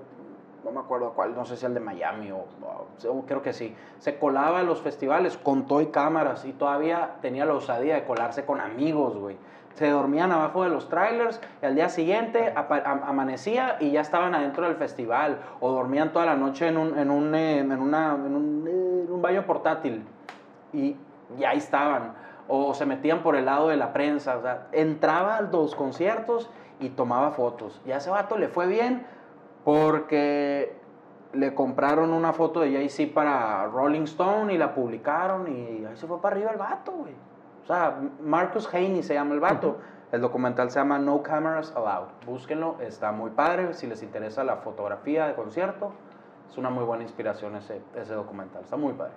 no 0.64 0.70
me 0.72 0.80
acuerdo 0.80 1.12
cuál, 1.14 1.34
no 1.34 1.44
sé 1.44 1.56
si 1.56 1.64
el 1.66 1.74
de 1.74 1.80
Miami 1.80 2.30
o, 2.32 2.36
o- 2.38 3.24
creo 3.26 3.42
que 3.42 3.52
sí. 3.52 3.74
Se 3.98 4.18
colaba 4.18 4.60
a 4.60 4.62
los 4.62 4.80
festivales 4.80 5.36
con 5.36 5.66
todo 5.66 5.80
y 5.80 5.86
cámaras 5.86 6.44
y 6.44 6.52
todavía 6.52 7.16
tenía 7.22 7.44
la 7.44 7.54
osadía 7.54 7.94
de 7.94 8.04
colarse 8.04 8.44
con 8.44 8.60
amigos, 8.60 9.16
güey. 9.16 9.36
Se 9.74 9.88
dormían 9.88 10.32
abajo 10.32 10.64
de 10.64 10.68
los 10.70 10.88
trailers 10.88 11.40
y 11.62 11.66
al 11.66 11.74
día 11.76 11.88
siguiente 11.88 12.52
amanecía 12.54 13.76
y 13.80 13.92
ya 13.92 14.00
estaban 14.00 14.34
adentro 14.34 14.66
del 14.66 14.76
festival 14.76 15.38
o 15.60 15.70
dormían 15.70 16.12
toda 16.12 16.26
la 16.26 16.36
noche 16.36 16.68
en 16.68 16.76
un, 16.76 16.98
en 16.98 17.10
un, 17.10 17.34
eh, 17.34 17.58
en 17.60 17.72
una, 17.80 18.14
en 18.14 18.34
un, 18.34 18.66
eh, 18.68 19.04
en 19.06 19.12
un 19.12 19.22
baño 19.22 19.44
portátil 19.46 20.04
y, 20.72 20.96
y 21.38 21.44
ahí 21.44 21.58
estaban. 21.58 22.14
O 22.48 22.74
se 22.74 22.84
metían 22.84 23.22
por 23.22 23.36
el 23.36 23.44
lado 23.46 23.68
de 23.68 23.76
la 23.76 23.92
prensa. 23.92 24.36
O 24.38 24.42
sea, 24.42 24.66
entraba 24.72 25.36
a 25.36 25.42
los 25.42 25.74
conciertos 25.76 26.50
y 26.80 26.88
tomaba 26.90 27.30
fotos. 27.30 27.80
Y 27.86 27.92
a 27.92 27.98
ese 27.98 28.10
vato 28.10 28.36
le 28.36 28.48
fue 28.48 28.66
bien 28.66 29.06
porque 29.64 30.74
le 31.32 31.54
compraron 31.54 32.12
una 32.12 32.32
foto 32.32 32.60
de 32.60 32.72
Jay-Z 32.72 33.14
para 33.14 33.66
Rolling 33.66 34.02
Stone 34.02 34.52
y 34.52 34.58
la 34.58 34.74
publicaron 34.74 35.46
y 35.48 35.84
ahí 35.84 35.96
se 35.96 36.06
fue 36.06 36.20
para 36.20 36.36
arriba 36.36 36.50
el 36.50 36.58
vato, 36.58 36.92
güey. 36.92 37.14
O 37.62 37.66
sea, 37.66 38.00
Marcus 38.20 38.72
Haney 38.72 39.02
se 39.02 39.14
llama 39.14 39.34
el 39.34 39.40
vato. 39.40 39.78
El 40.10 40.20
documental 40.20 40.70
se 40.70 40.80
llama 40.80 40.98
No 40.98 41.22
Cameras 41.22 41.72
Allowed. 41.76 42.08
Búsquenlo, 42.26 42.76
está 42.80 43.12
muy 43.12 43.30
padre. 43.30 43.74
Si 43.74 43.86
les 43.86 44.02
interesa 44.02 44.42
la 44.42 44.56
fotografía 44.56 45.28
de 45.28 45.34
concierto, 45.34 45.92
es 46.50 46.58
una 46.58 46.68
muy 46.68 46.84
buena 46.84 47.04
inspiración 47.04 47.54
ese, 47.54 47.80
ese 47.94 48.14
documental. 48.14 48.64
Está 48.64 48.76
muy 48.76 48.92
padre. 48.94 49.12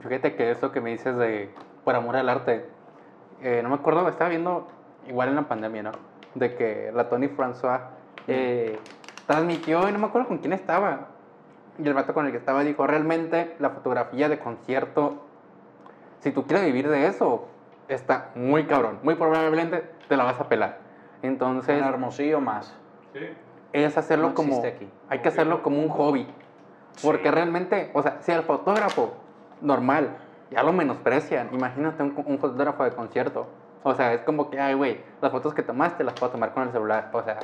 Fíjate 0.00 0.36
que 0.36 0.50
eso 0.50 0.72
que 0.72 0.80
me 0.80 0.90
dices 0.90 1.16
de 1.18 1.50
por 1.84 1.94
amor 1.94 2.16
al 2.16 2.30
arte, 2.30 2.66
eh, 3.42 3.60
no 3.62 3.68
me 3.68 3.74
acuerdo, 3.74 4.08
estaba 4.08 4.30
viendo 4.30 4.68
igual 5.06 5.28
en 5.28 5.36
la 5.36 5.48
pandemia, 5.48 5.82
¿no? 5.82 5.92
De 6.34 6.54
que 6.54 6.92
la 6.94 7.08
Tony 7.08 7.28
François 7.28 7.80
eh, 8.26 8.78
transmitió, 9.28 9.88
y 9.88 9.92
no 9.92 10.00
me 10.00 10.06
acuerdo 10.06 10.26
con 10.26 10.38
quién 10.38 10.52
estaba, 10.52 11.06
y 11.78 11.86
el 11.86 11.94
vato 11.94 12.12
con 12.14 12.26
el 12.26 12.32
que 12.32 12.38
estaba 12.38 12.64
dijo, 12.64 12.84
realmente 12.88 13.54
la 13.60 13.70
fotografía 13.70 14.28
de 14.28 14.40
concierto, 14.40 15.22
si 16.18 16.32
tú 16.32 16.44
quieres 16.46 16.66
vivir 16.66 16.88
de 16.88 17.06
eso, 17.06 17.46
está 17.86 18.30
muy 18.34 18.64
cabrón, 18.64 18.98
muy 19.04 19.14
probablemente 19.14 19.88
te 20.08 20.16
la 20.16 20.24
vas 20.24 20.40
a 20.40 20.48
pelar. 20.48 20.78
Entonces, 21.22 21.78
En 21.78 21.84
Hermosillo 21.84 22.40
más. 22.40 22.74
Sí. 23.12 23.20
es 23.72 23.96
hacerlo 23.98 24.28
No 24.30 24.34
como, 24.34 24.58
aquí. 24.64 24.88
hay 25.08 25.18
que 25.20 25.28
hacerlo 25.28 25.62
como 25.62 25.78
un 25.80 25.88
hobby. 25.90 26.26
Porque 27.02 27.28
Sí. 27.28 27.30
realmente, 27.30 27.90
o 27.94 28.02
sea, 28.02 28.16
si 28.22 28.32
el 28.32 28.42
fotógrafo 28.42 29.14
normal 29.60 30.16
ya 30.50 30.62
lo 30.62 30.72
menosprecian, 30.72 31.50
imagínate 31.52 32.02
un, 32.02 32.14
un 32.26 32.38
fotógrafo 32.38 32.82
de 32.84 32.90
concierto. 32.92 33.46
O 33.84 33.94
sea, 33.94 34.14
es 34.14 34.22
como 34.22 34.50
que, 34.50 34.58
ay, 34.58 34.74
güey, 34.74 35.00
las 35.20 35.30
fotos 35.30 35.54
que 35.54 35.62
tomaste 35.62 36.02
las 36.02 36.14
puedo 36.14 36.32
tomar 36.32 36.52
con 36.54 36.64
el 36.64 36.72
celular. 36.72 37.10
O 37.12 37.22
sea, 37.22 37.38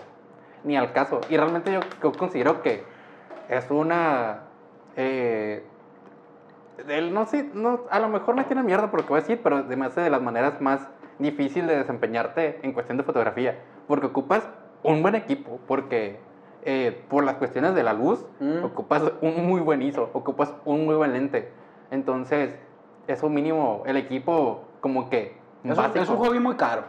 ni 0.64 0.76
al 0.76 0.92
caso. 0.92 1.20
Y 1.28 1.36
realmente 1.36 1.72
yo, 1.72 1.80
yo 2.02 2.12
considero 2.12 2.62
que 2.62 2.84
es 3.48 3.70
una. 3.70 4.40
Eh, 4.96 5.62
el- 6.88 7.14
no 7.14 7.26
sé, 7.26 7.48
no, 7.54 7.80
a 7.90 8.00
lo 8.00 8.08
mejor 8.08 8.34
me 8.34 8.44
tiene 8.44 8.62
mierda 8.62 8.90
por 8.90 9.00
lo 9.00 9.06
que 9.06 9.10
voy 9.10 9.18
a 9.18 9.22
decir, 9.22 9.40
pero 9.42 9.66
se 9.68 9.76
me 9.76 9.86
hace 9.86 10.00
de 10.00 10.10
las 10.10 10.22
maneras 10.22 10.60
más 10.60 10.88
difíciles 11.18 11.68
de 11.68 11.76
desempeñarte 11.76 12.58
en 12.62 12.72
cuestión 12.72 12.96
de 12.98 13.04
fotografía. 13.04 13.58
Porque 13.86 14.06
ocupas 14.06 14.48
un 14.82 15.02
buen 15.02 15.14
equipo, 15.14 15.60
porque 15.66 16.18
eh, 16.66 17.04
por 17.10 17.24
las 17.24 17.36
cuestiones 17.36 17.74
de 17.74 17.82
la 17.82 17.92
luz, 17.92 18.24
Mm. 18.40 18.64
ocupas 18.64 19.02
un 19.20 19.46
muy 19.46 19.60
buen 19.60 19.82
ISO, 19.82 20.10
ocupas 20.14 20.52
un 20.64 20.86
muy 20.86 20.94
buen 20.94 21.12
lente. 21.12 21.50
Entonces, 21.90 22.56
eso 23.06 23.28
mínimo, 23.28 23.82
el 23.86 23.96
equipo 23.98 24.62
como 24.80 25.10
que... 25.10 25.36
Es 25.62 25.78
un, 25.78 25.84
es 25.96 26.08
un 26.08 26.16
hobby 26.16 26.40
muy 26.40 26.56
caro. 26.56 26.82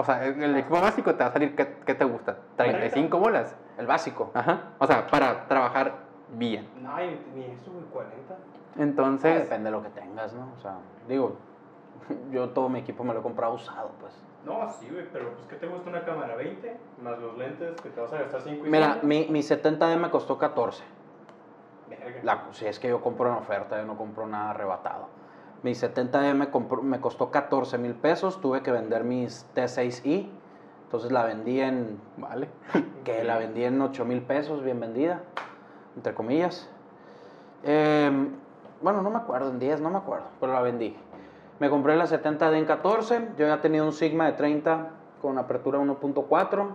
O 0.00 0.04
sea, 0.04 0.24
el 0.24 0.42
el 0.42 0.56
equipo 0.56 0.80
básico 0.80 1.14
te 1.14 1.22
va 1.22 1.28
a 1.28 1.32
salir, 1.34 1.54
¿qué, 1.54 1.76
qué 1.84 1.94
te 1.94 2.06
gusta? 2.06 2.38
¿35 2.56 3.20
bolas? 3.20 3.54
El 3.76 3.86
básico. 3.86 4.30
Ajá. 4.32 4.70
O 4.78 4.86
sea, 4.86 5.06
para 5.06 5.46
trabajar 5.46 5.92
bien. 6.30 6.70
No, 6.80 6.96
ni, 6.96 7.44
eso, 7.44 7.70
güey, 7.70 7.84
40. 7.92 8.34
Entonces, 8.78 9.42
Depende 9.42 9.66
de 9.66 9.76
lo 9.76 9.82
que 9.82 9.90
tengas, 9.90 10.32
¿no? 10.32 10.54
O 10.56 10.60
sea, 10.62 10.78
digo, 11.06 11.36
yo 12.30 12.48
todo 12.48 12.70
mi 12.70 12.78
equipo 12.78 13.04
me 13.04 13.12
lo 13.12 13.20
he 13.20 13.22
comprado 13.22 13.52
usado, 13.52 13.90
pues. 14.00 14.14
No, 14.46 14.66
sí, 14.70 14.88
güey, 14.90 15.06
pero 15.12 15.34
pues, 15.34 15.46
¿qué 15.48 15.56
te 15.56 15.66
gusta 15.66 15.90
una 15.90 16.02
cámara? 16.02 16.34
¿20? 16.34 16.72
Más 17.02 17.18
los 17.18 17.36
lentes 17.36 17.78
que 17.82 17.90
te 17.90 18.00
vas 18.00 18.10
a 18.14 18.20
gastar 18.20 18.40
5 18.40 18.66
y 18.66 18.70
Mira, 18.70 19.00
mi, 19.02 19.26
mi 19.26 19.40
70D 19.40 19.98
me 19.98 20.08
costó 20.08 20.38
14. 20.38 20.82
Verga. 21.90 22.20
La, 22.22 22.46
si 22.52 22.64
es 22.64 22.78
que 22.78 22.88
yo 22.88 23.02
compro 23.02 23.28
en 23.28 23.34
oferta, 23.36 23.78
yo 23.78 23.84
no 23.84 23.98
compro 23.98 24.26
nada 24.26 24.52
arrebatado. 24.52 25.19
Mi 25.62 25.72
70D 25.74 26.34
me, 26.34 26.50
compró- 26.50 26.82
me 26.82 27.00
costó 27.00 27.30
14 27.30 27.76
mil 27.76 27.94
pesos, 27.94 28.40
tuve 28.40 28.62
que 28.62 28.72
vender 28.72 29.04
mis 29.04 29.46
T6i, 29.54 30.28
entonces 30.84 31.12
la 31.12 31.24
vendí 31.24 31.60
en, 31.60 32.00
Vale. 32.16 32.48
que 33.04 33.22
la 33.24 33.36
vendí 33.36 33.64
en 33.64 33.80
8 33.80 34.04
mil 34.04 34.22
pesos, 34.22 34.62
bien 34.62 34.80
vendida, 34.80 35.20
entre 35.96 36.14
comillas. 36.14 36.68
Em, 37.62 38.30
bueno, 38.80 39.02
no 39.02 39.10
me 39.10 39.18
acuerdo, 39.18 39.50
en 39.50 39.58
10, 39.58 39.80
no 39.82 39.90
me 39.90 39.98
acuerdo, 39.98 40.26
pero 40.40 40.54
la 40.54 40.62
vendí. 40.62 40.96
Me 41.58 41.68
compré 41.68 41.94
la 41.94 42.06
70D 42.06 42.56
en 42.56 42.64
14, 42.64 43.28
yo 43.36 43.46
ya 43.46 43.60
tenía 43.60 43.84
un 43.84 43.92
Sigma 43.92 44.24
de 44.24 44.32
30 44.32 44.92
con 45.20 45.36
apertura 45.36 45.78
1.4 45.78 46.68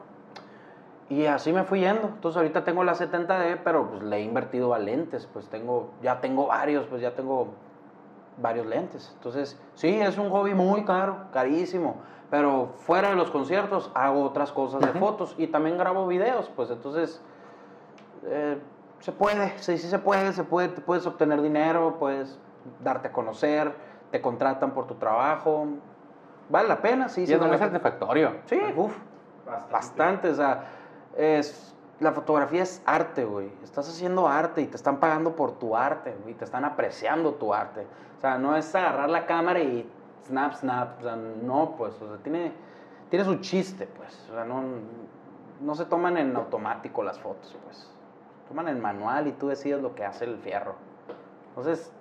y 1.09 1.25
así 1.25 1.51
me 1.51 1.63
fui 1.63 1.79
yendo. 1.79 2.07
Entonces 2.07 2.37
ahorita 2.37 2.63
tengo 2.63 2.83
la 2.83 2.93
70D, 2.93 3.61
pero 3.63 3.89
pues 3.89 4.03
le 4.03 4.17
he 4.17 4.21
invertido 4.21 4.75
a 4.75 4.79
lentes, 4.79 5.27
pues 5.33 5.47
tengo, 5.47 5.89
ya 6.03 6.21
tengo 6.21 6.45
varios, 6.45 6.85
pues 6.85 7.01
ya 7.01 7.15
tengo 7.15 7.47
varios 8.37 8.65
lentes. 8.65 9.11
Entonces, 9.15 9.59
sí, 9.75 9.99
es 9.99 10.17
un 10.17 10.29
hobby 10.29 10.53
muy 10.53 10.83
caro, 10.85 11.27
carísimo, 11.31 11.97
pero 12.29 12.73
fuera 12.77 13.09
de 13.09 13.15
los 13.15 13.31
conciertos 13.31 13.91
hago 13.93 14.23
otras 14.23 14.51
cosas 14.51 14.81
de 14.81 14.99
fotos 14.99 15.35
y 15.37 15.47
también 15.47 15.77
grabo 15.77 16.07
videos, 16.07 16.49
pues 16.55 16.69
entonces 16.69 17.21
eh, 18.25 18.57
se 18.99 19.11
puede, 19.11 19.57
sí, 19.59 19.77
sí 19.77 19.87
se 19.87 19.99
puede, 19.99 20.33
se 20.33 20.43
puede, 20.43 20.69
puedes 20.69 21.05
obtener 21.05 21.41
dinero, 21.41 21.97
puedes 21.99 22.39
darte 22.83 23.09
a 23.09 23.11
conocer, 23.11 23.73
te 24.11 24.21
contratan 24.21 24.71
por 24.71 24.87
tu 24.87 24.95
trabajo, 24.95 25.67
vale 26.49 26.67
la 26.67 26.81
pena, 26.81 27.09
sí, 27.09 27.21
Y 27.21 27.27
sí 27.27 27.33
es 27.33 27.41
muy 27.41 27.57
satisfactorio. 27.57 28.31
Sí, 28.45 28.59
uff, 28.75 28.95
Bastante. 29.45 29.73
bastante, 29.73 30.29
o 30.29 30.35
sea, 30.35 30.63
es, 31.15 31.74
la 31.99 32.11
fotografía 32.11 32.63
es 32.63 32.81
arte, 32.85 33.25
güey. 33.25 33.51
Estás 33.63 33.87
haciendo 33.89 34.27
arte 34.27 34.61
y 34.61 34.67
te 34.67 34.75
están 34.75 34.99
pagando 34.99 35.35
por 35.35 35.53
tu 35.53 35.75
arte, 35.75 36.15
güey, 36.23 36.33
te 36.33 36.45
están 36.45 36.65
apreciando 36.65 37.33
tu 37.35 37.53
arte. 37.53 37.85
O 38.17 38.21
sea, 38.21 38.37
no 38.37 38.55
es 38.55 38.73
agarrar 38.75 39.09
la 39.09 39.25
cámara 39.25 39.59
y 39.59 39.89
snap, 40.25 40.53
snap, 40.53 40.99
o 40.99 41.03
sea, 41.03 41.15
no, 41.15 41.75
pues, 41.77 42.01
o 42.01 42.07
sea, 42.07 42.17
tiene, 42.17 42.51
tiene 43.09 43.23
su 43.23 43.35
chiste, 43.35 43.87
pues, 43.87 44.27
o 44.29 44.33
sea, 44.33 44.45
no, 44.45 44.63
no 45.61 45.75
se 45.75 45.85
toman 45.85 46.17
en 46.17 46.35
automático 46.35 47.03
las 47.03 47.19
fotos, 47.19 47.55
pues. 47.63 47.89
Toman 48.47 48.67
en 48.67 48.79
manual 48.79 49.27
y 49.27 49.31
tú 49.31 49.47
decides 49.47 49.81
lo 49.81 49.95
que 49.95 50.05
hace 50.05 50.25
el 50.25 50.37
fierro. 50.37 50.75
Entonces, 51.49 51.91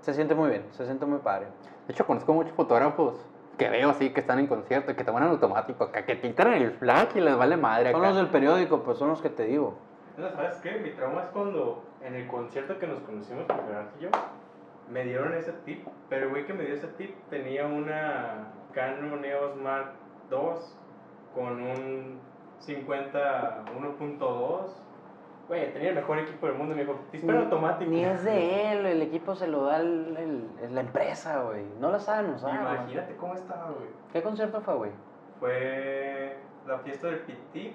se 0.00 0.14
siente 0.14 0.34
muy 0.34 0.50
bien, 0.50 0.64
se 0.70 0.86
siente 0.86 1.04
muy 1.04 1.18
padre. 1.18 1.48
De 1.86 1.92
hecho, 1.92 2.06
conozco 2.06 2.32
muchos 2.32 2.52
fotógrafos 2.52 3.16
que 3.56 3.68
veo 3.70 3.90
así 3.90 4.10
que 4.10 4.20
están 4.20 4.38
en 4.38 4.46
concierto 4.46 4.92
y 4.92 4.94
que 4.94 5.04
toman 5.04 5.24
en 5.24 5.30
automático 5.30 5.84
acá, 5.84 6.04
que 6.04 6.20
quitan 6.20 6.52
el 6.52 6.72
flash 6.72 7.16
y 7.16 7.20
les 7.20 7.36
vale 7.36 7.56
madre 7.56 7.92
Son 7.92 8.00
acá. 8.00 8.08
los 8.08 8.16
del 8.18 8.28
periódico, 8.28 8.82
pues 8.82 8.98
son 8.98 9.08
los 9.08 9.22
que 9.22 9.30
te 9.30 9.44
digo. 9.44 9.78
No, 10.16 10.30
¿Sabes 10.30 10.56
qué? 10.62 10.72
Mi 10.78 10.90
trauma 10.90 11.22
es 11.22 11.28
cuando 11.30 11.84
en 12.02 12.14
el 12.14 12.26
concierto 12.26 12.78
que 12.78 12.86
nos 12.86 13.00
conocimos, 13.00 13.44
Gerardo 13.46 13.90
y 13.98 14.02
yo, 14.04 14.08
me 14.90 15.04
dieron 15.04 15.34
ese 15.34 15.52
tip, 15.64 15.86
pero 16.08 16.26
el 16.26 16.30
güey 16.30 16.46
que 16.46 16.54
me 16.54 16.64
dio 16.64 16.74
ese 16.74 16.86
tip 16.88 17.14
tenía 17.28 17.66
una 17.66 18.52
Canon 18.72 19.24
EOS 19.24 19.56
Mark 19.56 19.92
II 20.30 20.38
con 21.34 21.60
un 21.60 22.20
50 22.60 23.64
1.2. 23.76 24.85
Güey, 25.48 25.72
tenía 25.72 25.90
el 25.90 25.94
mejor 25.94 26.18
equipo 26.18 26.46
del 26.46 26.56
mundo. 26.56 26.74
Me 26.74 26.82
dijo, 26.82 26.96
dispara 27.12 27.40
automático. 27.40 27.90
Ni 27.90 28.04
es 28.04 28.24
de 28.24 28.72
él, 28.72 28.86
el 28.86 29.02
equipo 29.02 29.34
se 29.36 29.46
lo 29.46 29.64
da 29.64 29.78
el- 29.80 30.48
el- 30.60 30.74
la 30.74 30.80
empresa, 30.80 31.42
güey. 31.42 31.64
No 31.80 31.90
la 31.90 32.00
saben 32.00 32.32
usar. 32.34 32.50
güey. 32.62 32.74
Imagínate 32.74 33.16
cómo 33.16 33.34
estaba, 33.34 33.70
güey. 33.70 33.88
¿Qué 34.12 34.22
concierto 34.22 34.60
fue, 34.60 34.74
güey? 34.74 34.90
Fue 35.38 36.36
la 36.66 36.78
fiesta 36.80 37.06
del 37.08 37.20
Pitic 37.20 37.74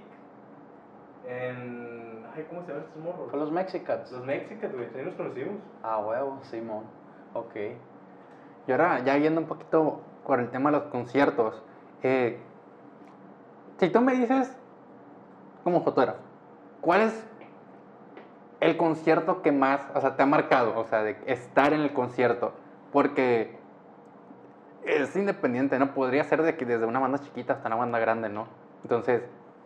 en. 1.28 2.26
Ay, 2.36 2.46
¿cómo 2.50 2.62
se 2.62 2.70
llaman 2.70 2.84
estos 2.86 3.04
morros? 3.04 3.30
Fue 3.30 3.40
los 3.40 3.52
Mexicans. 3.52 4.12
Los 4.12 4.26
Mexicans, 4.26 4.74
güey. 4.74 4.88
Ahí 4.96 5.06
nos 5.06 5.16
conocimos. 5.16 5.56
Ah, 5.84 5.98
huevo, 6.00 6.40
Simón. 6.44 6.84
Ok. 7.34 7.56
Y 8.68 8.72
ahora, 8.72 9.00
ya 9.00 9.18
yendo 9.18 9.42
un 9.42 9.48
poquito 9.48 10.02
por 10.26 10.40
el 10.40 10.50
tema 10.50 10.72
de 10.72 10.78
los 10.78 10.88
conciertos, 10.88 11.62
eh, 12.04 12.40
si 13.78 13.90
tú 13.90 14.02
me 14.02 14.14
dices, 14.14 14.56
como 15.64 15.82
fotógrafo, 15.82 16.20
¿cuál 16.80 17.02
es 17.02 17.28
el 18.62 18.78
concierto 18.78 19.42
que 19.42 19.52
más, 19.52 19.82
o 19.94 20.00
sea, 20.00 20.16
te 20.16 20.24
ha 20.24 20.26
marcado, 20.26 20.80
o 20.80 20.86
sea, 20.86 21.04
de 21.04 21.18
estar 21.26 21.74
en 21.74 21.82
el 21.82 21.94
concierto? 21.94 22.54
Porque 22.94 23.60
es 24.86 25.16
independiente, 25.16 25.78
¿no? 25.80 25.94
Podría 25.94 26.24
ser 26.24 26.44
de 26.44 26.56
que 26.56 26.66
desde 26.66 26.86
una 26.86 27.00
banda 27.00 27.20
chiquita 27.20 27.54
hasta 27.54 27.68
una 27.68 27.76
banda 27.76 28.00
grande, 28.00 28.30
¿no? 28.30 28.46
Entonces, 28.84 29.24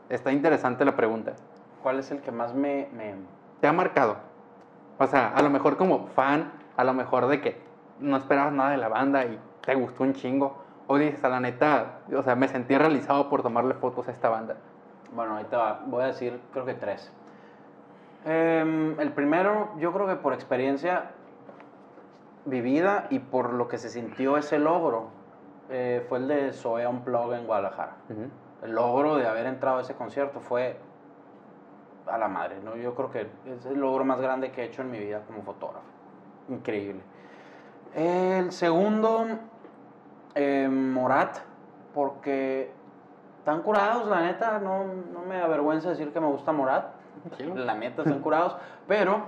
está 0.09 0.31
interesante 0.31 0.85
la 0.85 0.95
pregunta. 0.95 1.33
¿Cuál 1.83 1.99
es 1.99 2.09
el 2.09 2.21
que 2.21 2.31
más 2.31 2.55
me, 2.55 2.87
me... 2.93 3.15
¿Te 3.59 3.67
ha 3.67 3.73
marcado? 3.73 4.17
O 4.97 5.05
sea, 5.07 5.27
a 5.27 5.41
lo 5.41 5.49
mejor 5.49 5.75
como 5.75 6.07
fan, 6.07 6.53
a 6.77 6.83
lo 6.85 6.93
mejor 6.93 7.27
de 7.27 7.41
que 7.41 7.61
no 7.99 8.15
esperabas 8.15 8.53
nada 8.53 8.71
de 8.71 8.77
la 8.77 8.87
banda 8.87 9.25
y 9.25 9.37
te 9.61 9.75
gustó 9.75 10.03
un 10.03 10.13
chingo. 10.13 10.63
O 10.87 10.97
dices, 10.97 11.21
a 11.23 11.29
la 11.29 11.41
neta, 11.41 11.99
o 12.15 12.23
sea, 12.23 12.35
me 12.35 12.47
sentí 12.47 12.77
realizado 12.77 13.29
por 13.29 13.41
tomarle 13.41 13.73
fotos 13.73 14.07
a 14.07 14.11
esta 14.11 14.29
banda. 14.29 14.55
Bueno, 15.13 15.35
ahí 15.35 15.45
te 15.45 15.57
va. 15.57 15.81
Voy 15.85 16.03
a 16.03 16.07
decir, 16.07 16.39
creo 16.53 16.65
que 16.65 16.75
tres. 16.75 17.11
Em, 18.25 18.99
el 18.99 19.11
primero, 19.11 19.69
yo 19.77 19.93
creo 19.93 20.07
que 20.07 20.15
por 20.15 20.33
experiencia 20.33 21.11
vivida 22.45 23.05
y 23.11 23.19
por 23.19 23.53
lo 23.53 23.67
que 23.67 23.77
se 23.77 23.89
sintió 23.89 24.37
ese 24.37 24.57
logro, 24.57 25.09
eh, 25.69 26.03
fue 26.09 26.17
el 26.17 26.27
de 26.27 26.51
Zoe 26.51 26.87
Unplug 26.87 27.33
en 27.33 27.45
Guadalajara. 27.45 27.95
el 28.63 28.71
logro 28.71 29.15
de 29.15 29.27
haber 29.27 29.45
entrado 29.45 29.77
a 29.77 29.81
ese 29.81 29.93
concierto 29.93 30.39
fue 30.39 30.77
a 32.07 32.17
la 32.17 32.27
madre, 32.27 32.57
¿no? 32.63 32.75
Yo 32.75 32.95
creo 32.95 33.11
que 33.11 33.27
es 33.45 33.65
el 33.65 33.79
logro 33.79 34.03
más 34.05 34.19
grande 34.19 34.51
que 34.51 34.63
he 34.63 34.65
hecho 34.65 34.81
en 34.81 34.89
mi 34.89 34.99
vida 34.99 35.21
como 35.27 35.43
fotógrafo. 35.43 35.85
Increíble. 36.49 37.01
El 37.93 38.51
segundo, 38.51 39.25
eh, 40.33 40.67
Morat, 40.67 41.37
porque 41.93 42.71
están 43.37 43.61
curados, 43.61 44.07
la 44.07 44.21
neta, 44.21 44.59
no, 44.59 44.83
no 44.83 45.21
me 45.27 45.39
avergüenza 45.39 45.89
decir 45.89 46.11
que 46.11 46.19
me 46.19 46.27
gusta 46.27 46.51
Morat. 46.51 46.94
La 47.55 47.75
neta, 47.75 48.01
están 48.03 48.19
curados, 48.19 48.55
pero 48.87 49.23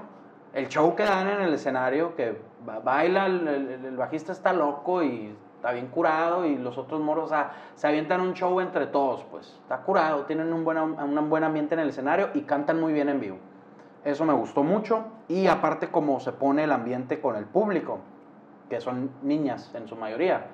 el 0.54 0.68
show 0.68 0.96
que 0.96 1.04
dan 1.04 1.28
en 1.28 1.42
el 1.42 1.54
escenario, 1.54 2.16
que 2.16 2.40
ba- 2.66 2.80
baila, 2.80 3.26
el, 3.28 3.48
el- 3.48 3.98
bajista 3.98 4.32
está 4.32 4.54
loco 4.54 5.04
y 5.04 5.36
está 5.56 5.72
bien 5.72 5.88
curado 5.88 6.46
y 6.46 6.56
los 6.58 6.78
otros 6.78 7.02
moros, 7.02 7.26
o 7.26 7.30
sea, 7.30 7.52
se 7.76 7.88
avientan 7.88 8.22
un 8.22 8.34
show 8.34 8.60
entre 8.60 8.88
todos, 8.88 9.24
pues. 9.26 9.48
Está 9.64 9.78
curado, 9.80 10.26
tienen 10.26 10.54
un 10.54 10.64
buen, 10.64 10.78
un 10.78 11.30
buen 11.30 11.44
ambiente 11.44 11.74
en 11.76 11.80
el 11.82 11.90
escenario 11.90 12.30
y 12.34 12.42
cantan 12.42 12.80
muy 12.80 12.94
bien 12.94 13.10
en 13.10 13.20
vivo. 13.20 13.38
Eso 14.06 14.24
me 14.24 14.34
gustó 14.34 14.64
mucho 14.64 15.04
y 15.28 15.48
aparte 15.48 15.90
como 15.90 16.20
se 16.20 16.32
pone 16.32 16.64
el 16.64 16.72
ambiente 16.72 17.20
con 17.20 17.36
el 17.36 17.46
público, 17.46 18.00
que 18.70 18.80
son 18.80 19.10
niñas 19.24 19.72
en 19.76 19.88
su 19.88 19.96
mayoría. 19.96 20.46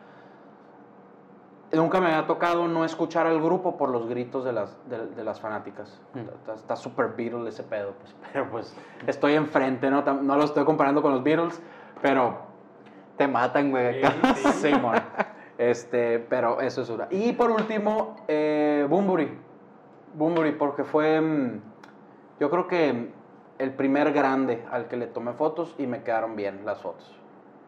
Nunca 1.74 2.00
me 2.00 2.08
había 2.08 2.28
tocado 2.28 2.68
no 2.68 2.86
escuchar 2.86 3.26
al 3.26 3.42
grupo 3.42 3.78
por 3.78 3.90
los 3.90 4.08
gritos 4.08 4.46
de 4.46 4.54
las, 4.54 4.78
de, 4.90 5.08
de 5.08 5.24
las 5.24 5.40
fanáticas. 5.42 6.00
Mm. 6.14 6.52
Está- 6.54 6.76
súper 6.76 7.14
Beatles 7.18 7.54
ese 7.56 7.64
pedo, 7.64 7.94
pues. 8.00 8.16
Pero 8.34 8.50
pues 8.52 8.76
estoy 9.08 9.34
enfrente, 9.34 9.90
¿no? 9.90 10.02
No 10.02 10.36
lo 10.38 10.44
estoy 10.44 10.66
comparando 10.66 11.02
con 11.02 11.12
los 11.12 11.24
Beatles, 11.24 11.62
pero 12.02 12.38
Te 13.18 13.28
matan, 13.28 13.72
güey. 13.72 14.02
Sí. 14.36 14.72
Este, 15.56 16.18
pero 16.18 16.60
eso 16.62 16.82
es 16.82 16.90
una. 16.90 17.08
Y 17.12 17.32
por 17.34 17.52
último, 17.52 18.16
eh, 18.28 18.88
Bumburi. 18.90 19.38
Bumburi, 20.16 20.54
porque 20.54 20.84
fue, 20.84 21.22
mm, 21.22 21.62
yo 22.40 22.50
creo 22.50 22.68
que 22.68 23.12
el 23.60 23.72
primer 23.76 24.12
grande 24.14 24.66
al 24.72 24.88
que 24.88 24.98
le 24.98 25.06
tomé 25.06 25.34
fotos 25.34 25.76
y 25.78 25.86
me 25.86 26.02
quedaron 26.02 26.36
bien 26.36 26.66
las 26.66 26.82
fotos. 26.82 27.16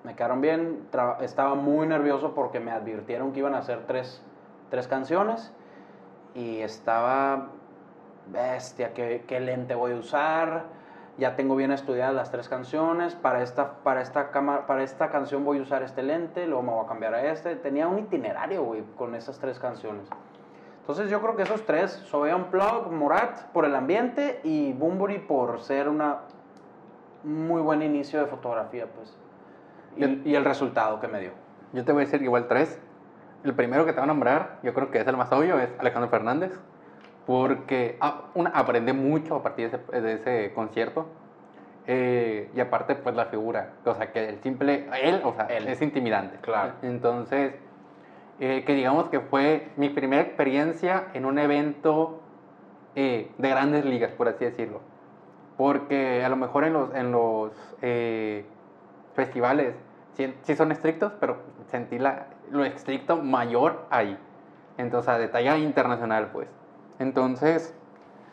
Me 0.06 0.16
quedaron 0.16 0.40
bien, 0.40 0.88
estaba 1.22 1.56
muy 1.56 1.88
nervioso 1.88 2.36
porque 2.36 2.60
me 2.60 2.70
advirtieron 2.70 3.34
que 3.34 3.40
iban 3.40 3.56
a 3.56 3.58
hacer 3.58 3.88
tres, 3.88 4.22
tres 4.70 4.88
canciones 4.88 5.52
y 6.36 6.60
estaba 6.60 7.48
bestia, 8.32 8.94
¿qué, 8.94 9.26
qué 9.28 9.40
lente 9.40 9.74
voy 9.74 9.94
a 9.94 9.96
usar? 9.96 10.64
Ya 11.18 11.36
tengo 11.36 11.56
bien 11.56 11.72
estudiadas 11.72 12.14
las 12.14 12.30
tres 12.30 12.48
canciones, 12.48 13.16
para 13.16 13.42
esta, 13.42 13.78
para, 13.84 14.02
esta 14.02 14.30
cámara, 14.30 14.68
para 14.68 14.84
esta 14.84 15.10
canción 15.10 15.44
voy 15.44 15.58
a 15.58 15.64
usar 15.64 15.82
este 15.82 16.04
lente, 16.04 16.46
luego 16.46 16.62
me 16.62 16.72
voy 16.72 16.86
a 16.86 16.88
cambiar 16.88 17.16
a 17.16 17.32
este. 17.32 17.56
Tenía 17.56 17.88
un 17.88 17.98
itinerario, 17.98 18.64
güey, 18.64 18.84
con 18.96 19.16
esas 19.16 19.40
tres 19.40 19.58
canciones. 19.58 20.08
Entonces 20.82 21.10
yo 21.10 21.20
creo 21.20 21.36
que 21.36 21.44
esos 21.44 21.66
tres, 21.66 21.92
Sobe 21.92 22.36
Unplug, 22.36 22.92
Morat 22.92 23.46
por 23.54 23.66
el 23.66 23.74
ambiente 23.76 24.40
y 24.44 24.74
Bumburi 24.74 25.18
por 25.18 25.62
ser 25.62 25.90
una 25.90 26.20
un 27.24 27.48
muy 27.48 27.62
buen 27.62 27.82
inicio 27.82 28.20
de 28.20 28.28
fotografía, 28.28 28.86
pues. 28.86 29.25
Y, 29.98 30.30
y 30.30 30.36
el 30.36 30.46
resultado 30.46 31.00
que 31.00 31.08
me 31.08 31.20
dio. 31.20 31.32
Yo 31.74 31.84
te 31.84 31.92
voy 31.92 32.04
a 32.04 32.06
decir 32.06 32.22
igual 32.22 32.48
tres. 32.48 32.80
El 33.44 33.54
primero 33.54 33.86
que 33.86 33.92
te 33.92 34.00
voy 34.00 34.06
a 34.06 34.08
nombrar, 34.08 34.60
yo 34.64 34.74
creo 34.74 34.90
que 34.90 35.00
es 35.00 35.08
el 35.08 35.18
más 35.18 35.32
obvio, 35.32 35.60
es 35.60 35.70
Alejandro 35.80 36.10
Fernández. 36.10 36.52
Porque 37.26 37.98
ah, 38.02 38.26
una, 38.34 38.52
aprendí 38.52 38.94
mucho 38.94 39.36
a 39.36 39.44
partir 39.44 39.72
de 39.72 39.78
ese, 39.78 40.02
de 40.02 40.14
ese 40.14 40.54
concierto. 40.54 41.08
Eh, 41.88 42.50
y 42.56 42.60
aparte, 42.60 42.96
pues 42.96 43.16
la 43.16 43.26
figura. 43.26 43.74
O 43.84 43.94
sea, 43.94 44.12
que 44.12 44.30
el 44.30 44.42
simple. 44.42 44.88
Él, 45.02 45.22
o 45.24 45.34
sea, 45.34 45.46
Él. 45.46 45.68
es 45.68 45.82
intimidante. 45.82 46.38
Claro. 46.42 46.74
Entonces, 46.82 47.54
eh, 48.40 48.64
que 48.66 48.74
digamos 48.74 49.10
que 49.10 49.20
fue 49.20 49.70
mi 49.78 49.90
primera 49.90 50.22
experiencia 50.22 51.08
en 51.14 51.26
un 51.26 51.40
evento 51.40 52.22
eh, 52.96 53.32
de 53.38 53.50
grandes 53.50 53.86
ligas, 53.86 54.12
por 54.12 54.28
así 54.28 54.46
decirlo. 54.46 54.82
Porque 55.58 56.24
a 56.24 56.30
lo 56.30 56.36
mejor 56.36 56.66
en 56.66 56.74
los, 56.74 56.94
en 56.96 57.12
los 57.12 57.52
eh, 57.82 58.46
festivales 59.16 59.76
sí, 60.16 60.34
sí 60.44 60.56
son 60.56 60.72
estrictos, 60.72 61.14
pero 61.20 61.38
sentí 61.68 62.00
la, 62.00 62.28
lo 62.52 62.64
estricto 62.66 63.18
mayor 63.18 63.86
ahí. 63.90 64.18
Entonces, 64.78 65.10
a 65.10 65.18
de 65.18 65.28
talla 65.28 65.58
internacional, 65.58 66.30
pues. 66.34 66.48
Entonces, 67.00 67.74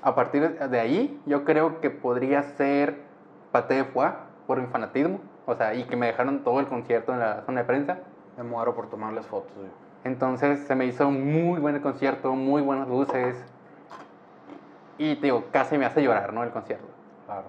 a 0.03 0.15
partir 0.15 0.59
de 0.59 0.81
ahí, 0.81 1.21
yo 1.27 1.45
creo 1.45 1.81
que 1.81 1.91
podría 1.91 2.43
ser 2.43 2.97
Pate 3.53 3.75
de 3.75 3.85
Foie 3.85 4.13
por 4.47 4.61
mi 4.61 4.67
fanatismo. 4.67 5.21
O 5.47 5.55
sea, 5.55 5.75
y 5.75 5.85
que 5.85 5.97
me 5.97 6.07
dejaron 6.07 6.43
todo 6.45 6.61
el 6.61 6.67
concierto 6.67 7.13
en 7.13 7.21
la 7.21 7.43
zona 7.43 7.61
de 7.61 7.67
prensa. 7.67 7.99
Me 8.37 8.45
muero 8.45 8.75
por 8.75 8.89
tomarles 8.89 9.27
fotos, 9.27 9.53
güey. 9.57 9.71
Entonces 10.05 10.61
se 10.67 10.75
me 10.75 10.87
hizo 10.87 11.11
muy 11.11 11.61
buen 11.61 11.77
el 11.77 11.83
concierto, 11.83 12.35
muy 12.35 12.63
buenas 12.63 12.89
luces. 12.89 13.37
Y 14.99 15.17
te 15.17 15.27
digo, 15.27 15.45
casi 15.53 15.79
me 15.79 15.85
hace 15.85 16.03
llorar, 16.03 16.33
¿no? 16.33 16.43
El 16.43 16.51
concierto. 16.51 16.87
Claro. 17.27 17.45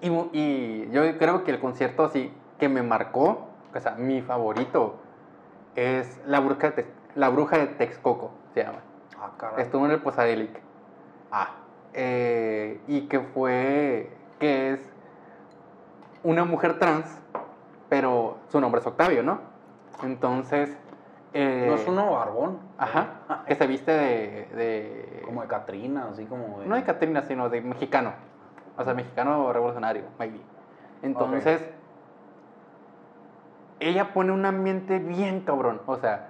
Y, 0.00 0.08
y 0.38 0.90
yo 0.90 1.16
creo 1.18 1.44
que 1.44 1.52
el 1.52 1.60
concierto 1.60 2.04
así 2.04 2.32
que 2.62 2.68
me 2.68 2.84
marcó, 2.84 3.48
o 3.74 3.80
sea, 3.80 3.96
mi 3.96 4.22
favorito 4.22 4.94
es 5.74 6.20
La 6.26 6.38
Bruja 6.38 6.70
de, 6.70 6.84
Tex- 6.84 6.92
la 7.16 7.28
bruja 7.28 7.58
de 7.58 7.66
Texcoco, 7.66 8.30
se 8.54 8.62
llama. 8.62 8.78
Ah, 9.20 9.30
caray. 9.36 9.62
Estuvo 9.64 9.84
en 9.84 9.90
el 9.90 10.00
Posadelic. 10.00 10.60
Ah, 11.32 11.56
Eh, 11.92 12.80
y 12.86 13.08
que 13.08 13.18
fue, 13.18 14.12
que 14.38 14.74
es 14.74 14.92
una 16.22 16.44
mujer 16.44 16.78
trans, 16.78 17.20
pero 17.88 18.36
su 18.46 18.60
nombre 18.60 18.80
es 18.80 18.86
Octavio, 18.86 19.24
¿no? 19.24 19.40
Entonces... 20.04 20.70
eh, 21.32 21.66
no 21.68 21.74
es 21.74 21.88
uno 21.88 22.12
barbón. 22.12 22.60
Ajá, 22.78 23.42
que 23.48 23.56
se 23.56 23.66
viste 23.66 23.90
de... 23.90 24.46
de- 24.54 25.22
Como 25.24 25.42
de 25.42 25.48
Catrina, 25.48 26.06
así 26.12 26.26
como 26.26 26.60
de. 26.60 26.66
no 26.68 26.76
de 26.76 26.84
Catrina, 26.84 27.22
sino 27.22 27.48
de 27.48 27.60
mexicano. 27.60 28.12
O 28.78 28.84
sea, 28.84 28.94
mexicano 28.94 29.52
revolucionario, 29.52 30.04
maybe. 30.20 30.40
Entonces, 31.02 31.60
ella 33.88 34.12
pone 34.12 34.32
un 34.32 34.44
ambiente 34.46 34.98
bien 34.98 35.40
cabrón. 35.40 35.80
O 35.86 35.96
sea, 35.96 36.28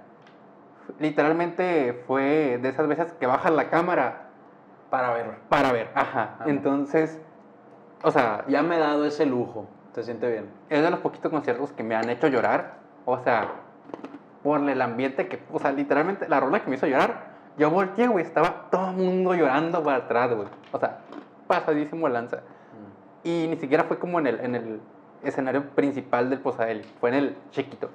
literalmente 0.99 2.03
fue 2.07 2.59
de 2.61 2.69
esas 2.69 2.87
veces 2.87 3.13
que 3.13 3.25
bajas 3.25 3.51
la 3.51 3.69
cámara 3.69 4.27
Para 4.89 5.13
ver. 5.13 5.25
para 5.49 5.71
ver. 5.71 5.89
Ajá. 5.95 6.37
Entonces, 6.45 7.19
o 8.03 8.11
sea, 8.11 8.43
Ya 8.47 8.61
me 8.61 8.75
he 8.75 8.79
dado 8.79 9.05
ese 9.05 9.25
lujo. 9.25 9.67
¿Te 9.93 10.03
siente 10.03 10.29
bien? 10.29 10.49
es 10.69 10.81
de 10.81 10.89
los 10.89 10.99
poquitos 10.99 11.31
conciertos 11.31 11.71
que 11.71 11.83
me 11.83 11.95
han 11.95 12.09
hecho 12.09 12.27
llorar. 12.27 12.75
O 13.05 13.19
sea, 13.19 13.47
por 14.41 14.59
el 14.67 14.81
ambiente 14.81 15.27
que, 15.27 15.39
o 15.51 15.59
sea, 15.59 15.71
literalmente 15.71 16.27
la 16.27 16.39
rola 16.39 16.61
que 16.63 16.69
me 16.69 16.75
hizo 16.77 16.87
llorar, 16.87 17.33
yo 17.57 17.69
volteé, 17.69 18.07
güey, 18.07 18.25
estaba 18.25 18.69
todo 18.71 18.89
el 18.89 18.95
mundo 18.97 19.35
llorando 19.35 19.83
para 19.83 19.97
atrás, 19.97 20.33
güey. 20.33 20.47
O 20.71 20.79
sea, 20.79 20.99
pasadísimo 21.47 22.09
lanza. 22.09 22.39
Y 23.23 23.47
ni 23.49 23.55
siquiera 23.57 23.83
fue 23.83 23.99
como 23.99 24.19
en 24.19 24.27
el, 24.27 24.39
en 24.39 24.55
el 24.55 24.81
escenario 25.23 25.69
principal 25.69 26.29
del 26.29 26.39
Posadeli, 26.39 26.83
fue 26.99 27.09
en 27.09 27.15
el 27.15 27.37
chiquito. 27.51 27.89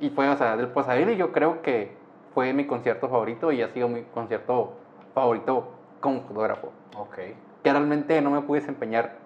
Y 0.00 0.10
fue, 0.10 0.28
o 0.28 0.36
sea, 0.36 0.56
del 0.56 0.68
Posadeli 0.68 1.16
yo 1.16 1.32
creo 1.32 1.62
que 1.62 1.96
fue 2.34 2.52
mi 2.52 2.66
concierto 2.66 3.08
favorito 3.08 3.50
y 3.52 3.62
ha 3.62 3.68
sido 3.68 3.88
mi 3.88 4.02
concierto 4.02 4.74
favorito 5.14 5.72
como 6.00 6.20
fotógrafo. 6.22 6.72
Ok. 6.96 7.16
Que 7.62 7.72
realmente 7.72 8.20
no 8.20 8.30
me 8.30 8.42
pude 8.42 8.60
desempeñar 8.60 9.16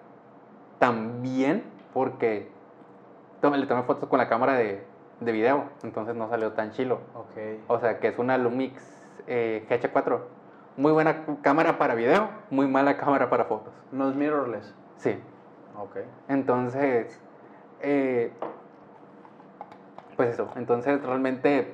tan 0.79 1.21
bien 1.21 1.63
porque 1.93 2.49
le 3.41 3.65
tomé 3.65 3.83
fotos 3.83 4.07
con 4.07 4.19
la 4.19 4.29
cámara 4.29 4.53
de, 4.53 4.83
de 5.19 5.31
video, 5.31 5.65
entonces 5.83 6.15
no 6.15 6.29
salió 6.29 6.53
tan 6.53 6.71
chilo. 6.71 7.01
Ok. 7.15 7.59
O 7.67 7.79
sea, 7.79 7.99
que 7.99 8.07
es 8.07 8.17
una 8.17 8.37
Lumix 8.37 8.81
eh, 9.27 9.65
GH4. 9.69 10.19
Muy 10.77 10.91
buena 10.91 11.25
cámara 11.41 11.77
para 11.77 11.95
video, 11.95 12.29
muy 12.49 12.67
mala 12.67 12.97
cámara 12.97 13.29
para 13.29 13.45
fotos. 13.45 13.73
No 13.91 14.09
es 14.09 14.15
mirrorless. 14.15 14.73
Sí. 14.97 15.19
Ok. 15.77 15.97
Entonces, 16.27 17.19
eh, 17.81 18.31
pues 20.15 20.33
eso. 20.33 20.49
Entonces, 20.55 21.01
realmente 21.03 21.73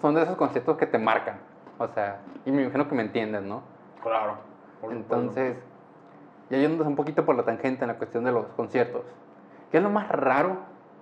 son 0.00 0.14
de 0.14 0.22
esos 0.22 0.36
conceptos 0.36 0.76
que 0.76 0.86
te 0.86 0.98
marcan. 0.98 1.38
O 1.78 1.88
sea, 1.88 2.20
y 2.44 2.52
me 2.52 2.62
imagino 2.62 2.88
que 2.88 2.94
me 2.94 3.02
entienden, 3.02 3.48
¿no? 3.48 3.62
Claro. 4.02 4.36
por. 4.80 4.92
Entonces, 4.92 5.56
ya 6.50 6.58
yéndonos 6.58 6.86
un 6.86 6.96
poquito 6.96 7.24
por 7.24 7.36
la 7.36 7.42
tangente 7.44 7.84
en 7.84 7.88
la 7.88 7.96
cuestión 7.96 8.24
de 8.24 8.32
los 8.32 8.46
conciertos. 8.56 9.02
¿Qué 9.70 9.78
es 9.78 9.82
lo 9.82 9.90
más 9.90 10.08
raro 10.08 10.58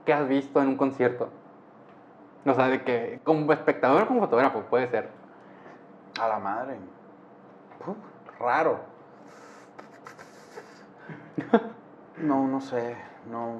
que 0.06 0.12
has 0.12 0.26
visto 0.28 0.62
en 0.62 0.68
un 0.68 0.76
concierto? 0.76 1.28
O 2.46 2.54
sea, 2.54 2.68
de 2.68 2.82
que 2.82 3.20
como 3.24 3.52
espectador, 3.52 4.06
como 4.06 4.20
fotógrafo, 4.20 4.62
puede 4.62 4.88
ser. 4.88 5.10
A 6.20 6.28
la 6.28 6.38
madre. 6.38 6.76
Uf, 7.86 7.96
raro. 8.40 8.91
No, 12.22 12.46
no 12.46 12.60
sé. 12.60 12.96
No. 13.30 13.56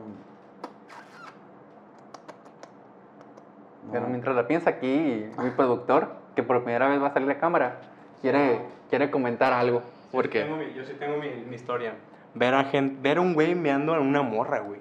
Pero 3.90 4.06
mientras 4.06 4.34
la 4.36 4.46
piensa 4.46 4.70
aquí, 4.70 5.26
mi 5.38 5.50
productor, 5.50 6.12
que 6.34 6.42
por 6.42 6.62
primera 6.62 6.88
vez 6.88 7.02
va 7.02 7.08
a 7.08 7.12
salir 7.12 7.30
a 7.30 7.38
cámara, 7.38 7.80
quiere, 8.20 8.60
quiere 8.88 9.10
comentar 9.10 9.52
algo. 9.52 9.80
Yo 9.80 9.84
sí 9.86 10.08
Porque 10.12 10.42
tengo 10.42 10.56
mi- 10.56 10.72
yo 10.72 10.84
sí 10.84 10.94
tengo 10.98 11.16
mi, 11.18 11.28
mi 11.48 11.56
historia. 11.56 11.94
Ver 12.34 12.54
a, 12.54 12.64
gente, 12.64 12.96
ver 13.02 13.18
a 13.18 13.20
un 13.20 13.34
güey 13.34 13.54
meando 13.54 13.94
a 13.94 14.00
una 14.00 14.22
morra, 14.22 14.60
güey. 14.60 14.80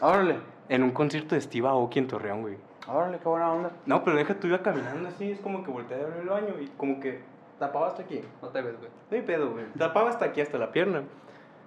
Órale. 0.00 0.36
En 0.68 0.82
un 0.82 0.90
concierto 0.90 1.34
de 1.34 1.40
Steve 1.40 1.66
Aoki 1.66 1.98
en 1.98 2.06
Torreón, 2.08 2.42
güey. 2.42 2.56
Órale, 2.86 3.18
qué 3.18 3.28
buena 3.28 3.52
onda. 3.52 3.70
No, 3.86 4.04
pero 4.04 4.16
deja, 4.16 4.34
tú 4.34 4.46
iba 4.46 4.58
caminando 4.62 5.08
así, 5.08 5.32
es 5.32 5.40
como 5.40 5.64
que 5.64 5.70
volteé 5.70 6.00
a 6.00 6.04
abrir 6.04 6.20
el 6.22 6.28
baño 6.28 6.54
y 6.60 6.66
como 6.76 7.00
que 7.00 7.20
tapaba 7.58 7.88
hasta 7.88 8.02
aquí. 8.02 8.22
no 8.42 8.48
te 8.48 8.62
ves, 8.62 8.78
güey. 8.78 8.90
No 9.10 9.16
hay 9.16 9.22
pedo, 9.22 9.50
güey. 9.50 9.64
Tapaba 9.76 10.10
hasta 10.10 10.26
aquí, 10.26 10.40
hasta 10.40 10.58
la 10.58 10.70
pierna. 10.70 11.02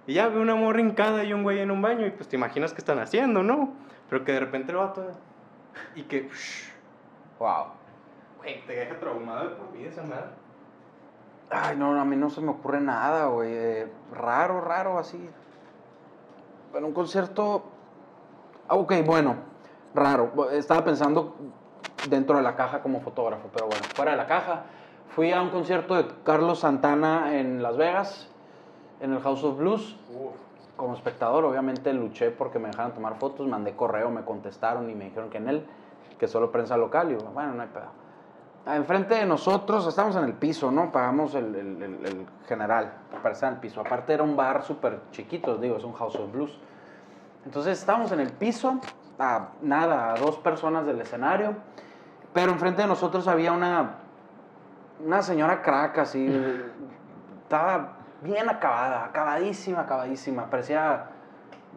Y 0.06 0.14
ya 0.14 0.28
veo 0.28 0.42
una 0.42 0.54
morra 0.54 0.80
hincada 0.80 1.24
y 1.24 1.32
un 1.32 1.42
güey 1.42 1.60
en 1.60 1.70
un 1.70 1.80
baño 1.80 2.06
y 2.06 2.10
pues 2.10 2.28
te 2.28 2.36
imaginas 2.36 2.72
qué 2.72 2.78
están 2.78 2.98
haciendo, 2.98 3.42
¿no? 3.42 3.72
Pero 4.08 4.24
que 4.24 4.32
de 4.32 4.40
repente 4.40 4.72
el 4.72 4.78
vato... 4.78 5.06
Y 5.94 6.02
que... 6.02 6.28
Wow. 7.38 7.66
Güey, 8.38 8.66
te 8.66 8.72
deja 8.74 8.98
traumado 8.98 9.48
de 9.48 9.54
por 9.56 9.72
vida 9.72 9.88
esa 9.88 10.02
madre. 10.02 10.30
Ay, 11.50 11.76
no, 11.76 12.00
a 12.00 12.04
mí 12.04 12.16
no 12.16 12.30
se 12.30 12.40
me 12.40 12.50
ocurre 12.50 12.80
nada, 12.80 13.26
güey. 13.26 13.52
Eh, 13.52 13.92
raro, 14.12 14.60
raro, 14.60 14.98
así. 14.98 15.30
En 16.74 16.84
un 16.84 16.92
concierto. 16.92 17.64
Ah, 18.68 18.74
Ok, 18.74 18.94
bueno, 19.04 19.36
raro. 19.94 20.50
Estaba 20.50 20.82
pensando 20.84 21.36
dentro 22.08 22.36
de 22.36 22.42
la 22.42 22.56
caja 22.56 22.80
como 22.80 23.00
fotógrafo, 23.00 23.50
pero 23.52 23.66
bueno, 23.66 23.82
fuera 23.94 24.12
de 24.12 24.16
la 24.16 24.26
caja. 24.26 24.64
Fui 25.14 25.30
a 25.30 25.42
un 25.42 25.50
concierto 25.50 25.94
de 25.94 26.06
Carlos 26.24 26.60
Santana 26.60 27.38
en 27.38 27.62
Las 27.62 27.76
Vegas, 27.76 28.30
en 29.02 29.12
el 29.12 29.20
House 29.20 29.44
of 29.44 29.58
Blues. 29.58 29.96
Uf. 30.10 30.32
Como 30.76 30.94
espectador, 30.94 31.44
obviamente 31.44 31.92
luché 31.92 32.30
porque 32.30 32.58
me 32.58 32.68
dejaran 32.68 32.92
tomar 32.94 33.16
fotos, 33.16 33.46
mandé 33.46 33.76
correo, 33.76 34.10
me 34.10 34.22
contestaron 34.24 34.88
y 34.88 34.94
me 34.94 35.04
dijeron 35.04 35.28
que 35.28 35.36
en 35.38 35.48
él, 35.48 35.66
que 36.18 36.26
solo 36.26 36.50
prensa 36.50 36.76
local. 36.78 37.12
Y 37.12 37.14
bueno, 37.14 37.52
no 37.52 37.62
hay 37.62 37.68
pedo. 37.68 38.74
Enfrente 38.74 39.14
de 39.16 39.26
nosotros, 39.26 39.86
estamos 39.86 40.16
en 40.16 40.24
el 40.24 40.32
piso, 40.32 40.70
¿no? 40.72 40.90
Pagamos 40.90 41.34
el, 41.34 41.54
el- 41.54 41.82
el- 41.82 42.06
el 42.06 42.26
general 42.48 42.92
para 43.22 43.34
estar 43.34 43.48
en 43.50 43.56
el 43.56 43.60
piso. 43.60 43.80
Aparte 43.80 44.14
era 44.14 44.22
un 44.22 44.34
bar 44.36 44.62
súper 44.62 45.00
chiquito, 45.10 45.56
digo, 45.56 45.76
es 45.76 45.84
un 45.84 45.92
House 45.92 46.16
of 46.16 46.32
Blues. 46.32 46.56
Entonces 47.44 47.78
estábamos 47.78 48.10
en 48.12 48.20
el 48.20 48.30
piso, 48.32 48.80
a 49.18 49.48
nada, 49.60 50.12
a 50.12 50.16
dos 50.16 50.38
personas 50.38 50.86
del 50.86 51.00
escenario, 51.00 51.54
pero 52.32 52.50
enfrente 52.52 52.82
de 52.82 52.88
nosotros 52.88 53.28
había 53.28 53.52
una, 53.52 53.96
una 55.04 55.22
señora 55.22 55.60
crack 55.60 55.98
así, 55.98 56.26
estaba 57.42 57.98
bien 58.22 58.48
acabada, 58.48 59.04
acabadísima, 59.04 59.80
acabadísima, 59.80 60.46
parecía 60.50 61.06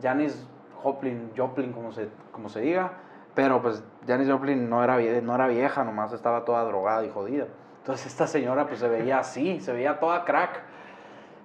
Janis 0.02 0.48
Joplin, 0.84 1.32
Joplin, 1.36 1.72
como 1.74 1.92
se, 1.92 2.10
como 2.32 2.50
se 2.50 2.62
diga, 2.62 2.92
pero 3.34 3.62
pues 3.62 3.84
Janis 4.08 4.30
Joplin 4.30 4.70
no 4.70 4.84
era, 4.84 4.98
vie- 5.00 5.22
no 5.22 5.36
era 5.36 5.48
vieja, 5.48 5.84
nomás 5.84 6.14
estaba 6.14 6.46
toda 6.46 6.64
drogada 6.64 7.04
y 7.06 7.10
jodida. 7.10 7.48
Entonces 7.80 8.08
esta 8.08 8.28
señora 8.28 8.68
pues 8.68 8.80
se 8.80 8.88
veía 8.88 9.20
así, 9.20 9.60
se 9.60 9.74
veía 9.74 10.00
toda 10.00 10.24
crack. 10.26 10.62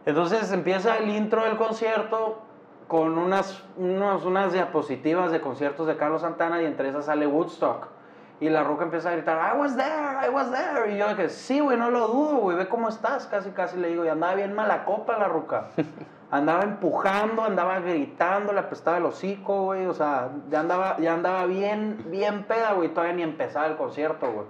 Entonces 0.07 0.51
empieza 0.53 0.96
el 0.98 1.11
intro 1.11 1.44
del 1.44 1.57
concierto 1.57 2.40
con 2.88 3.18
unas, 3.18 3.62
unos- 3.76 4.24
unas 4.24 4.53
diapositivas 4.53 5.30
de 5.32 5.40
conciertos 5.40 5.86
de 5.86 5.96
Carlos 5.96 6.22
Santana 6.22 6.61
y 6.62 6.66
entre 6.66 6.88
esas 6.88 7.07
sale 7.07 7.26
Woodstock. 7.26 7.88
Y 8.41 8.49
la 8.49 8.64
roca 8.64 8.84
empieza 8.84 9.11
a 9.11 9.12
gritar, 9.12 9.55
I 9.55 9.59
was 9.59 9.76
there, 9.76 10.26
I 10.26 10.30
was 10.30 10.51
there. 10.51 10.91
Y 10.91 10.97
yo 10.97 11.09
dije, 11.09 11.28
sí, 11.28 11.61
güey, 11.61 11.76
no 11.76 11.91
lo 11.91 12.09
dudo, 12.09 12.36
güey, 12.36 12.57
ve 12.57 12.68
cómo 12.68 12.88
estás. 12.88 13.26
Casi, 13.26 13.51
casi 13.51 13.76
le 13.76 13.88
digo, 13.88 14.05
y 14.05 14.09
andaba 14.09 14.34
bien 14.34 14.55
mala 14.55 14.86
copa 14.86 15.18
la 15.18 15.28
roca. 15.28 15.68
Andaba 16.32 16.62
empujando, 16.62 17.43
andaba 17.43 17.80
gritando, 17.80 18.53
le 18.53 18.61
apestaba 18.61 18.99
el 18.99 19.05
hocico, 19.05 19.64
güey. 19.64 19.86
O 19.86 19.95
sea, 19.95 20.30
ya 20.49 20.61
andaba, 20.61 20.97
ya 20.99 21.14
andaba 21.14 21.45
bien, 21.47 22.05
bien 22.07 22.45
peda, 22.45 22.72
güey. 22.72 22.88
Todavía 22.91 23.14
ni 23.14 23.22
empezaba 23.24 23.66
el 23.66 23.76
concierto, 23.76 24.30
güey. 24.32 24.47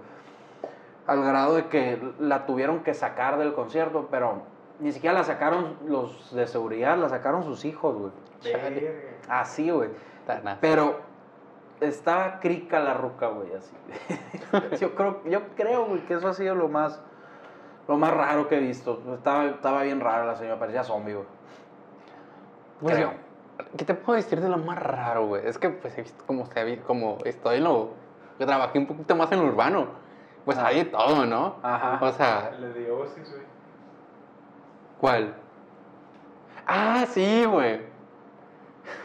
Al 1.07 1.25
grado 1.25 1.55
de 1.55 1.69
que 1.69 1.99
la 2.19 2.45
tuvieron 2.45 2.81
que 2.81 2.93
sacar 2.93 3.39
del 3.39 3.55
concierto, 3.55 4.09
pero 4.11 4.43
ni 4.79 4.93
siquiera 4.93 5.15
la 5.15 5.25
sacaron 5.25 5.79
los 5.87 6.35
de 6.35 6.47
seguridad, 6.47 6.99
la 6.99 7.09
sacaron 7.09 7.45
sus 7.45 7.65
hijos, 7.65 7.97
güey. 7.97 8.13
Así, 9.31 9.71
güey. 9.71 9.89
Pero 10.61 11.01
estaba 11.81 12.41
crica 12.41 12.81
la 12.81 12.95
ruca, 12.95 13.29
güey, 13.29 13.49
así. 13.55 13.75
yo 14.81 14.95
creo, 14.95 15.23
yo 15.25 15.41
creo, 15.57 15.87
güey, 15.87 16.01
que 16.07 16.15
eso 16.15 16.29
ha 16.29 16.35
sido 16.35 16.55
lo 16.55 16.69
más, 16.69 17.01
lo 17.89 17.97
más 17.97 18.13
raro 18.13 18.49
que 18.49 18.57
he 18.57 18.61
visto. 18.61 19.03
Estaba, 19.15 19.47
estaba 19.47 19.83
bien 19.83 20.01
rara 20.01 20.25
la 20.25 20.37
señora, 20.37 20.59
parecía 20.59 20.85
zombie, 20.85 21.15
güey. 21.15 21.27
Pues 22.81 22.95
Creo. 22.97 23.11
yo, 23.13 23.17
¿Qué 23.77 23.85
te 23.85 23.95
puedo 23.95 24.17
decir 24.17 24.41
de 24.41 24.49
lo 24.49 24.57
más 24.57 24.79
raro, 24.79 25.27
güey? 25.27 25.47
Es 25.47 25.59
que, 25.59 25.69
pues, 25.69 25.97
he 25.99 26.03
visto 26.03 26.25
como, 26.27 26.47
se 26.47 26.79
como 26.81 27.19
estoy 27.25 27.59
en 27.59 27.65
lo... 27.65 27.91
que 28.39 28.47
trabajé 28.47 28.79
un 28.79 28.87
poquito 28.87 29.15
más 29.17 29.31
en 29.33 29.41
lo 29.41 29.47
urbano. 29.47 29.87
Pues 30.47 30.57
Ah. 30.57 30.69
hay 30.69 30.77
de 30.79 30.85
todo, 30.87 31.27
¿no? 31.27 31.57
Ajá. 31.63 31.99
O 32.01 32.11
sea, 32.13 32.51
Le 32.59 32.73
dio 32.73 32.97
Oasis, 33.01 33.31
güey. 33.31 33.43
¿cuál? 34.99 35.35
Ah, 36.67 37.05
sí, 37.07 37.45
güey. 37.45 37.81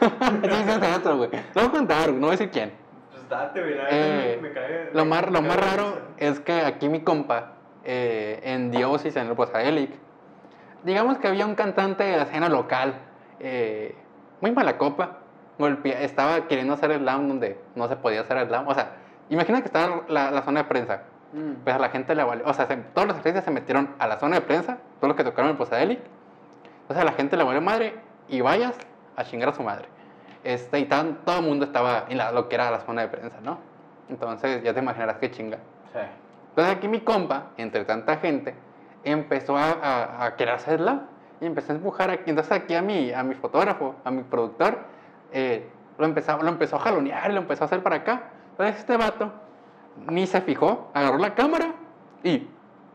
sí, 0.00 0.86
otro, 0.96 1.16
güey. 1.18 1.30
Lo 1.54 1.62
voy 1.62 1.64
a 1.64 1.70
contar, 1.70 2.08
no 2.12 2.18
voy 2.20 2.28
a 2.28 2.30
decir 2.32 2.50
quién. 2.50 2.72
Pues 3.10 3.28
date, 3.28 3.60
güey. 3.60 3.74
Eh, 3.90 4.38
me, 4.40 4.48
me 4.48 4.54
cae. 4.54 4.90
Lo 4.92 5.04
más, 5.04 5.30
lo 5.30 5.42
más 5.42 5.56
raro 5.56 5.98
es 6.18 6.40
que 6.40 6.52
aquí 6.62 6.88
mi 6.88 7.00
compa, 7.00 7.52
eh, 7.84 8.40
en 8.44 8.70
Diosis, 8.70 9.16
en 9.16 9.28
el 9.28 9.34
Posadelic, 9.34 9.90
digamos 10.84 11.18
que 11.18 11.28
había 11.28 11.46
un 11.46 11.54
cantante 11.54 12.04
de 12.04 12.16
la 12.16 12.22
escena 12.24 12.48
local, 12.48 12.94
eh, 13.40 13.94
muy 14.40 14.52
mala 14.52 14.76
copa, 14.78 15.18
golpea- 15.58 16.00
estaba 16.00 16.46
queriendo 16.48 16.74
hacer 16.74 16.92
slam 16.98 17.28
donde 17.28 17.58
no 17.74 17.88
se 17.88 17.96
podía 17.96 18.20
hacer 18.20 18.46
slam. 18.46 18.68
O 18.68 18.74
sea, 18.74 18.92
imagina 19.30 19.60
que 19.60 19.66
estaba 19.66 20.02
la, 20.08 20.30
la 20.30 20.42
zona 20.42 20.62
de 20.62 20.68
prensa, 20.68 21.02
Mm. 21.32 21.54
pues 21.64 21.74
a 21.74 21.78
la 21.80 21.88
gente 21.88 22.14
le 22.14 22.22
valió, 22.22 22.44
o 22.46 22.54
sea, 22.54 22.66
se- 22.66 22.76
todos 22.76 23.08
los 23.08 23.16
artistas 23.16 23.44
se 23.44 23.50
metieron 23.50 23.94
a 23.98 24.06
la 24.06 24.16
zona 24.18 24.36
de 24.36 24.42
prensa, 24.42 24.78
todos 25.00 25.08
los 25.08 25.16
que 25.16 25.24
tocaron 25.24 25.50
el 25.50 25.56
Posadelic, 25.56 25.98
o 26.88 26.92
sea, 26.92 27.02
a 27.02 27.04
la 27.04 27.12
gente 27.12 27.36
le 27.36 27.42
valió 27.42 27.60
madre 27.60 27.94
y 28.28 28.40
vayas 28.42 28.76
a 29.16 29.24
chingar 29.24 29.48
a 29.48 29.52
su 29.52 29.62
madre. 29.62 29.86
Este, 30.44 30.78
y 30.78 30.84
tan- 30.84 31.24
todo 31.24 31.38
el 31.40 31.44
mundo 31.46 31.64
estaba 31.64 32.04
en 32.08 32.18
la- 32.18 32.30
lo 32.32 32.48
que 32.48 32.54
era 32.54 32.70
la 32.70 32.80
zona 32.80 33.02
de 33.02 33.08
prensa, 33.08 33.38
¿no? 33.42 33.58
Entonces 34.08 34.62
ya 34.62 34.72
te 34.72 34.80
imaginarás 34.80 35.16
qué 35.16 35.30
chinga. 35.30 35.56
Sí. 35.92 35.98
Entonces 36.50 36.76
aquí 36.76 36.88
mi 36.88 37.00
compa, 37.00 37.46
entre 37.56 37.84
tanta 37.84 38.16
gente, 38.18 38.54
empezó 39.04 39.56
a, 39.56 39.72
a- 39.72 40.24
a 40.26 40.36
querer 40.36 40.54
hacer 40.54 40.78
slam 40.80 41.02
y 41.40 41.46
empezó 41.46 41.72
a 41.72 41.76
empujar 41.76 42.10
aquí. 42.10 42.30
Entonces 42.30 42.52
aquí 42.52 42.74
a 42.74 42.82
mi, 42.82 43.12
a 43.12 43.22
mi 43.22 43.34
fotógrafo, 43.34 43.94
a 44.04 44.10
mi 44.10 44.22
productor, 44.22 44.78
eh, 45.32 45.68
lo, 45.98 46.04
empezó, 46.06 46.40
lo 46.42 46.48
empezó 46.48 46.76
a 46.76 46.80
jalonear, 46.80 47.32
lo 47.32 47.40
empezó 47.40 47.64
a 47.64 47.66
hacer 47.66 47.82
para 47.82 47.96
acá. 47.96 48.22
Entonces 48.52 48.76
este 48.78 48.96
vato 48.96 49.32
ni 50.08 50.26
se 50.26 50.40
fijó, 50.42 50.90
agarró 50.94 51.18
la 51.18 51.34
cámara 51.34 51.72
y 52.22 52.48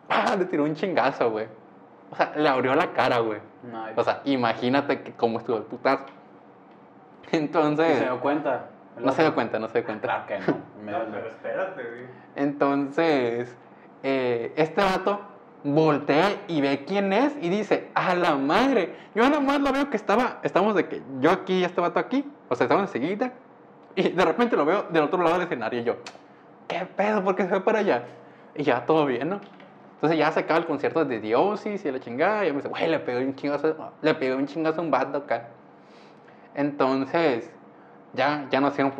¡pah! 0.07 0.35
le 0.37 0.45
tiró 0.45 0.63
un 0.63 0.75
chingazo, 0.75 1.29
güey. 1.31 1.47
O 2.11 2.15
sea, 2.15 2.33
le 2.35 2.47
abrió 2.47 2.75
la 2.75 2.91
cara, 2.91 3.19
güey. 3.19 3.39
No, 3.63 3.85
O 3.95 4.03
sea, 4.03 4.21
imagínate 4.25 5.01
que 5.01 5.13
cómo 5.13 5.39
estuvo 5.39 5.57
el 5.57 5.63
putazo. 5.63 6.05
¿Y 7.31 7.37
Entonces, 7.37 7.97
se 7.97 8.03
dio 8.03 8.19
cuenta? 8.19 8.67
no 8.99 9.11
se 9.13 9.21
dio 9.21 9.33
cuenta, 9.33 9.57
no 9.59 9.67
se 9.69 9.79
dio 9.79 9.85
cuenta. 9.85 10.07
Claro 10.07 10.27
que 10.27 10.39
no. 10.39 10.57
pero 11.11 11.27
espérate, 11.27 11.83
güey. 11.83 12.05
Entonces, 12.35 13.55
eh, 14.03 14.53
este 14.55 14.81
vato 14.81 15.21
voltea 15.63 16.41
y 16.47 16.61
ve 16.61 16.83
quién 16.85 17.13
es 17.13 17.35
y 17.41 17.49
dice, 17.49 17.89
a 17.93 18.15
la 18.15 18.35
madre, 18.35 18.95
yo 19.13 19.23
nada 19.23 19.39
más 19.39 19.61
lo 19.61 19.71
veo 19.71 19.89
que 19.89 19.97
estaba, 19.97 20.39
estamos 20.43 20.75
de 20.75 20.87
que 20.87 21.01
yo 21.19 21.31
aquí 21.31 21.59
y 21.59 21.63
este 21.63 21.81
vato 21.81 21.99
aquí, 21.99 22.29
o 22.49 22.55
sea, 22.55 22.65
estamos 22.65 22.83
enseguida, 22.83 23.31
y 23.95 24.09
de 24.09 24.25
repente 24.25 24.55
lo 24.55 24.65
veo 24.65 24.83
del 24.89 25.03
otro 25.03 25.21
lado 25.21 25.33
del 25.33 25.43
escenario 25.43 25.81
y 25.81 25.83
yo, 25.83 25.97
¿qué 26.67 26.85
pedo? 26.95 27.23
¿Por 27.23 27.35
qué 27.35 27.43
se 27.43 27.49
fue 27.49 27.61
para 27.63 27.79
allá? 27.79 28.03
Y 28.55 28.63
ya 28.63 28.85
todo 28.85 29.05
bien, 29.05 29.29
¿no? 29.29 29.41
Entonces 30.01 30.17
ya 30.17 30.31
se 30.31 30.39
acaba 30.39 30.59
el 30.59 30.65
concierto 30.65 31.05
de 31.05 31.19
Diosis 31.19 31.85
y 31.85 31.91
la 31.91 31.99
chingada, 31.99 32.43
y 32.43 32.47
yo 32.47 32.53
me 32.55 32.57
dice, 32.57 32.69
güey, 32.69 32.87
le 32.87 32.97
pegó 32.99 33.19
un 33.19 33.35
chingazo, 33.35 33.91
le 34.01 34.15
pegó 34.15 34.35
un 34.35 34.47
chingazo 34.47 34.81
a 34.81 34.83
un 34.83 34.89
vato 34.89 35.19
acá. 35.19 35.49
Entonces, 36.55 37.51
ya, 38.13 38.47
ya 38.49 38.59
no 38.61 38.69
hicieron. 38.69 38.93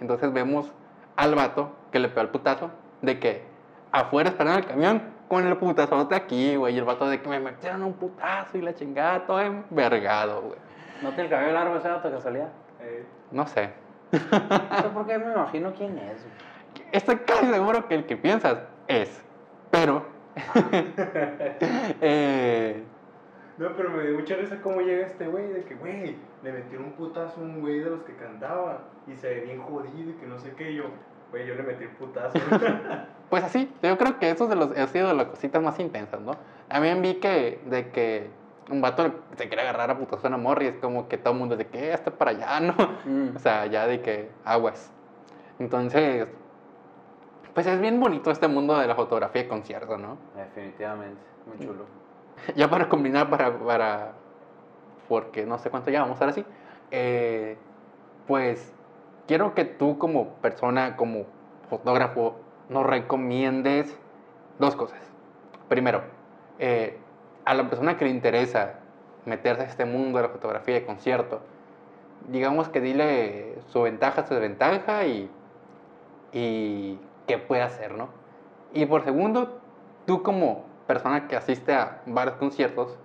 Entonces 0.00 0.32
vemos 0.32 0.72
al 1.16 1.34
vato 1.34 1.72
que 1.90 1.98
le 1.98 2.08
pegó 2.08 2.20
el 2.20 2.28
putazo 2.28 2.70
de 3.02 3.18
que 3.18 3.42
afuera 3.90 4.28
esperando 4.30 4.60
el 4.60 4.66
camión 4.66 5.02
con 5.28 5.44
el 5.46 5.56
putazote 5.56 6.14
aquí, 6.14 6.54
güey. 6.54 6.76
Y 6.76 6.78
el 6.78 6.84
vato 6.84 7.08
de 7.08 7.20
que 7.20 7.28
me 7.28 7.40
metieron 7.40 7.82
un 7.82 7.94
putazo 7.94 8.56
y 8.56 8.62
la 8.62 8.72
chingada, 8.72 9.26
todo 9.26 9.40
envergado, 9.40 10.42
güey. 10.42 10.58
¿No 11.02 11.08
tiene 11.08 11.24
el 11.24 11.30
cabello 11.30 11.52
largo 11.54 11.76
ese 11.76 11.88
que 12.02 12.20
salía? 12.20 12.48
Eh, 12.80 13.04
No 13.32 13.46
sé. 13.46 13.70
No 14.12 14.76
sé 14.82 14.88
por 14.94 15.06
qué 15.06 15.18
me 15.18 15.32
imagino 15.34 15.72
quién 15.74 15.98
es. 15.98 16.22
güey. 16.22 16.88
Estoy 16.92 17.16
casi 17.16 17.46
seguro 17.46 17.88
que 17.88 17.96
el 17.96 18.06
que 18.06 18.16
piensas 18.16 18.58
es. 18.86 19.22
Pero. 19.70 20.15
eh, 22.00 22.82
No, 23.58 23.68
pero 23.76 23.90
me 23.90 24.02
dio 24.02 24.18
mucha 24.18 24.36
risa 24.36 24.60
cómo 24.60 24.80
llega 24.80 25.06
este 25.06 25.26
güey, 25.26 25.48
de 25.48 25.64
que, 25.64 25.74
güey, 25.74 26.16
le 26.42 26.52
metieron 26.52 26.86
un 26.86 26.92
putazo 26.92 27.40
a 27.40 27.44
un 27.44 27.60
güey 27.60 27.80
de 27.80 27.90
los 27.90 28.02
que 28.02 28.14
cantaba 28.16 28.82
y 29.06 29.16
se 29.16 29.28
ve 29.28 29.40
bien 29.42 29.62
jodido 29.62 30.10
y 30.10 30.14
que 30.14 30.26
no 30.26 30.38
sé 30.38 30.52
qué. 30.56 30.72
Y 30.72 30.76
yo, 30.76 30.84
güey, 31.30 31.46
yo 31.46 31.54
le 31.54 31.62
metí 31.62 31.84
el 31.84 31.90
putazo. 31.90 32.38
Pues 33.28 33.42
así, 33.42 33.68
yo 33.82 33.98
creo 33.98 34.20
que 34.20 34.30
eso 34.30 34.44
es 34.44 34.50
de 34.50 34.54
los, 34.54 34.70
ha 34.78 34.86
sido 34.86 35.08
de 35.08 35.14
las 35.14 35.26
cositas 35.26 35.60
más 35.60 35.80
intensas, 35.80 36.20
¿no? 36.20 36.36
También 36.68 37.02
vi 37.02 37.14
que, 37.14 37.58
de 37.66 37.90
que 37.90 38.30
un 38.70 38.80
vato 38.80 39.12
se 39.36 39.48
quiere 39.48 39.62
agarrar 39.62 39.90
a 39.90 39.98
putazo 39.98 40.26
a 40.26 40.28
una 40.28 40.36
morra 40.36 40.62
y 40.64 40.66
es 40.68 40.76
como 40.76 41.08
que 41.08 41.18
todo 41.18 41.32
el 41.34 41.40
mundo 41.40 41.56
de 41.56 41.66
que 41.66 41.92
está 41.92 42.12
para 42.12 42.30
allá, 42.30 42.60
¿no? 42.60 42.74
Mm. 43.04 43.36
O 43.36 43.38
sea, 43.40 43.66
ya 43.66 43.88
de 43.88 44.00
que 44.00 44.30
aguas. 44.44 44.92
Entonces, 45.58 46.28
pues 47.56 47.66
es 47.66 47.80
bien 47.80 47.98
bonito 47.98 48.30
este 48.30 48.48
mundo 48.48 48.78
de 48.78 48.86
la 48.86 48.94
fotografía 48.94 49.44
de 49.44 49.48
concierto, 49.48 49.96
¿no? 49.96 50.18
Definitivamente. 50.36 51.22
Muy 51.46 51.58
chulo. 51.58 51.86
Ya 52.54 52.68
para 52.68 52.86
combinar, 52.90 53.30
para, 53.30 53.58
para 53.58 54.12
porque 55.08 55.46
no 55.46 55.56
sé 55.56 55.70
cuánto 55.70 55.90
llevamos 55.90 56.20
ahora 56.20 56.34
sí, 56.34 56.44
eh, 56.90 57.56
pues 58.26 58.74
quiero 59.26 59.54
que 59.54 59.64
tú 59.64 59.96
como 59.96 60.34
persona, 60.34 60.96
como 60.96 61.24
fotógrafo, 61.70 62.36
nos 62.68 62.84
recomiendes 62.84 63.98
dos 64.58 64.76
cosas. 64.76 65.00
Primero, 65.70 66.02
eh, 66.58 66.98
a 67.46 67.54
la 67.54 67.70
persona 67.70 67.96
que 67.96 68.04
le 68.04 68.10
interesa 68.10 68.80
meterse 69.24 69.62
a 69.62 69.64
este 69.64 69.86
mundo 69.86 70.18
de 70.18 70.24
la 70.24 70.28
fotografía 70.28 70.74
de 70.74 70.84
concierto, 70.84 71.40
digamos 72.28 72.68
que 72.68 72.82
dile 72.82 73.54
su 73.68 73.80
ventaja, 73.80 74.26
su 74.26 74.34
desventaja 74.34 75.06
y, 75.06 75.30
y 76.34 76.98
qué 77.26 77.38
puede 77.38 77.62
hacer, 77.62 77.94
¿no? 77.96 78.08
Y 78.72 78.86
por 78.86 79.02
segundo, 79.04 79.58
tú 80.06 80.22
como 80.22 80.64
persona 80.86 81.28
que 81.28 81.36
asiste 81.36 81.74
a 81.74 82.02
varios 82.06 82.36
conciertos, 82.36 82.98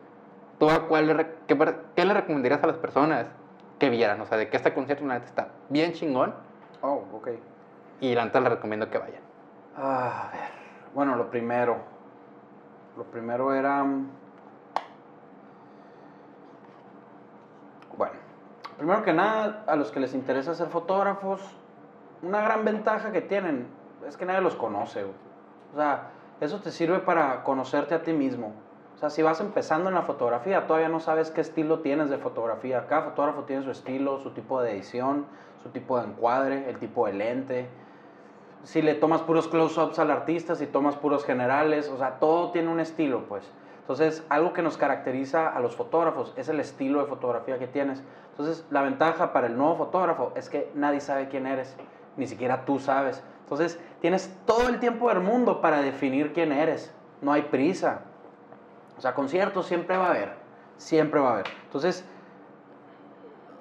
¿tú 0.60 0.70
a 0.70 0.88
cuál 0.88 1.08
le 1.08 1.28
qué, 1.48 2.06
le 2.06 2.14
recomendarías 2.14 2.64
a 2.64 2.68
las 2.68 2.78
personas 2.78 3.26
que 3.80 3.90
vieran? 3.90 4.20
O 4.22 4.26
sea, 4.26 4.38
de 4.38 4.50
que 4.50 4.58
este 4.58 4.74
concierto 4.74 5.06
la 5.06 5.16
neta 5.16 5.26
está 5.26 5.48
bien 5.70 5.94
chingón 5.94 6.34
Oh, 6.82 7.04
ok. 7.14 7.30
y 8.00 8.14
la 8.16 8.26
neta 8.26 8.40
les 8.40 8.50
recomiendo 8.50 8.90
que 8.90 8.98
vayan. 8.98 9.22
Ah, 9.78 10.28
a 10.28 10.32
ver. 10.32 10.50
Bueno, 10.94 11.16
lo 11.16 11.30
primero. 11.30 11.78
Lo 12.98 13.04
primero 13.06 13.54
era. 13.54 13.84
mm, 13.84 14.10
Bueno, 17.98 18.14
primero 18.78 19.04
que 19.04 19.14
nada, 19.14 19.64
a 19.68 19.76
los 19.76 19.92
que 19.92 20.00
les 20.00 20.14
interesa 20.14 20.54
ser 20.56 20.68
fotógrafos, 20.70 21.42
una 22.24 22.42
gran 22.42 22.66
ventaja 22.66 23.12
que 23.12 23.22
tienen 23.22 23.68
es 24.08 24.18
que 24.18 24.26
nadie 24.26 24.42
los 24.42 24.56
conoce. 24.56 25.04
O 25.04 25.76
sea, 25.76 26.12
eso 26.40 26.60
te 26.60 26.72
sirve 26.72 27.00
para 27.00 27.44
conocerte 27.44 27.96
a 27.96 28.04
ti 28.04 28.14
mismo. 28.14 28.54
O 28.96 28.98
sea, 28.98 29.10
si 29.10 29.22
vas 29.22 29.42
empezando 29.42 29.90
en 29.90 29.96
la 29.96 30.04
fotografía, 30.04 30.68
todavía 30.68 30.90
no 30.90 31.00
sabes 31.00 31.32
qué 31.32 31.42
estilo 31.42 31.80
tienes 31.80 32.10
de 32.10 32.18
fotografía. 32.18 32.86
Cada 32.88 33.04
fotógrafo 33.04 33.44
tiene 33.44 33.64
su 33.64 33.72
estilo, 33.72 34.20
su 34.20 34.32
tipo 34.32 34.62
de 34.62 34.74
edición, 34.74 35.26
su 35.64 35.70
tipo 35.70 35.98
de 36.00 36.06
encuadre, 36.08 36.70
el 36.70 36.78
tipo 36.78 37.08
de 37.08 37.14
lente 37.14 37.70
si 38.64 38.82
le 38.82 38.94
tomas 38.94 39.22
puros 39.22 39.48
close-ups 39.48 40.00
al 40.00 40.12
artista, 40.12 40.56
si 40.56 40.68
tomas 40.68 40.96
puros 40.96 41.26
generales, 41.26 41.90
o 41.90 41.98
sea, 41.98 42.20
todo 42.20 42.52
tiene 42.52 42.70
un 42.70 42.80
estilo, 42.80 43.26
pues. 43.28 43.50
Entonces, 43.80 44.24
algo 44.30 44.54
que 44.54 44.62
nos 44.62 44.78
caracteriza 44.78 45.50
a 45.50 45.60
los 45.60 45.76
fotógrafos 45.76 46.34
es 46.38 46.48
el 46.50 46.60
estilo 46.60 47.02
de 47.02 47.08
fotografía 47.08 47.58
que 47.58 47.68
tienes. 47.68 48.04
Entonces, 48.32 48.66
la 48.70 48.84
ventaja 48.84 49.34
para 49.34 49.48
el 49.48 49.58
nuevo 49.58 49.76
fotógrafo 49.76 50.32
es 50.36 50.50
que 50.50 50.72
nadie 50.76 51.02
sabe 51.02 51.28
quién 51.28 51.48
eres, 51.48 51.76
ni 52.18 52.28
siquiera 52.28 52.64
tú 52.66 52.80
sabes. 52.80 53.24
Entonces, 53.52 53.78
tienes 54.00 54.34
todo 54.46 54.70
el 54.70 54.80
tiempo 54.80 55.10
del 55.10 55.20
mundo 55.20 55.60
para 55.60 55.82
definir 55.82 56.32
quién 56.32 56.54
eres. 56.54 56.94
No 57.22 57.34
hay 57.34 57.42
prisa. 57.44 58.02
O 58.98 59.02
sea, 59.02 59.14
conciertos 59.14 59.66
siempre 59.66 59.98
va 59.98 60.08
a 60.08 60.10
haber, 60.12 60.34
siempre 60.78 61.20
va 61.20 61.30
a 61.30 61.34
haber. 61.34 61.48
Entonces, 61.66 62.06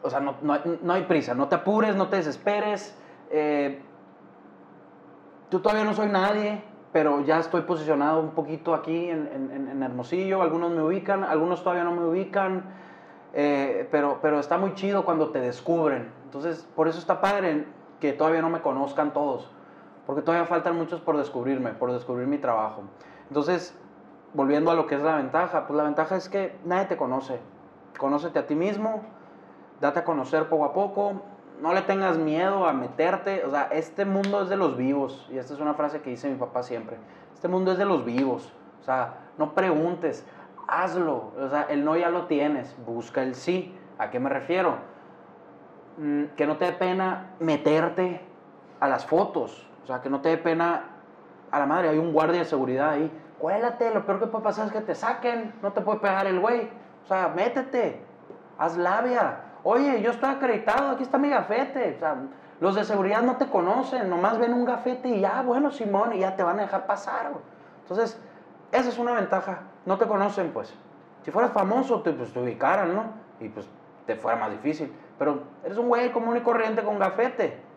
o 0.03 0.09
sea, 0.11 0.21
no, 0.21 0.37
no 0.43 0.57
no 0.83 0.93
hay 0.93 1.03
prisa, 1.03 1.35
no 1.35 1.49
te 1.49 1.57
apures, 1.57 1.97
no 1.97 2.09
te 2.09 2.17
desesperes. 2.17 2.97
eh, 3.31 3.83
yo 5.51 5.61
todavía 5.61 5.85
no 5.85 5.95
soy 5.95 6.09
nadie, 6.09 6.63
pero 6.93 7.21
ya 7.25 7.41
estoy 7.41 7.63
posicionado 7.63 8.21
un 8.21 8.31
poquito 8.31 8.73
aquí 8.75 9.09
en, 9.11 9.29
en- 9.53 9.69
en 9.69 9.83
Hermosillo. 9.83 10.43
Algunos 10.43 10.71
me 10.71 10.83
ubican, 10.83 11.25
algunos 11.25 11.65
todavía 11.65 11.83
no 11.83 11.91
me 11.91 12.05
ubican, 12.05 12.63
eh, 13.35 13.89
pero, 13.91 14.21
pero 14.23 14.39
está 14.39 14.57
muy 14.59 14.75
chido 14.75 15.05
cuando 15.05 15.31
te 15.31 15.41
descubren. 15.41 16.13
Entonces, 16.27 16.65
por 16.77 16.87
eso 16.87 17.01
está 17.01 17.21
padre 17.21 17.65
que 17.99 18.13
todavía 18.13 18.41
no 18.43 18.49
me 18.51 18.61
conozcan 18.61 19.13
todos, 19.13 19.51
porque 20.11 20.23
todavía 20.23 20.45
faltan 20.45 20.77
muchos 20.77 21.01
por 21.01 21.17
descubrirme, 21.17 21.71
por 21.71 21.93
descubrir 21.93 22.27
mi 22.27 22.37
trabajo. 22.37 22.83
Entonces, 23.29 23.79
volviendo 24.35 24.73
a 24.73 24.75
lo 24.75 24.89
que 24.89 24.97
es 24.97 25.03
la 25.05 25.15
ventaja, 25.15 25.69
pues 25.69 25.77
la 25.77 25.85
ventaja 25.85 26.17
es 26.17 26.29
que 26.29 26.59
nadie 26.65 26.87
te 26.87 26.97
conoce. 26.97 27.39
Conócete 27.97 28.41
a 28.41 28.47
ti 28.49 28.57
mismo, 28.57 29.03
date 29.81 30.01
a 30.01 30.05
conocer 30.05 30.49
poco 30.49 30.65
a 30.65 30.73
poco, 30.73 31.23
no 31.63 31.73
le 31.75 31.83
tengas 31.83 32.19
miedo 32.19 32.67
a 32.67 32.73
meterte, 32.73 33.45
o 33.45 33.51
sea, 33.51 33.69
este 33.71 34.05
mundo 34.05 34.43
es 34.43 34.49
de 34.49 34.57
los 34.57 34.77
vivos, 34.77 35.29
y 35.31 35.39
esta 35.39 35.55
es 35.55 35.61
una 35.61 35.75
frase 35.75 36.01
que 36.01 36.11
dice 36.11 36.29
mi 36.29 36.35
papá 36.35 36.65
siempre, 36.65 36.97
este 37.33 37.47
mundo 37.47 37.71
es 37.71 37.79
de 37.79 37.85
los 37.85 38.05
vivos, 38.05 38.53
o 38.81 38.85
sea, 38.85 39.15
no 39.39 39.55
preguntes, 39.55 40.27
hazlo, 40.67 41.31
o 41.39 41.49
sea, 41.51 41.69
el 41.71 41.85
no 41.85 41.97
ya 41.97 42.11
lo 42.11 42.27
tienes, 42.27 42.75
busca 42.85 43.23
el 43.23 43.37
sí, 43.37 43.79
¿a 43.97 44.11
qué 44.11 44.19
me 44.19 44.29
refiero? 44.29 44.75
mm, 45.99 46.25
que 46.37 46.49
no 46.49 46.57
te 46.57 46.65
dé 46.65 46.73
pena 46.73 47.37
meterte 47.39 48.23
a 48.81 48.89
las 48.89 49.07
fotos. 49.07 49.70
Sea, 49.91 50.01
que 50.01 50.09
no 50.09 50.21
te 50.21 50.29
dé 50.29 50.39
pena 50.39 50.85
a 51.51 51.59
la 51.59 51.67
madre. 51.67 51.89
Hay 51.89 51.99
un 51.99 52.13
guardia 52.13 52.39
de 52.39 52.45
seguridad 52.45 52.91
ahí. 52.91 53.11
Cuélate, 53.41 53.93
lo 53.93 54.07
peor 54.07 54.21
que 54.21 54.27
puede 54.29 54.45
pasar 54.45 54.67
es 54.69 54.73
que 54.73 54.83
te 54.83 54.95
saquen. 54.95 55.53
No 55.63 55.73
te 55.73 55.81
puede 55.81 55.99
pegar 55.99 56.29
el 56.29 56.39
güey. 56.39 56.71
O 57.03 57.09
sea, 57.09 57.27
métete. 57.35 58.01
Haz 58.57 58.77
labia. 58.77 59.41
Oye, 59.65 60.01
yo 60.01 60.13
estoy 60.13 60.31
acreditado, 60.31 60.91
aquí 60.91 61.03
está 61.03 61.19
mi 61.19 61.29
gafete. 61.29 61.97
O 61.97 61.99
sea, 61.99 62.17
los 62.61 62.77
de 62.77 62.85
seguridad 62.85 63.23
no 63.23 63.37
te 63.37 63.47
conocen, 63.47 64.09
nomás 64.09 64.39
ven 64.39 64.55
un 64.55 64.65
gafete 64.65 65.09
y 65.09 65.23
ya, 65.23 65.43
bueno, 65.43 65.73
Simón, 65.73 66.13
y 66.13 66.21
ya 66.21 66.37
te 66.37 66.45
van 66.45 66.61
a 66.61 66.63
dejar 66.63 66.87
pasar. 66.87 67.33
Entonces, 67.83 68.17
esa 68.71 68.89
es 68.89 68.97
una 68.97 69.15
ventaja. 69.15 69.63
No 69.87 69.99
te 69.99 70.07
conocen, 70.07 70.53
pues. 70.53 70.73
Si 71.25 71.33
fueras 71.33 71.51
famoso, 71.51 72.01
te, 72.03 72.13
pues, 72.13 72.33
te 72.33 72.39
ubicaran, 72.39 72.95
¿no? 72.95 73.07
Y 73.41 73.49
pues 73.49 73.69
te 74.07 74.15
fuera 74.15 74.39
más 74.39 74.53
difícil. 74.53 74.95
Pero 75.19 75.43
eres 75.65 75.79
un 75.79 75.89
güey 75.89 76.13
común 76.13 76.37
y 76.37 76.43
corriente 76.43 76.85
con 76.85 76.97
gafete. 76.97 77.70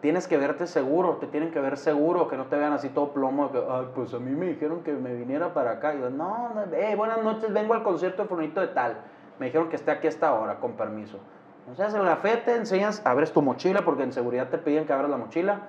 Tienes 0.00 0.28
que 0.28 0.38
verte 0.38 0.68
seguro, 0.68 1.16
te 1.16 1.26
tienen 1.26 1.50
que 1.50 1.60
ver 1.60 1.76
seguro, 1.76 2.28
que 2.28 2.36
no 2.36 2.44
te 2.44 2.56
vean 2.56 2.72
así 2.72 2.88
todo 2.88 3.12
plomo, 3.12 3.50
que, 3.50 3.58
ay, 3.58 3.88
pues 3.96 4.14
a 4.14 4.18
mí 4.20 4.30
me 4.30 4.46
dijeron 4.46 4.84
que 4.84 4.92
me 4.92 5.12
viniera 5.12 5.52
para 5.52 5.72
acá. 5.72 5.94
Y 5.94 6.00
yo, 6.00 6.08
no, 6.10 6.50
no, 6.54 6.62
eh, 6.72 6.94
buenas 6.94 7.22
noches, 7.24 7.52
vengo 7.52 7.74
al 7.74 7.82
concierto 7.82 8.22
de 8.22 8.28
Fulanito 8.28 8.60
de 8.60 8.68
tal. 8.68 8.96
Me 9.40 9.46
dijeron 9.46 9.68
que 9.68 9.76
esté 9.76 9.90
aquí 9.90 10.06
a 10.06 10.10
esta 10.10 10.32
hora, 10.34 10.60
con 10.60 10.72
permiso. 10.74 11.18
Entonces 11.66 11.94
el 11.94 12.04
gafete, 12.06 12.54
enseñas, 12.54 13.02
abres 13.04 13.32
tu 13.32 13.42
mochila, 13.42 13.82
porque 13.84 14.04
en 14.04 14.12
seguridad 14.12 14.48
te 14.48 14.58
piden 14.58 14.86
que 14.86 14.92
abras 14.92 15.10
la 15.10 15.16
mochila. 15.16 15.62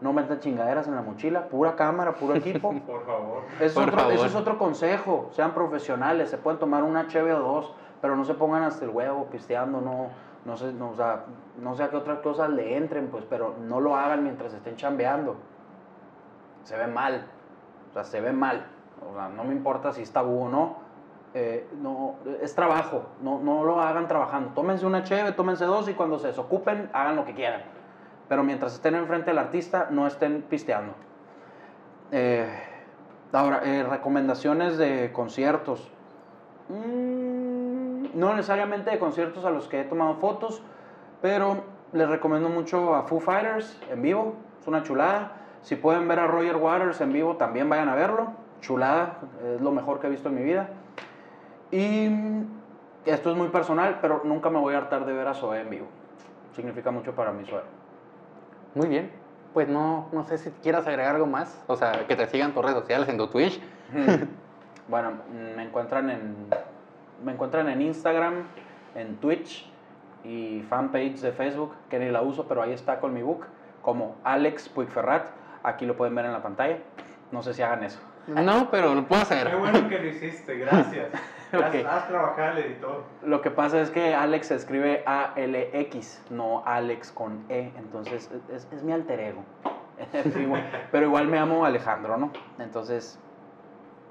No 0.00 0.12
metan 0.12 0.40
chingaderas 0.40 0.88
en 0.88 0.94
la 0.94 1.02
mochila, 1.02 1.48
pura 1.48 1.76
cámara, 1.76 2.14
puro 2.14 2.34
equipo. 2.34 2.72
Por 2.86 3.04
favor. 3.06 3.42
Eso 3.56 3.64
es, 3.64 3.72
Por 3.74 3.82
otro, 3.84 3.96
favor. 3.98 4.12
eso 4.14 4.24
es 4.26 4.34
otro 4.34 4.58
consejo. 4.58 5.28
Sean 5.32 5.52
profesionales, 5.52 6.30
se 6.30 6.38
pueden 6.38 6.58
tomar 6.58 6.82
una 6.82 7.04
HB 7.04 7.34
o 7.34 7.38
dos, 7.38 7.74
pero 8.00 8.16
no 8.16 8.24
se 8.24 8.34
pongan 8.34 8.62
hasta 8.62 8.84
el 8.84 8.90
huevo 8.90 9.26
pisteando, 9.30 9.80
no, 9.80 10.08
no 10.46 10.56
sé, 10.56 10.72
no, 10.72 10.90
o 10.90 10.94
sea, 10.94 11.24
no 11.60 11.74
sé 11.74 11.82
a 11.82 11.90
qué 11.90 11.96
otras 11.96 12.20
cosas 12.20 12.48
le 12.50 12.76
entren, 12.76 13.08
pues, 13.08 13.24
pero 13.28 13.56
no 13.60 13.80
lo 13.80 13.96
hagan 13.96 14.22
mientras 14.22 14.54
estén 14.54 14.76
chambeando. 14.76 15.36
Se 16.62 16.76
ve 16.76 16.86
mal, 16.86 17.26
o 17.90 17.92
sea, 17.92 18.04
se 18.04 18.20
ve 18.20 18.32
mal. 18.32 18.66
O 19.10 19.14
sea, 19.14 19.28
no 19.28 19.44
me 19.44 19.52
importa 19.52 19.92
si 19.92 20.02
es 20.02 20.12
tabú 20.12 20.44
o 20.44 20.48
no. 20.48 20.86
eh, 21.34 21.68
no, 21.82 22.14
es 22.40 22.54
trabajo, 22.54 23.02
no, 23.20 23.38
no 23.40 23.62
lo 23.62 23.80
hagan 23.82 24.08
trabajando. 24.08 24.52
Tómense 24.54 24.86
una 24.86 25.02
cheve, 25.02 25.32
tómense 25.32 25.66
dos 25.66 25.86
y 25.88 25.92
cuando 25.94 26.18
se 26.18 26.28
desocupen, 26.28 26.88
hagan 26.94 27.16
lo 27.16 27.26
que 27.26 27.34
quieran. 27.34 27.60
Pero 28.28 28.42
mientras 28.42 28.72
estén 28.74 28.94
enfrente 28.94 29.30
del 29.30 29.38
artista, 29.38 29.88
no 29.90 30.06
estén 30.06 30.42
pisteando. 30.42 30.94
Eh, 32.10 32.48
ahora, 33.32 33.60
eh, 33.64 33.82
recomendaciones 33.82 34.78
de 34.78 35.12
conciertos. 35.12 35.90
Mm, 36.70 37.65
no 38.14 38.34
necesariamente 38.34 38.90
de 38.90 38.98
conciertos 38.98 39.44
a 39.44 39.50
los 39.50 39.68
que 39.68 39.80
he 39.80 39.84
tomado 39.84 40.14
fotos, 40.16 40.62
pero 41.22 41.64
les 41.92 42.08
recomiendo 42.08 42.48
mucho 42.48 42.94
a 42.94 43.02
Foo 43.02 43.20
Fighters 43.20 43.80
en 43.90 44.02
vivo. 44.02 44.34
Es 44.60 44.66
una 44.66 44.82
chulada. 44.82 45.32
Si 45.62 45.76
pueden 45.76 46.06
ver 46.08 46.20
a 46.20 46.26
Roger 46.26 46.56
Waters 46.56 47.00
en 47.00 47.12
vivo, 47.12 47.36
también 47.36 47.68
vayan 47.68 47.88
a 47.88 47.94
verlo. 47.94 48.32
Chulada, 48.60 49.18
es 49.54 49.60
lo 49.60 49.72
mejor 49.72 50.00
que 50.00 50.06
he 50.06 50.10
visto 50.10 50.28
en 50.28 50.34
mi 50.34 50.42
vida. 50.42 50.68
Y 51.70 52.08
esto 53.04 53.30
es 53.30 53.36
muy 53.36 53.48
personal, 53.48 53.98
pero 54.00 54.22
nunca 54.24 54.50
me 54.50 54.58
voy 54.58 54.74
a 54.74 54.78
hartar 54.78 55.04
de 55.04 55.12
ver 55.12 55.26
a 55.28 55.34
Zoé 55.34 55.60
en 55.60 55.70
vivo. 55.70 55.86
Significa 56.54 56.90
mucho 56.90 57.14
para 57.14 57.32
mí 57.32 57.44
Zoé. 57.44 57.62
Muy 58.74 58.88
bien. 58.88 59.10
Pues 59.52 59.68
no, 59.68 60.08
no 60.12 60.24
sé 60.24 60.38
si 60.38 60.50
quieras 60.62 60.86
agregar 60.86 61.14
algo 61.14 61.26
más. 61.26 61.62
O 61.66 61.76
sea, 61.76 62.06
que 62.06 62.14
te 62.14 62.26
sigan 62.26 62.52
tus 62.52 62.62
redes 62.62 62.78
sociales, 62.78 63.08
en 63.08 63.16
tu 63.18 63.26
Twitch. 63.28 63.60
Bueno, 64.88 65.14
me 65.56 65.64
encuentran 65.64 66.10
en 66.10 66.36
me 67.24 67.32
encuentran 67.32 67.68
en 67.68 67.82
Instagram, 67.82 68.44
en 68.94 69.16
Twitch 69.16 69.70
y 70.24 70.62
fanpage 70.68 71.20
de 71.20 71.32
Facebook, 71.32 71.72
que 71.88 71.98
ni 71.98 72.10
la 72.10 72.22
uso, 72.22 72.46
pero 72.48 72.62
ahí 72.62 72.72
está 72.72 72.98
con 73.00 73.12
mi 73.14 73.22
book, 73.22 73.46
como 73.82 74.16
Alex 74.24 74.68
Puigferrat. 74.68 75.26
Aquí 75.62 75.86
lo 75.86 75.96
pueden 75.96 76.14
ver 76.14 76.24
en 76.26 76.32
la 76.32 76.42
pantalla. 76.42 76.78
No 77.32 77.42
sé 77.42 77.54
si 77.54 77.62
hagan 77.62 77.82
eso. 77.84 78.00
No, 78.26 78.68
pero 78.70 78.94
lo 78.94 79.04
puedo 79.06 79.22
hacer. 79.22 79.48
Qué 79.48 79.54
bueno 79.56 79.88
que 79.88 79.98
lo 80.00 80.06
hiciste, 80.08 80.56
gracias. 80.58 81.08
Gracias, 81.52 81.84
Ok. 81.84 81.88
Haz 81.92 82.08
trabajar 82.08 82.48
al 82.50 82.58
editor. 82.58 83.04
Lo 83.24 83.40
que 83.40 83.52
pasa 83.52 83.80
es 83.80 83.90
que 83.92 84.16
Alex 84.16 84.48
se 84.48 84.56
escribe 84.56 85.04
A-L-X, 85.06 86.24
no 86.30 86.64
Alex 86.66 87.12
con 87.12 87.44
E, 87.48 87.70
entonces 87.78 88.28
es, 88.52 88.66
es 88.72 88.82
mi 88.82 88.92
alter 88.92 89.20
ego. 89.20 89.44
Igual- 90.40 90.64
pero 90.90 91.06
igual 91.06 91.28
me 91.28 91.36
llamo 91.38 91.64
Alejandro, 91.64 92.16
¿no? 92.16 92.32
Entonces, 92.58 93.20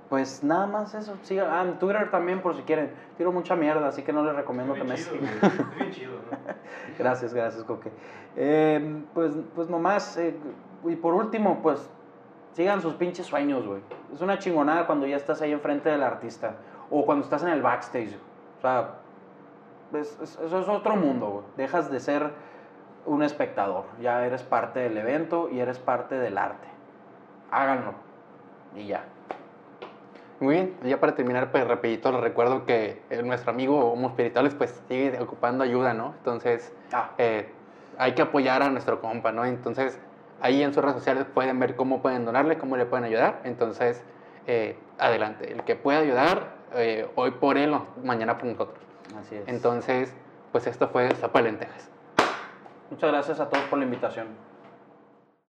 pues 0.10 0.44
nada 0.44 0.68
más 0.68 0.94
eso. 0.94 1.16
Sigan, 1.24 1.48
ah, 1.52 1.62
en 1.64 1.80
Twitter 1.80 2.10
también 2.12 2.42
por 2.42 2.56
si 2.56 2.62
quieren. 2.64 2.92
Tiro 3.18 3.32
mucha 3.32 3.56
mierda, 3.56 3.88
así 3.88 4.04
que 4.04 4.14
no 4.14 4.24
les 4.24 4.36
recomiendo 4.36 4.74
que 4.74 4.84
me 4.84 4.98
sigan. 4.98 5.30
bien 5.78 5.92
chido, 5.92 6.14
¿no? 6.32 6.38
Gracias, 6.98 7.34
gracias, 7.34 7.64
Coque. 7.64 7.92
Eh, 8.36 9.04
pues, 9.14 9.34
pues 9.56 9.70
nomás, 9.70 10.16
eh, 10.18 10.36
y 10.86 10.96
por 10.96 11.14
último, 11.14 11.60
pues 11.64 11.90
sigan 12.54 12.82
sus 12.82 12.94
pinches 12.94 13.26
sueños, 13.26 13.66
güey. 13.66 13.82
Es 14.14 14.22
una 14.22 14.38
chingonada 14.40 14.86
cuando 14.86 15.06
ya 15.08 15.18
estás 15.18 15.42
ahí 15.42 15.52
enfrente 15.52 15.90
del 15.90 16.04
artista 16.04 16.56
o 16.90 17.06
cuando 17.06 17.24
estás 17.24 17.44
en 17.44 17.50
el 17.50 17.62
backstage. 17.62 18.16
O 18.58 18.62
sea, 18.62 18.90
es- 19.94 20.18
es- 20.22 20.40
eso 20.40 20.60
es 20.60 20.68
otro 20.70 20.96
mundo, 20.96 21.28
güey. 21.30 21.46
Dejas 21.58 21.90
de 21.92 22.00
ser 22.00 22.30
un 23.06 23.24
espectador, 23.24 23.86
ya 24.02 24.26
eres 24.26 24.44
parte 24.44 24.80
del 24.80 24.98
evento 24.98 25.50
y 25.50 25.60
eres 25.60 25.80
parte 25.80 26.16
del 26.16 26.38
arte. 26.38 26.68
Háganlo 27.52 27.94
y 28.76 28.88
ya. 28.88 29.04
Muy 30.40 30.56
bien, 30.56 30.76
ya 30.84 31.00
para 31.00 31.16
terminar, 31.16 31.52
pues 31.52 31.66
rapidito 31.66 32.12
les 32.12 32.22
recuerdo 32.22 32.66
que 32.66 33.02
eh, 33.10 33.24
nuestro 33.24 33.52
amigo 33.52 33.92
Homo 33.92 34.10
Espirituales 34.10 34.54
pues 34.54 34.82
sigue 34.90 35.18
ocupando 35.22 35.64
ayuda, 35.64 35.94
¿no? 35.94 36.14
Entonces 36.18 36.74
Ah, 36.92 37.12
eh, 37.18 37.50
hay 37.98 38.14
que 38.14 38.22
apoyar 38.22 38.62
a 38.62 38.70
nuestro 38.70 39.00
compa, 39.02 39.32
¿no? 39.32 39.46
Entonces 39.46 39.98
ahí 40.42 40.62
en 40.62 40.74
sus 40.74 40.84
redes 40.84 40.98
sociales 40.98 41.26
pueden 41.34 41.60
ver 41.60 41.76
cómo 41.76 42.02
pueden 42.02 42.26
donarle, 42.26 42.58
cómo 42.58 42.78
le 42.78 42.86
pueden 42.86 43.06
ayudar. 43.06 43.42
Entonces, 43.44 44.04
eh, 44.48 44.78
adelante, 45.00 45.52
el 45.52 45.64
que 45.64 45.76
pueda 45.76 46.00
ayudar, 46.00 46.56
eh, 46.76 47.08
hoy 47.16 47.32
por 47.32 47.58
él, 47.58 47.74
o 47.74 47.88
mañana 48.04 48.38
por 48.38 48.46
nosotros. 48.46 48.78
así 49.20 49.36
es. 49.36 49.48
Entonces, 49.48 50.14
pues 50.52 50.68
esto 50.68 50.90
fue 50.90 51.10
Zapa 51.16 51.40
de 51.40 51.52
Lentejas. 51.52 51.90
Muchas 52.90 53.12
gracias 53.12 53.40
a 53.40 53.50
todos 53.50 53.64
por 53.66 53.80
la 53.80 53.86
invitación. 53.86 54.28